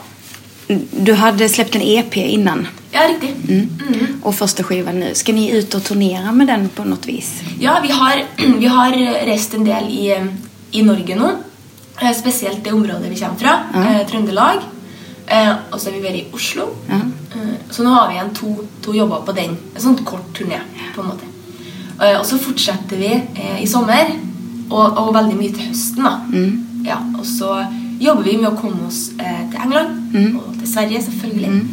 [0.92, 2.68] Du hade släppt en EP innan.
[2.92, 3.50] Ja, riktigt.
[3.50, 3.70] Mm.
[3.88, 4.22] Mm.
[4.24, 5.16] Och första skivan nu.
[5.16, 7.42] Ska ni ut och turnera med den på något vis?
[7.60, 8.24] Ja, vi har,
[8.60, 8.92] vi har
[9.26, 10.30] rest en del i,
[10.72, 11.30] i Norge nu.
[12.02, 14.08] Eh, speciellt det område vi kommer från, mm.
[14.08, 14.58] Trøndelag.
[15.28, 16.68] Eh, och så är vi varit i Oslo.
[16.90, 17.14] Mm.
[17.70, 18.56] Så nu har vi en två,
[18.86, 19.58] två jobbar på den.
[19.76, 20.60] En sån kort turné
[20.96, 22.20] på något sätt.
[22.20, 23.22] Och så fortsätter vi
[23.60, 24.12] i sommar
[24.70, 26.08] och, och väldigt mycket till hösten.
[26.34, 26.86] Mm.
[26.88, 27.66] Ja, och så
[28.00, 30.40] jobbar vi med att komma oss till England mm.
[30.40, 31.48] och till Sverige, självklart.
[31.48, 31.70] Mm.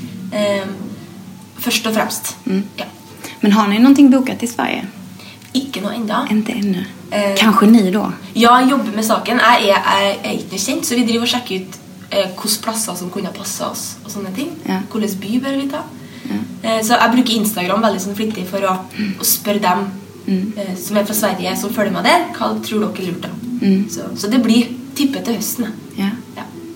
[1.58, 2.36] Först och främst.
[2.46, 2.62] Mm.
[2.76, 2.84] Ja.
[3.40, 4.86] Men har ni någonting bokat i Sverige?
[5.52, 6.28] Icke någon enda.
[6.30, 6.84] Inte ännu.
[7.10, 8.12] Eh, Kanske ni då?
[8.34, 9.40] Jag jobbar med saken.
[9.66, 11.78] Jag är, är, inte känd så vi driver och checkar ut
[12.10, 14.48] eh, vilka platser som kunde passa oss och sådana ting.
[14.64, 14.80] Ja.
[14.92, 15.78] Vilken by bör vi ta?
[16.62, 16.70] Ja.
[16.70, 19.14] Eh, så jag brukar Instagram väldigt flitigt för att mm.
[19.20, 19.90] fråga dem
[20.26, 20.52] mm.
[20.56, 22.24] eh, som är från Sverige som följer mig där.
[22.40, 23.26] Vad tror du är lurt?
[23.62, 23.88] Mm.
[23.90, 25.66] Så, så det blir tippet till hösten.
[25.96, 26.08] Ja.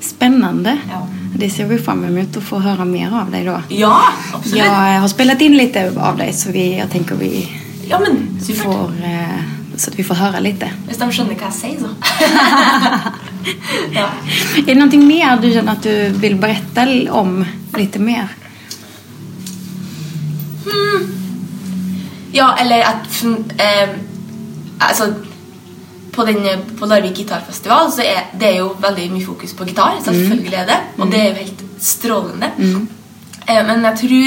[0.03, 0.79] Spännande.
[0.91, 1.07] Ja.
[1.37, 3.63] Det ser vi fram emot att få höra mer av dig då.
[3.69, 4.03] ja,
[4.33, 4.59] absolutt.
[4.59, 7.49] Jag har spelat in lite av dig så vi, jag tänker vi
[7.89, 9.41] Ja, men får, eh,
[9.77, 10.71] så att vi får höra lite.
[10.87, 11.89] Hvis de skjønner hva jeg sier, så.
[13.99, 14.07] ja.
[14.57, 17.45] Är det någonting mer du känner att du vill berätta om
[17.77, 18.29] lite mer?
[22.33, 23.25] Ja, eller at
[23.59, 23.89] eh,
[24.79, 25.15] Altså
[26.13, 29.99] på, den, på Larvik gitarfestival så er det jo veldig mye fokus på gitar.
[30.05, 30.79] Selvfølgelig er det.
[30.99, 32.51] Og det er jo helt strålende.
[33.49, 34.27] Eh, men jeg tror,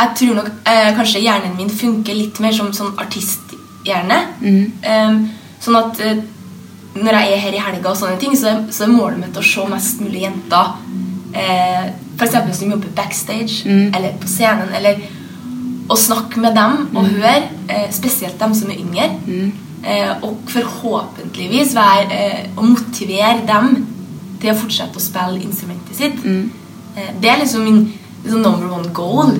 [0.00, 4.20] jeg tror nok eh, kanskje hjernen min funker litt mer som sånn artisthjerne.
[4.82, 5.16] Eh,
[5.60, 6.22] sånn at eh,
[6.94, 9.42] når jeg er her i helga, og sånne ting, så, så er målet mitt å
[9.46, 10.72] se mest mulig jenter
[11.34, 13.94] eh, hvis de jobber backstage Mm.
[13.96, 14.72] eller på scenen.
[14.76, 14.98] Eller
[15.90, 17.14] å snakke med dem og Mm.
[17.16, 19.06] høre, eh, spesielt dem som er yngre.
[19.84, 23.86] Eh, og forhåpentligvis være eh, å motivere dem
[24.40, 26.18] til å fortsette å spille instrumentet sitt.
[26.24, 26.50] Mm.
[26.96, 27.78] Eh, det er liksom min
[28.24, 29.32] liksom number one goal.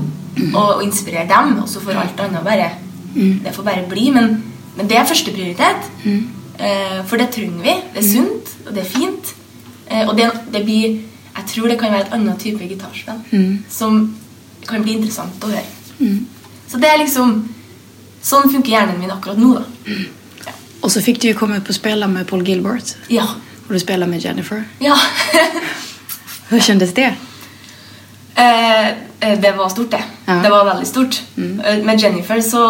[0.54, 1.58] Å, å inspirere dem.
[1.60, 2.70] Og så får alt annet bare
[3.10, 3.40] Mm.
[3.42, 4.04] Det får bare bli.
[4.14, 4.36] Men,
[4.76, 5.88] men det er førsteprioritet.
[6.06, 7.72] Eh, for det trenger vi.
[7.94, 9.32] Det er sunt, og det er fint.
[10.06, 11.00] Og det, det blir
[11.34, 13.64] Jeg tror det kan være et annet type gitarspill Mm.
[13.68, 14.14] som
[14.68, 15.66] kan bli interessant å høre.
[15.98, 16.26] Mm.
[16.70, 17.48] Så det er liksom
[18.22, 19.64] Sånn funker hjernen min akkurat nå, da.
[20.80, 22.94] Och så fick du ju komma upp och spela med Paul Gilbert.
[23.08, 23.26] Ja.
[23.66, 24.64] Och du spelade med Jennifer.
[24.78, 24.96] Ja.
[26.48, 27.14] Hur kändes det?
[28.34, 30.02] Eh, eh, det var stort, det.
[30.24, 30.32] Ja.
[30.32, 31.22] Det var veldig stort.
[31.36, 31.60] Mm.
[31.60, 32.62] Eh, Med Jennifer så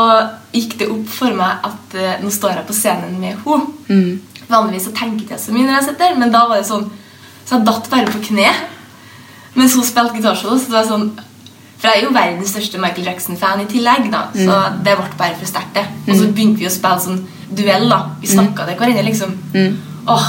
[0.53, 3.66] gikk det opp for meg at eh, nå står jeg på scenen med henne.
[3.89, 4.20] Mm.
[4.51, 6.89] Vanligvis så tenker ikke jeg så mye når jeg sitter, men da var det sånn
[7.47, 8.49] Så jeg datt bare på kne
[9.55, 10.59] mens hun spilte gitarsolo.
[10.59, 11.09] Så det var sånn
[11.81, 14.19] For jeg er jo verdens største Michael Jackson-fan i tillegg, da.
[14.35, 14.85] Så Mm.
[14.85, 15.85] det ble bare for sterkt, det.
[16.09, 16.35] Og så Mm.
[16.35, 17.27] begynte vi å spille sånn
[17.57, 18.02] duell, da.
[18.20, 19.39] Vi snakka til hverandre, liksom.
[19.55, 19.77] Mm.
[20.09, 20.27] Åh,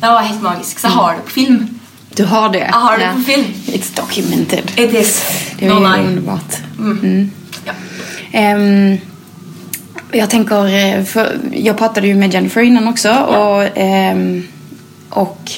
[0.00, 0.78] Det var helt magisk.
[0.78, 1.68] Så jeg har det på film.
[2.16, 2.58] Du har det?
[2.60, 3.12] Jeg har det Ja.
[3.12, 3.44] på film.
[3.66, 4.70] It's documented.
[4.78, 5.22] It is.
[5.58, 6.06] Det är No ju lie.
[6.08, 6.56] underbart.
[6.78, 6.98] Mm.
[7.02, 7.30] Mm.
[8.32, 8.98] Ehm,
[10.12, 14.42] jag tänker, eh, för jag pratade ju med Jennifer innan också och, ehm,
[15.10, 15.50] och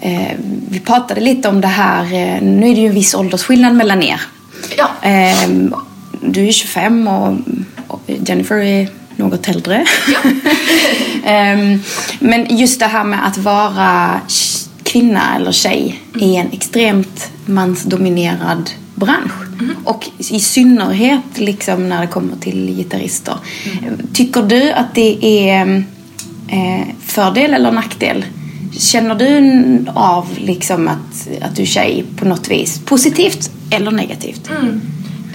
[0.00, 0.32] eh,
[0.70, 4.02] vi pratade lite om det här, eh, nu är det ju en viss åldersskillnad mellan
[4.02, 4.20] er.
[4.76, 4.90] Ja.
[5.02, 5.74] Ehm,
[6.20, 9.86] du är 25 och, Jennifer är något äldre.
[11.24, 11.82] Ehm,
[12.18, 14.20] men just det här med att vara
[14.82, 19.32] kvinna eller tjej i en extremt mansdominerad bransch.
[19.84, 23.34] Och i synnerhet liksom när det kommer till gitarrister.
[24.12, 25.84] Tycker du att det är
[26.48, 28.24] eh, fördel eller nackdel?
[28.72, 32.80] Känner du av liksom att, att du är tjej på något vis?
[32.84, 34.50] Positivt eller negativt?
[34.50, 34.80] Mm.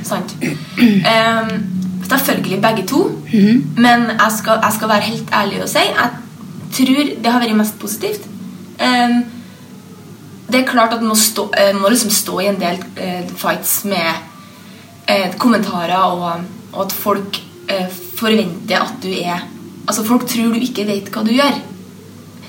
[0.04, 0.36] Sant.
[0.42, 1.76] Um,
[2.10, 3.12] selvfølgelig begge to.
[3.34, 3.68] Mhm.
[3.78, 6.10] Men jeg skal, jeg skal være helt ærlig og si jeg
[6.76, 8.28] tror det har vært mest positivt.
[8.80, 9.24] Ehm,
[10.52, 13.86] det er klart at man stå, eh, må liksom stå i en del eh, fights
[13.86, 14.12] med
[15.08, 16.42] eh, kommentarer, og,
[16.74, 17.40] og at folk
[17.70, 17.88] eh,
[18.18, 19.52] forventer at du er
[19.88, 21.60] Altså Folk tror du ikke vet hva du gjør.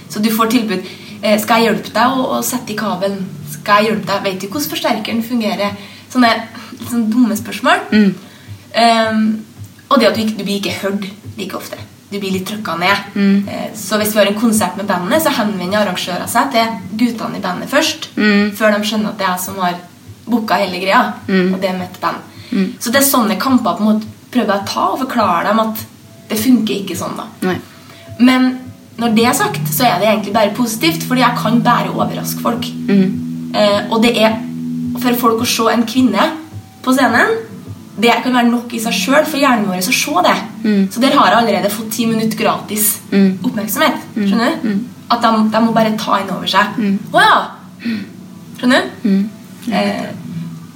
[0.09, 0.87] Så du får tilbud.
[1.23, 3.25] Eh, skal jeg hjelpe deg å, å sette i kabelen?
[3.51, 4.23] Skal jeg hjelpe deg?
[4.27, 5.77] Vet du hvordan forsterkeren fungerer?
[6.13, 6.31] Sånne,
[6.85, 7.85] sånne dumme spørsmål.
[7.91, 8.15] Mm.
[8.83, 9.27] Ehm,
[9.89, 11.07] og det at du, ikke, du blir ikke hørt
[11.39, 11.79] like ofte.
[12.07, 13.11] Du blir litt trykka ned.
[13.17, 13.49] Mm.
[13.51, 17.41] Eh, så hvis vi har en konsert med bandet, så henvender arrangører seg til guttene
[17.41, 18.11] i bandet først.
[18.17, 18.53] Mm.
[18.59, 19.81] Før de skjønner at det er jeg som har
[20.27, 21.03] booka hele greia.
[21.27, 21.55] Mm.
[21.55, 22.23] Og det er mitt band.
[22.53, 22.69] Mm.
[22.79, 25.63] Så det er sånne kamper på en måte prøver jeg å ta og forklare dem
[25.63, 25.83] at
[26.31, 27.19] det funker ikke sånn.
[27.19, 27.27] da.
[27.47, 27.61] Nej.
[28.19, 28.49] Men
[28.99, 32.41] når det er sagt, så er det egentlig bare positivt, fordi jeg kan bare overraske
[32.43, 32.65] folk.
[32.89, 33.53] Mm.
[33.55, 34.39] Eh, og det er
[35.03, 36.31] for folk å se en kvinne
[36.85, 37.35] på scenen
[38.01, 40.35] Det kan være nok i seg sjøl for hjernen vår å se det.
[40.65, 40.83] Mm.
[40.93, 43.39] Så der har jeg allerede fått ti minutter gratis Mm.
[43.43, 44.03] oppmerksomhet.
[44.17, 44.27] Mm.
[44.29, 44.69] Skjønner du?
[44.69, 44.83] Mm.
[45.11, 46.77] At de, de må bare ta inn over seg.
[46.77, 46.99] Mm.
[47.13, 47.39] Å ja!
[48.59, 49.09] Skjønner du?
[49.73, 50.11] Eh,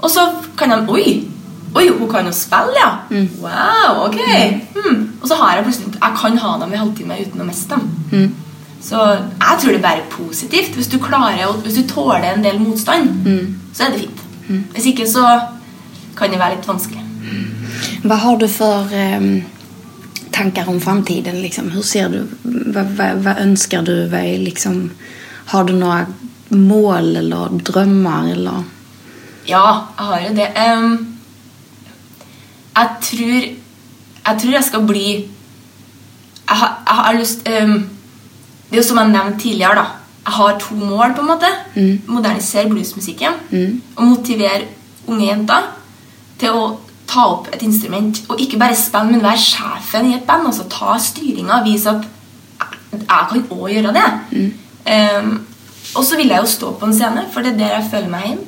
[0.01, 0.25] og så
[0.57, 1.27] kan de Oi!
[1.75, 2.89] Oi, hun kan jo spille, ja!
[3.11, 3.29] Mm.
[3.41, 4.21] Wow, ok!
[4.75, 5.13] Hmm.
[5.23, 7.91] Og så har jeg plutselig Jeg kan ha dem i halvtime uten å miste dem.
[8.13, 8.35] Mm.
[8.83, 10.75] Så jeg tror det er bare positivt.
[10.75, 13.55] Hvis du klarer å- Hvis du tåler en del motstand, Mm.
[13.75, 14.21] så er det fint.
[14.49, 14.65] Mm.
[14.75, 15.41] Hvis ikke så
[16.17, 17.05] kan det være litt vanskelig.
[18.03, 19.43] Vad har du för ehm,
[20.33, 21.43] tankar om framtiden?
[21.43, 21.71] Liksom?
[21.71, 22.27] Hur ser du?
[22.73, 23.93] Vad, vad, vad önskar du?
[24.17, 24.91] Är liksom,
[25.47, 26.07] har du några
[26.49, 28.29] mål eller drömmar?
[28.33, 28.63] Eller?
[29.45, 30.47] Ja, jeg har jo det.
[30.55, 31.10] Ehm,
[32.77, 33.47] jeg tror
[34.27, 35.07] Jeg tror jeg skal bli
[36.49, 37.89] Jeg har, jeg har lyst ehm,
[38.71, 39.85] Det er jo som jeg nevnte tidligere, da.
[40.27, 41.49] Jeg har to mål, på en måte.
[41.75, 42.03] Mm.
[42.07, 43.33] Modernisere bluesmusikken.
[43.51, 43.83] Mm.
[43.97, 44.69] Og motivere
[45.07, 45.65] unge jenter
[46.39, 46.65] til å
[47.11, 48.21] ta opp et instrument.
[48.29, 50.47] Og ikke bare spille, men være sjefen i et band.
[50.47, 51.63] Altså ta styringa.
[51.65, 52.07] Vise at
[52.93, 54.07] jeg, kan òg gjøre det.
[54.31, 54.53] Mm.
[54.95, 55.35] Ehm,
[55.95, 58.13] og så vil jeg jo stå på en scene, for det er der jeg føler
[58.13, 58.47] meg hjemme.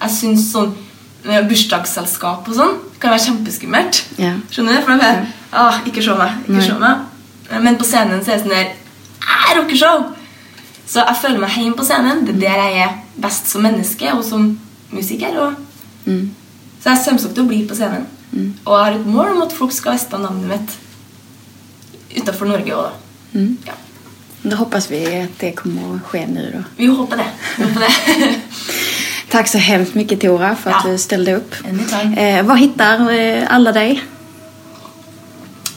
[0.00, 0.76] Jeg syns sånn
[1.24, 4.00] bursdagsselskap og sånn kan være kjempeskummelt.
[4.18, 4.34] Ja.
[4.52, 4.82] Skjønner du?
[4.86, 6.30] For da er ah, Ikke se meg.
[6.48, 7.06] ikke se meg.
[7.64, 8.72] Men på scenen så er det sånn der
[9.24, 10.04] «Ah, Rockeshow!
[10.90, 12.24] Så jeg føler meg hjemme på scenen.
[12.26, 14.58] Det er der jeg er best som menneske og som
[14.92, 15.36] musiker.
[15.46, 15.54] Og,
[16.06, 16.30] Mm.
[16.82, 18.06] så jeg kommer til å bli på scenen.
[18.32, 18.54] Mm.
[18.64, 20.70] Og jeg har et mål om at folk skal vite navnet mitt
[22.22, 23.38] utenfor Norge òg, da.
[23.38, 23.56] Mm.
[23.66, 23.72] Ja.
[24.42, 26.62] Då hoppas vi att det kommer att ske nu då.
[26.76, 27.26] Vi håper det.
[27.58, 28.34] Vi håper det.
[29.30, 31.54] Tack så hemskt mycket Tora för att du ställde upp.
[32.16, 34.02] Eh, var hittar eh, alla dig?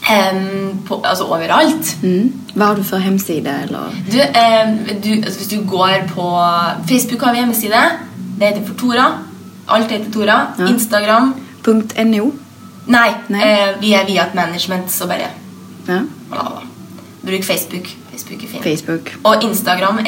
[0.10, 1.96] Em, på, altså overalt.
[2.04, 2.34] Mm.
[2.54, 3.52] Vad har du för hemsida?
[3.64, 3.80] Eller?
[4.12, 6.24] Du, em, du, hvis du går på
[6.90, 7.82] Facebook har vi hjemmeside.
[8.40, 9.06] Det heter for Tora.
[9.68, 10.48] Alt heter Tora.
[10.58, 10.68] Ja.
[10.68, 11.34] Instagram
[11.66, 12.32] .no.
[12.86, 13.42] Nei, Nei.
[13.42, 15.28] Eh, vi er Viat Management, så bare
[15.88, 16.00] Ja.
[17.22, 17.88] Bruk Facebook.
[18.12, 18.64] Facebook er fint.
[18.64, 19.18] Facebook.
[19.24, 20.00] Og Instagram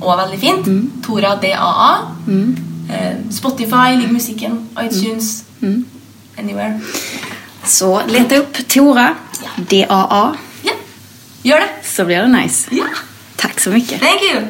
[0.00, 0.66] er også veldig fint.
[0.66, 0.90] Mm.
[1.06, 1.90] Tora DAA.
[2.90, 4.68] Eh, Spotify, ligger musikken.
[4.82, 5.44] iTunes.
[5.60, 5.84] Mm.
[6.38, 6.80] Anywhere.
[7.64, 9.14] Så leta upp Tora,
[9.56, 10.72] DAA, Ja,
[11.42, 11.68] gjør det.
[11.84, 12.68] så blir det nice.
[12.76, 12.84] Ja.
[13.36, 14.00] Tack så mycket.
[14.00, 14.46] Thank you.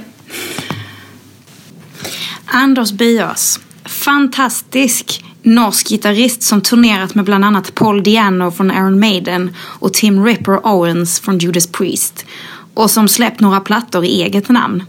[2.46, 3.60] Anders Byås.
[3.84, 10.24] Fantastisk norsk gitarrist som turnerat med bland annat Paul Diano från Iron Maiden och Tim
[10.24, 12.24] Ripper Owens från Judas Priest.
[12.80, 14.84] Och som släppt några plattor i eget namn.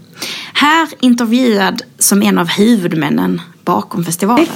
[0.54, 4.46] Här intervjuad som en av huvudmännen bakom festivalen.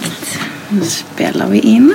[0.68, 1.94] Nu spelar vi in.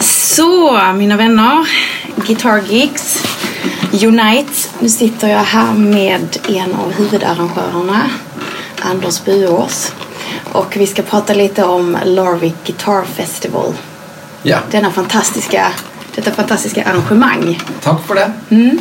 [0.00, 1.68] Så, mina vänner.
[2.26, 3.24] Guitar Geeks.
[3.92, 4.52] Unite.
[4.78, 8.10] Nu sitter jag här med en av huvudarrangörerna,
[8.80, 9.92] Anders Buås.
[10.52, 13.74] Och vi ska prata lite om Larvik Guitar Festival.
[14.42, 15.66] Ja, Denna fantastiska,
[16.14, 17.60] detta fantastiska arrangemang.
[17.82, 18.32] takk for det.
[18.50, 18.80] Mm.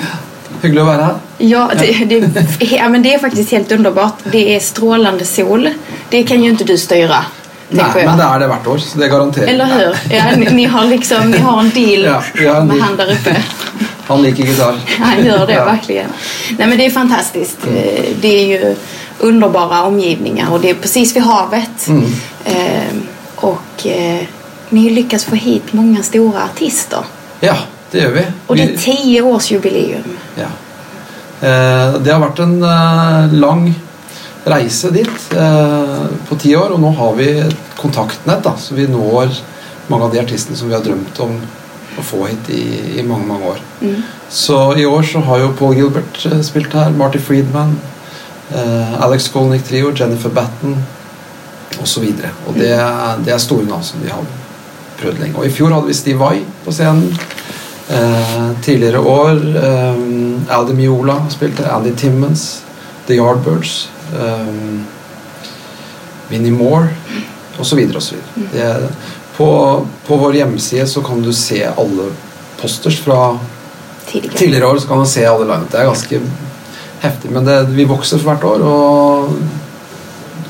[0.62, 1.16] Hyggelig å være her.
[1.38, 4.14] Ja, det, det, ja, men det är faktiskt helt underbart.
[4.32, 5.70] Det är strålande sol.
[6.10, 7.26] Det kan ju inte du styra.
[7.70, 7.96] Jag.
[7.96, 9.98] men det er det hvert år, så det garanterer Eller hur?
[10.16, 12.04] Ja, ni, ni, har liksom, ni har en deal
[12.44, 13.36] Ja, med han där uppe.
[14.08, 14.76] Han liker gitar.
[15.00, 15.66] Han gör det Ja.
[15.66, 16.10] verkligen.
[16.58, 17.58] Nej men det är fantastiskt.
[17.68, 18.76] Eh, Det är ju
[19.20, 21.88] underbara omgivningar och det är precis vid havet.
[21.88, 22.06] Mm.
[22.46, 22.94] Eh,
[23.36, 24.24] och eh,
[24.70, 27.00] ni har lyckats få hit många stora artister.
[27.46, 27.58] Ja,
[27.92, 28.26] det gör vi.
[28.48, 30.18] Och det är tioårsjubileum.
[30.36, 30.44] Ja.
[31.48, 33.80] Eh, det har varit en eh, lång
[34.44, 39.30] resa dit eh, på tio år och nu har vi ett kontaktnät så vi når
[39.88, 41.42] många av de artister som vi har drömt om
[42.00, 43.58] att få hit i, i många, många år.
[43.82, 44.02] Mm.
[44.30, 47.80] Så i år så har ju Paul Gilbert spelat här, Marty Friedman,
[49.00, 50.84] Alex Skolnick Trio, Jennifer Batten
[51.82, 52.30] och så vidare.
[52.48, 53.24] Och det, mm.
[53.26, 54.24] det är stora namn som vi har
[55.04, 55.38] prøvd lenge.
[55.38, 57.12] Og i fjor hadde vi Steve Vai på scenen.
[57.90, 62.64] Eh, tidligere år eh, Aldi Miola spilte, Andy Timmons,
[63.08, 64.54] The Yardbirds, eh,
[66.30, 66.88] Vinnie Moore
[67.60, 67.84] osv.
[67.96, 68.16] osv.
[69.38, 69.48] På,
[70.08, 72.08] på vår hjemmeside så kan du se alle
[72.62, 73.38] posters fra
[74.08, 74.38] Tidigare.
[74.38, 74.78] tidligere år.
[74.78, 76.20] så kan du se alle line Det er ganske
[77.00, 79.34] heftig, men det, vi vokser for hvert år og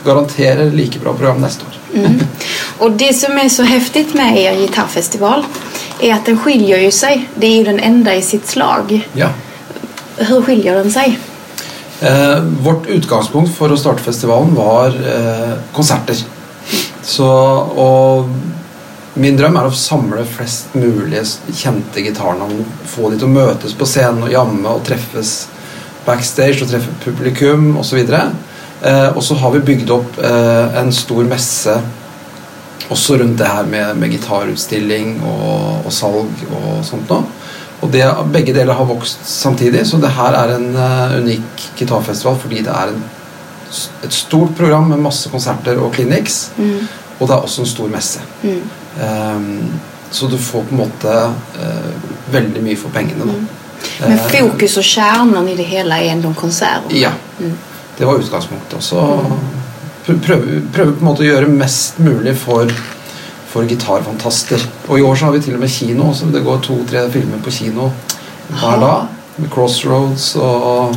[0.05, 1.82] garanterer like bra program neste år.
[1.95, 2.19] Mm.
[2.77, 5.45] Och det som är så häftigt med er gitarrfestival
[5.99, 7.29] är att den skiljer ju sig.
[7.35, 9.09] Det är ju den enda i sitt slag.
[9.13, 9.29] Ja.
[10.17, 11.19] Hur skiljer den sig?
[11.99, 16.15] Eh, vårt utgångspunkt för att starta festivalen var eh, konserter.
[17.01, 18.29] Så, och
[19.13, 21.23] min dröm är att samla flest möjliga
[21.55, 25.47] kända gitarrnamn, få dem att mötas på scen och jamma och träffas
[26.05, 28.23] backstage och träffa publikum och så vidare.
[28.83, 31.81] Eh, och så har vi byggt upp eh, en stor mässa
[32.89, 37.07] också runt det här med, med gitarrutstilling och, och salg och sånt.
[37.07, 37.23] Då.
[37.79, 42.37] Och det, bägge delar har vuxit samtidigt så det här är en eh, unik gitarrfestival
[42.37, 43.03] för det är en,
[44.03, 46.87] ett stort program med massa konserter och clinics mm.
[47.17, 48.19] och det är också en stor mässa.
[48.41, 48.61] Mm.
[49.35, 49.63] Um,
[50.11, 51.29] så du får på något uh,
[52.31, 53.23] väldigt mycket för pengarna.
[53.23, 53.47] Mm.
[53.99, 54.49] Men ehm.
[54.49, 56.99] fokus och kärnan i det hela är ändå konserterna?
[56.99, 57.09] Ja.
[57.39, 57.57] Mm
[57.97, 58.73] det var utgangspunktet.
[58.77, 59.05] Og så
[60.05, 62.71] pr- prøve, prøve på en måte å gjøre mest mulig for,
[63.51, 64.63] for gitarfantaster.
[64.87, 67.41] Og i år så har vi til og med kino, så det går to-tre filmer
[67.43, 67.91] på kino
[68.49, 69.11] hver dag.
[69.37, 70.93] Med Crossroads og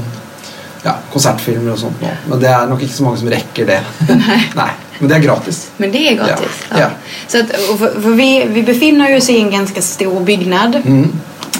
[0.84, 2.10] ja, konsertfilmer og sånt nå.
[2.30, 3.78] Men det er nok ikke så mange som rekker det.
[4.60, 4.72] Nei.
[4.98, 5.56] Men det er gratis.
[5.76, 6.62] Men det är gratis.
[6.70, 6.78] Ja.
[6.80, 6.90] Ja.
[7.28, 10.76] Så att, för, för vi, vi befinner oss i en ganska stor byggnad.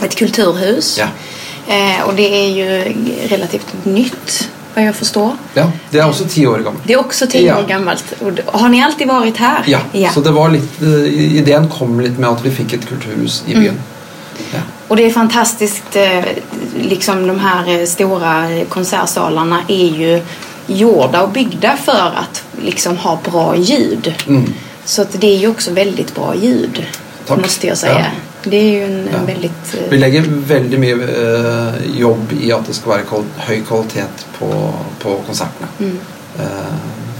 [0.03, 0.99] Ett kulturhus.
[0.99, 1.07] Ja.
[1.75, 2.95] Eh, och det är ju
[3.29, 5.32] relativt nytt, vad jag förstår.
[5.55, 5.65] ja.
[5.90, 6.85] Det er også ti år gammelt.
[6.86, 7.59] Det är också tio Ja.
[7.59, 8.05] år gammalt.
[8.47, 9.62] Och har ni alltid varit här?
[9.66, 13.43] Ja, så det var litt, eh, ideen kom litt med at vi fikk et kulturhus
[13.47, 13.74] i byen.
[14.53, 14.59] Ja.
[14.89, 16.24] Och det är fantastiskt, eh,
[16.82, 20.23] liksom de här eh, stora konsertsalarna är ju
[20.66, 24.15] gjorda och byggda för att liksom ha bra ljud.
[24.28, 24.53] Mm.
[24.85, 26.86] Så att det är ju också väldigt bra ljud,
[27.27, 27.39] Tack.
[27.39, 28.07] måste jag säga.
[28.51, 29.18] Det är ju en, ja.
[29.18, 29.74] en väldigt...
[29.74, 29.90] Eh...
[29.90, 33.01] Vi lägger väldigt mycket eh, jobb i att det ska vara
[33.36, 34.05] hög kvalitet
[34.39, 35.68] på, på konserterna.
[35.78, 35.98] Mm.
[36.39, 36.47] Eh,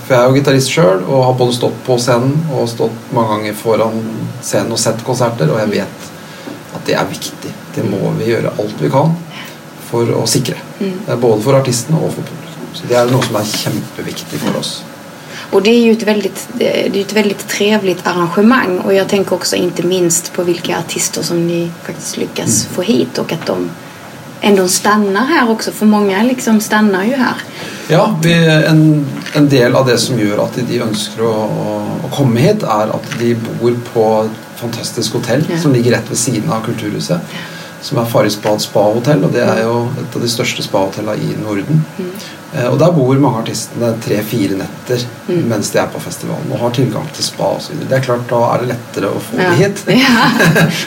[0.07, 3.29] för jag är ju gitarrist själv och har både stått på scenen och stått många
[3.29, 4.05] gånger föran
[4.43, 5.71] scenen och sett konserter och jag mm.
[5.71, 6.13] vet
[6.75, 7.55] att det är viktigt.
[7.75, 9.15] Det måste vi göra allt vi kan
[9.81, 10.57] för att säkra.
[10.79, 11.01] Mm.
[11.09, 12.61] Eh, både för artisterna och för publiken.
[12.73, 14.85] Så det är något som är jätteviktigt för oss.
[15.51, 19.35] Och det är ju ett väldigt, det är ett väldigt trevligt arrangemang och jag tänker
[19.35, 23.71] också inte minst på vilka artister som ni faktiskt lyckas få hit och att de
[24.41, 27.35] ändå stannar här också för många liksom stannar ju här.
[27.89, 28.17] Ja,
[28.67, 31.31] en, en del av det som gjør at de å,
[32.05, 35.59] å komme hit, er at de bor på et fantastisk hotell Ja.
[35.63, 37.21] som ligger rett ved siden av Kulturhuset.
[37.83, 41.37] Som er Farris Bad spa-hotell, og det er jo et av de største spahotellene i
[41.43, 41.83] Norden.
[42.55, 45.49] Eh, og der bor mange artistene tre-fire netter Mm.
[45.49, 47.75] mens de er på festivalen og har tilgang til spa osv.
[47.89, 49.51] Det er klart, da er det lettere å få Ja.
[49.51, 49.83] de hit.
[49.87, 50.29] Ja.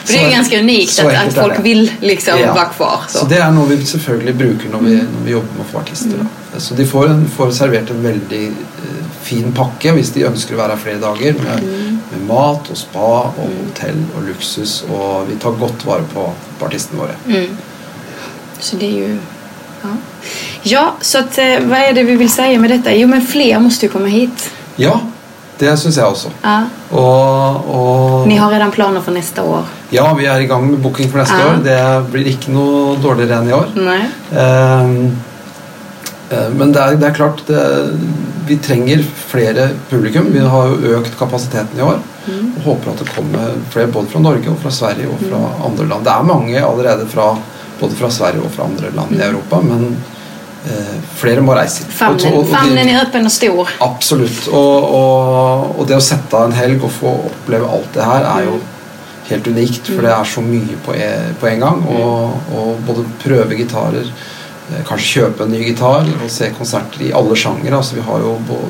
[0.04, 2.54] För det är ju ganska unikt enkelt är folk vill liksom Ja.
[2.54, 3.00] vara kvar.
[3.08, 3.18] Så.
[3.18, 5.78] Så det er noe vi selvfølgelig bruker når vi, når vi jobber med å få
[5.78, 6.16] artister.
[6.18, 6.58] Da.
[6.60, 8.99] Så de får, en, får servert en veldig eh,
[9.30, 11.40] fin pakke hvis de ønsker å være her flere dager.
[11.46, 11.66] Med,
[12.12, 14.80] med mat og spa og hotell og luksus.
[14.90, 16.26] Og vi tar godt vare på,
[16.58, 17.16] på artistene våre.
[17.26, 17.56] Mm.
[18.60, 19.18] Så det är ju...
[19.82, 19.88] Ja,
[20.62, 22.92] ja så att, eh, vad är det vi vill säga med detta?
[22.94, 24.50] Jo, men fler måste ju komma hit.
[24.76, 25.00] Ja,
[25.58, 26.28] det syns jeg også.
[26.42, 26.58] Ja.
[26.90, 29.64] Og, og Ni har redan planer för nästa år?
[29.90, 31.46] ja, vi er i gang med booking for neste Ja.
[31.50, 31.62] år.
[31.64, 33.66] Det blir ikke noe dårligere enn i år.
[33.74, 34.04] Nej.
[34.32, 35.16] Ehm,
[36.30, 37.64] eh, Men det er, det er klart det,
[38.50, 40.32] Vi trenger flere publikum.
[40.34, 42.00] Vi har jo økt kapasiteten i år.
[42.26, 42.46] Mm.
[42.56, 45.86] Og håper at det kommer flere både fra Norge og fra Sverige og fra andre
[45.86, 46.02] land.
[46.08, 47.28] Det er mange allerede fra,
[47.78, 49.84] både fra Sverige og fra andre land i Europa, men
[50.66, 51.86] eh, flere må reise.
[52.00, 52.90] Og- og- Famnen,
[53.24, 53.70] og stor.
[53.86, 54.48] Absolutt.
[54.48, 58.26] Og, og, og det å sette av en helg og få oppleve alt det her
[58.34, 58.58] er jo
[59.30, 61.86] helt unikt, for det er så mye på en, på en gang.
[61.86, 64.10] Og, og både prøve gitarer,
[64.76, 67.72] Eh, kanske köpa en ny gitarr och se konserter i alla genrer.
[67.72, 68.60] Alltså, vi har ju både,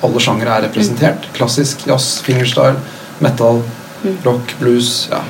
[0.00, 1.16] alla genrer är representerade.
[1.16, 1.32] Mm.
[1.32, 2.74] Klassisk, jazz, fingerstyle,
[3.18, 3.62] metal,
[4.04, 4.16] mm.
[4.22, 5.08] rock, blues.
[5.10, 5.20] Ja.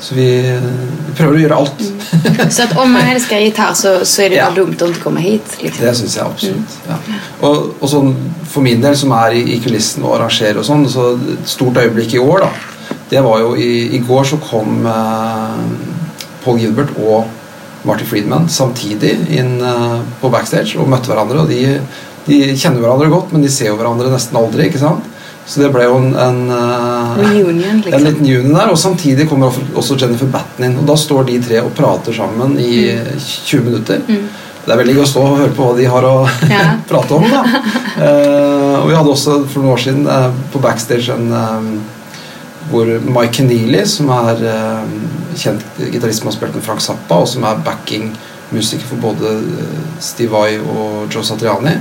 [0.00, 0.60] Så vi,
[1.08, 1.80] vi prövar att göra allt.
[1.80, 2.50] Mm.
[2.50, 4.50] Så att om man älskar gitarr så, så är det ja.
[4.50, 5.56] dumt att inte komma hit?
[5.60, 5.86] Liksom.
[5.86, 6.56] Det syns jag absolut.
[6.56, 6.98] Mm.
[7.40, 7.48] Ja.
[7.48, 8.14] Och, och så
[8.50, 11.76] för min del som är i, i kulissen och arrangerar och sånt, så ett stort
[11.76, 12.48] ögonblick i år då,
[13.08, 15.74] det var ju i, igår så kom eh,
[16.44, 17.26] Paul Gilbert och
[17.84, 21.42] Marty Friedman samtidig inn eh, på backstage og møtte hverandre.
[21.44, 21.80] og de,
[22.28, 24.70] de kjenner hverandre godt, men de ser jo hverandre nesten aldri.
[24.70, 25.10] ikke sant?
[25.44, 28.06] Så det ble jo en, en, eh, Reunion en liksom.
[28.06, 30.78] liten juni der, og samtidig kommer også Jennifer Batten inn.
[30.80, 32.86] Og da står de tre og prater sammen i
[33.20, 34.00] 20 minutter.
[34.64, 36.14] Det er veldig gøy å stå og høre på hva de har å
[36.48, 36.62] Ja.
[36.90, 37.26] prate om.
[37.28, 37.44] da.
[37.94, 41.68] Eh, og vi hadde også for noen år siden eh, på backstage en eh,
[42.70, 44.92] hvor Mike Keneally, som er eh,
[45.36, 49.82] kjent gitarist som har spilt med Frank Zappa, og som er backing-musiker for både eh,
[50.00, 51.74] Steve Vai og Joe Satriani,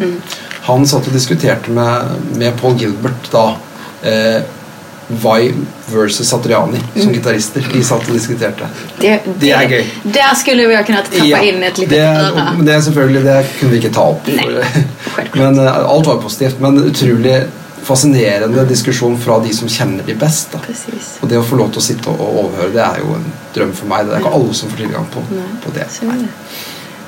[0.67, 3.45] han satt og diskuterte med, med Paul Gilbert da
[4.07, 4.41] eh,
[5.23, 5.51] Vai
[5.91, 7.65] versus Satriani som gitarister.
[7.73, 8.67] De satt og diskuterte.
[9.01, 9.85] Det, Det är gøy.
[10.03, 12.53] Där skulle vi ha kunnat tappa Ja, in ett litet det, öra.
[12.57, 14.29] men det er selvfølgelig Det kunne vi ikke ta opp.
[15.03, 16.59] For, men eh, alt var positivt.
[16.59, 17.43] Men utrolig
[17.83, 20.49] fascinerande diskussion från de som känner de bäst.
[20.51, 20.57] Då.
[20.57, 21.17] Precis.
[21.19, 23.87] Och det att få lov att sitta och överhöra det är ju en dröm för
[23.87, 24.05] mig.
[24.05, 25.19] Det är inte alla som får tillgång på,
[25.65, 25.85] på det.
[25.89, 26.27] Så är det.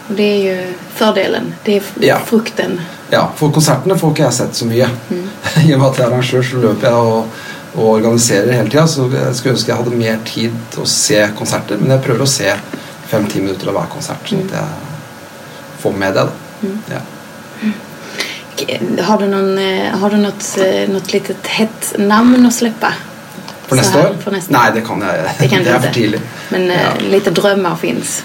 [0.07, 2.19] Och det är ju fördelen, det är ja.
[2.25, 2.81] frukten.
[3.09, 4.89] Ja, för konserterna får inte jag sett så mycket.
[5.09, 5.29] Mm.
[5.69, 7.27] I och med att jag är arrangör så löper jag och,
[7.73, 11.27] och organiserar hela tiden så jag skulle önska att jag hade mer tid att se
[11.37, 11.77] konserter.
[11.79, 12.53] Men jag prövar att se
[13.07, 14.53] fem, tio minuter av varje konsert så att mm.
[14.53, 14.67] jag
[15.79, 16.19] får med det.
[16.19, 16.67] Då.
[16.67, 16.81] Mm.
[16.89, 16.97] Ja.
[18.67, 22.93] Eh, har du, någon, eh, har du något, eh, något litet hett namn att släppa?
[23.67, 24.15] För nästa år?
[24.47, 25.09] Nej, det kan jag
[25.39, 25.87] Det, kan det är inte.
[25.87, 26.21] för tidigt.
[26.49, 26.75] Men ja.
[27.09, 28.23] lite drömmar finns?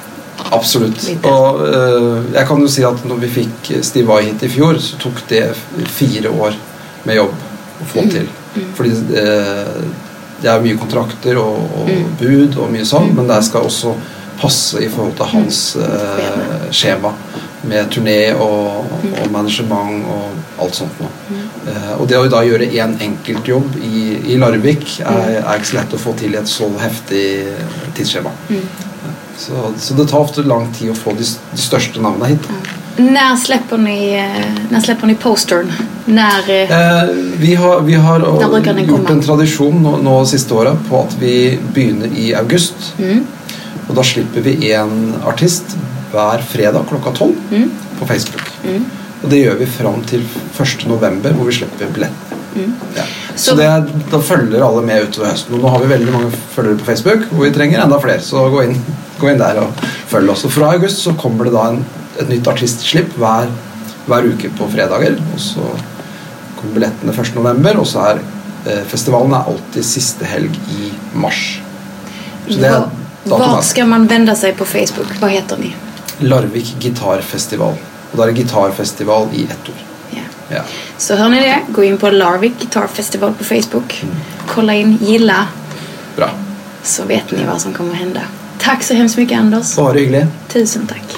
[0.51, 1.11] Absolut.
[1.23, 4.81] Och, uh, jag kan ju säga att när vi fick Steve Vai hit i fjol
[4.81, 6.55] så tog det fyra år
[7.03, 7.35] med jobb
[7.81, 8.11] att få mm.
[8.11, 8.29] till.
[8.55, 8.75] Mm.
[8.75, 8.93] För uh,
[10.41, 12.05] det är mycket kontrakter och, och mm.
[12.19, 13.17] bud och mycket sånt, mm.
[13.17, 13.95] men det ska också
[14.41, 17.13] passa i förhållande till hans uh, schema
[17.63, 19.13] med turné og, Mm.
[19.23, 21.09] og management og alt sånt noe.
[21.69, 25.77] Eh, og det å da gjøre én enkeltjobb i, i Larvik er, er ikke så
[25.79, 27.25] lett å få til i et så heftig
[27.97, 28.31] tidsskjema.
[29.39, 32.49] Så, så det tar ofte lang tid å få de, de største navnene hit.
[32.97, 35.73] När släpper ni, eh, när släpper ni postern?
[36.05, 36.51] När...
[36.51, 37.09] eh, Eh,
[37.39, 38.21] vi har, vi har
[38.87, 42.75] gjort en tradisjon nå, nå siste året på at vi begynner i august.
[42.99, 43.25] Mm.
[43.89, 45.77] Og da slipper vi en artist
[46.13, 47.71] hver fredag klokka tolv Mm.
[47.99, 48.51] på Facebook.
[48.65, 48.85] Mm.
[49.23, 50.23] Og det gjør vi fram til
[50.59, 50.87] 1.
[50.89, 52.13] november, hvor vi slipper billett.
[52.57, 52.73] Mm.
[52.97, 53.03] Ja.
[53.37, 55.55] Så det, er- da følger alle med utover høsten.
[55.55, 58.21] Og nå har vi veldig mange følgere på Facebook, hvor vi trenger enda flere.
[58.21, 58.81] Så gå inn,
[59.21, 59.73] gå inn der og
[60.09, 60.45] følg oss.
[60.45, 61.85] Og fra august så kommer det da en,
[62.19, 63.47] et nytt artistslipp hver,
[64.07, 65.19] hver uke på fredager.
[65.35, 65.61] Og så
[66.61, 67.35] kommer billettene 1.
[67.37, 68.19] november, og så er
[68.67, 71.61] eh, festivalen er alltid siste helg i mars.
[72.49, 72.71] Så det
[73.25, 75.07] Var- ska man vända sig på Facebook?
[75.21, 75.75] Vad heter ni?
[76.21, 77.77] Larvik gitarfestival.
[78.13, 79.83] Og da er det gitarfestival i ett ord.
[80.11, 80.25] Ja.
[80.57, 80.63] Ja.
[80.99, 81.59] Så hör ni det?
[81.69, 84.05] Gå in på Larvik Guitar Festival på Facebook.
[84.47, 85.47] Kolla in, gilla.
[86.17, 86.31] Bra.
[86.83, 88.21] Så vet ni vad som kommer hända.
[88.59, 89.77] Tack så hemskt mycket Anders.
[89.77, 90.27] Bare hyggelig.
[90.49, 91.17] Tusen tack.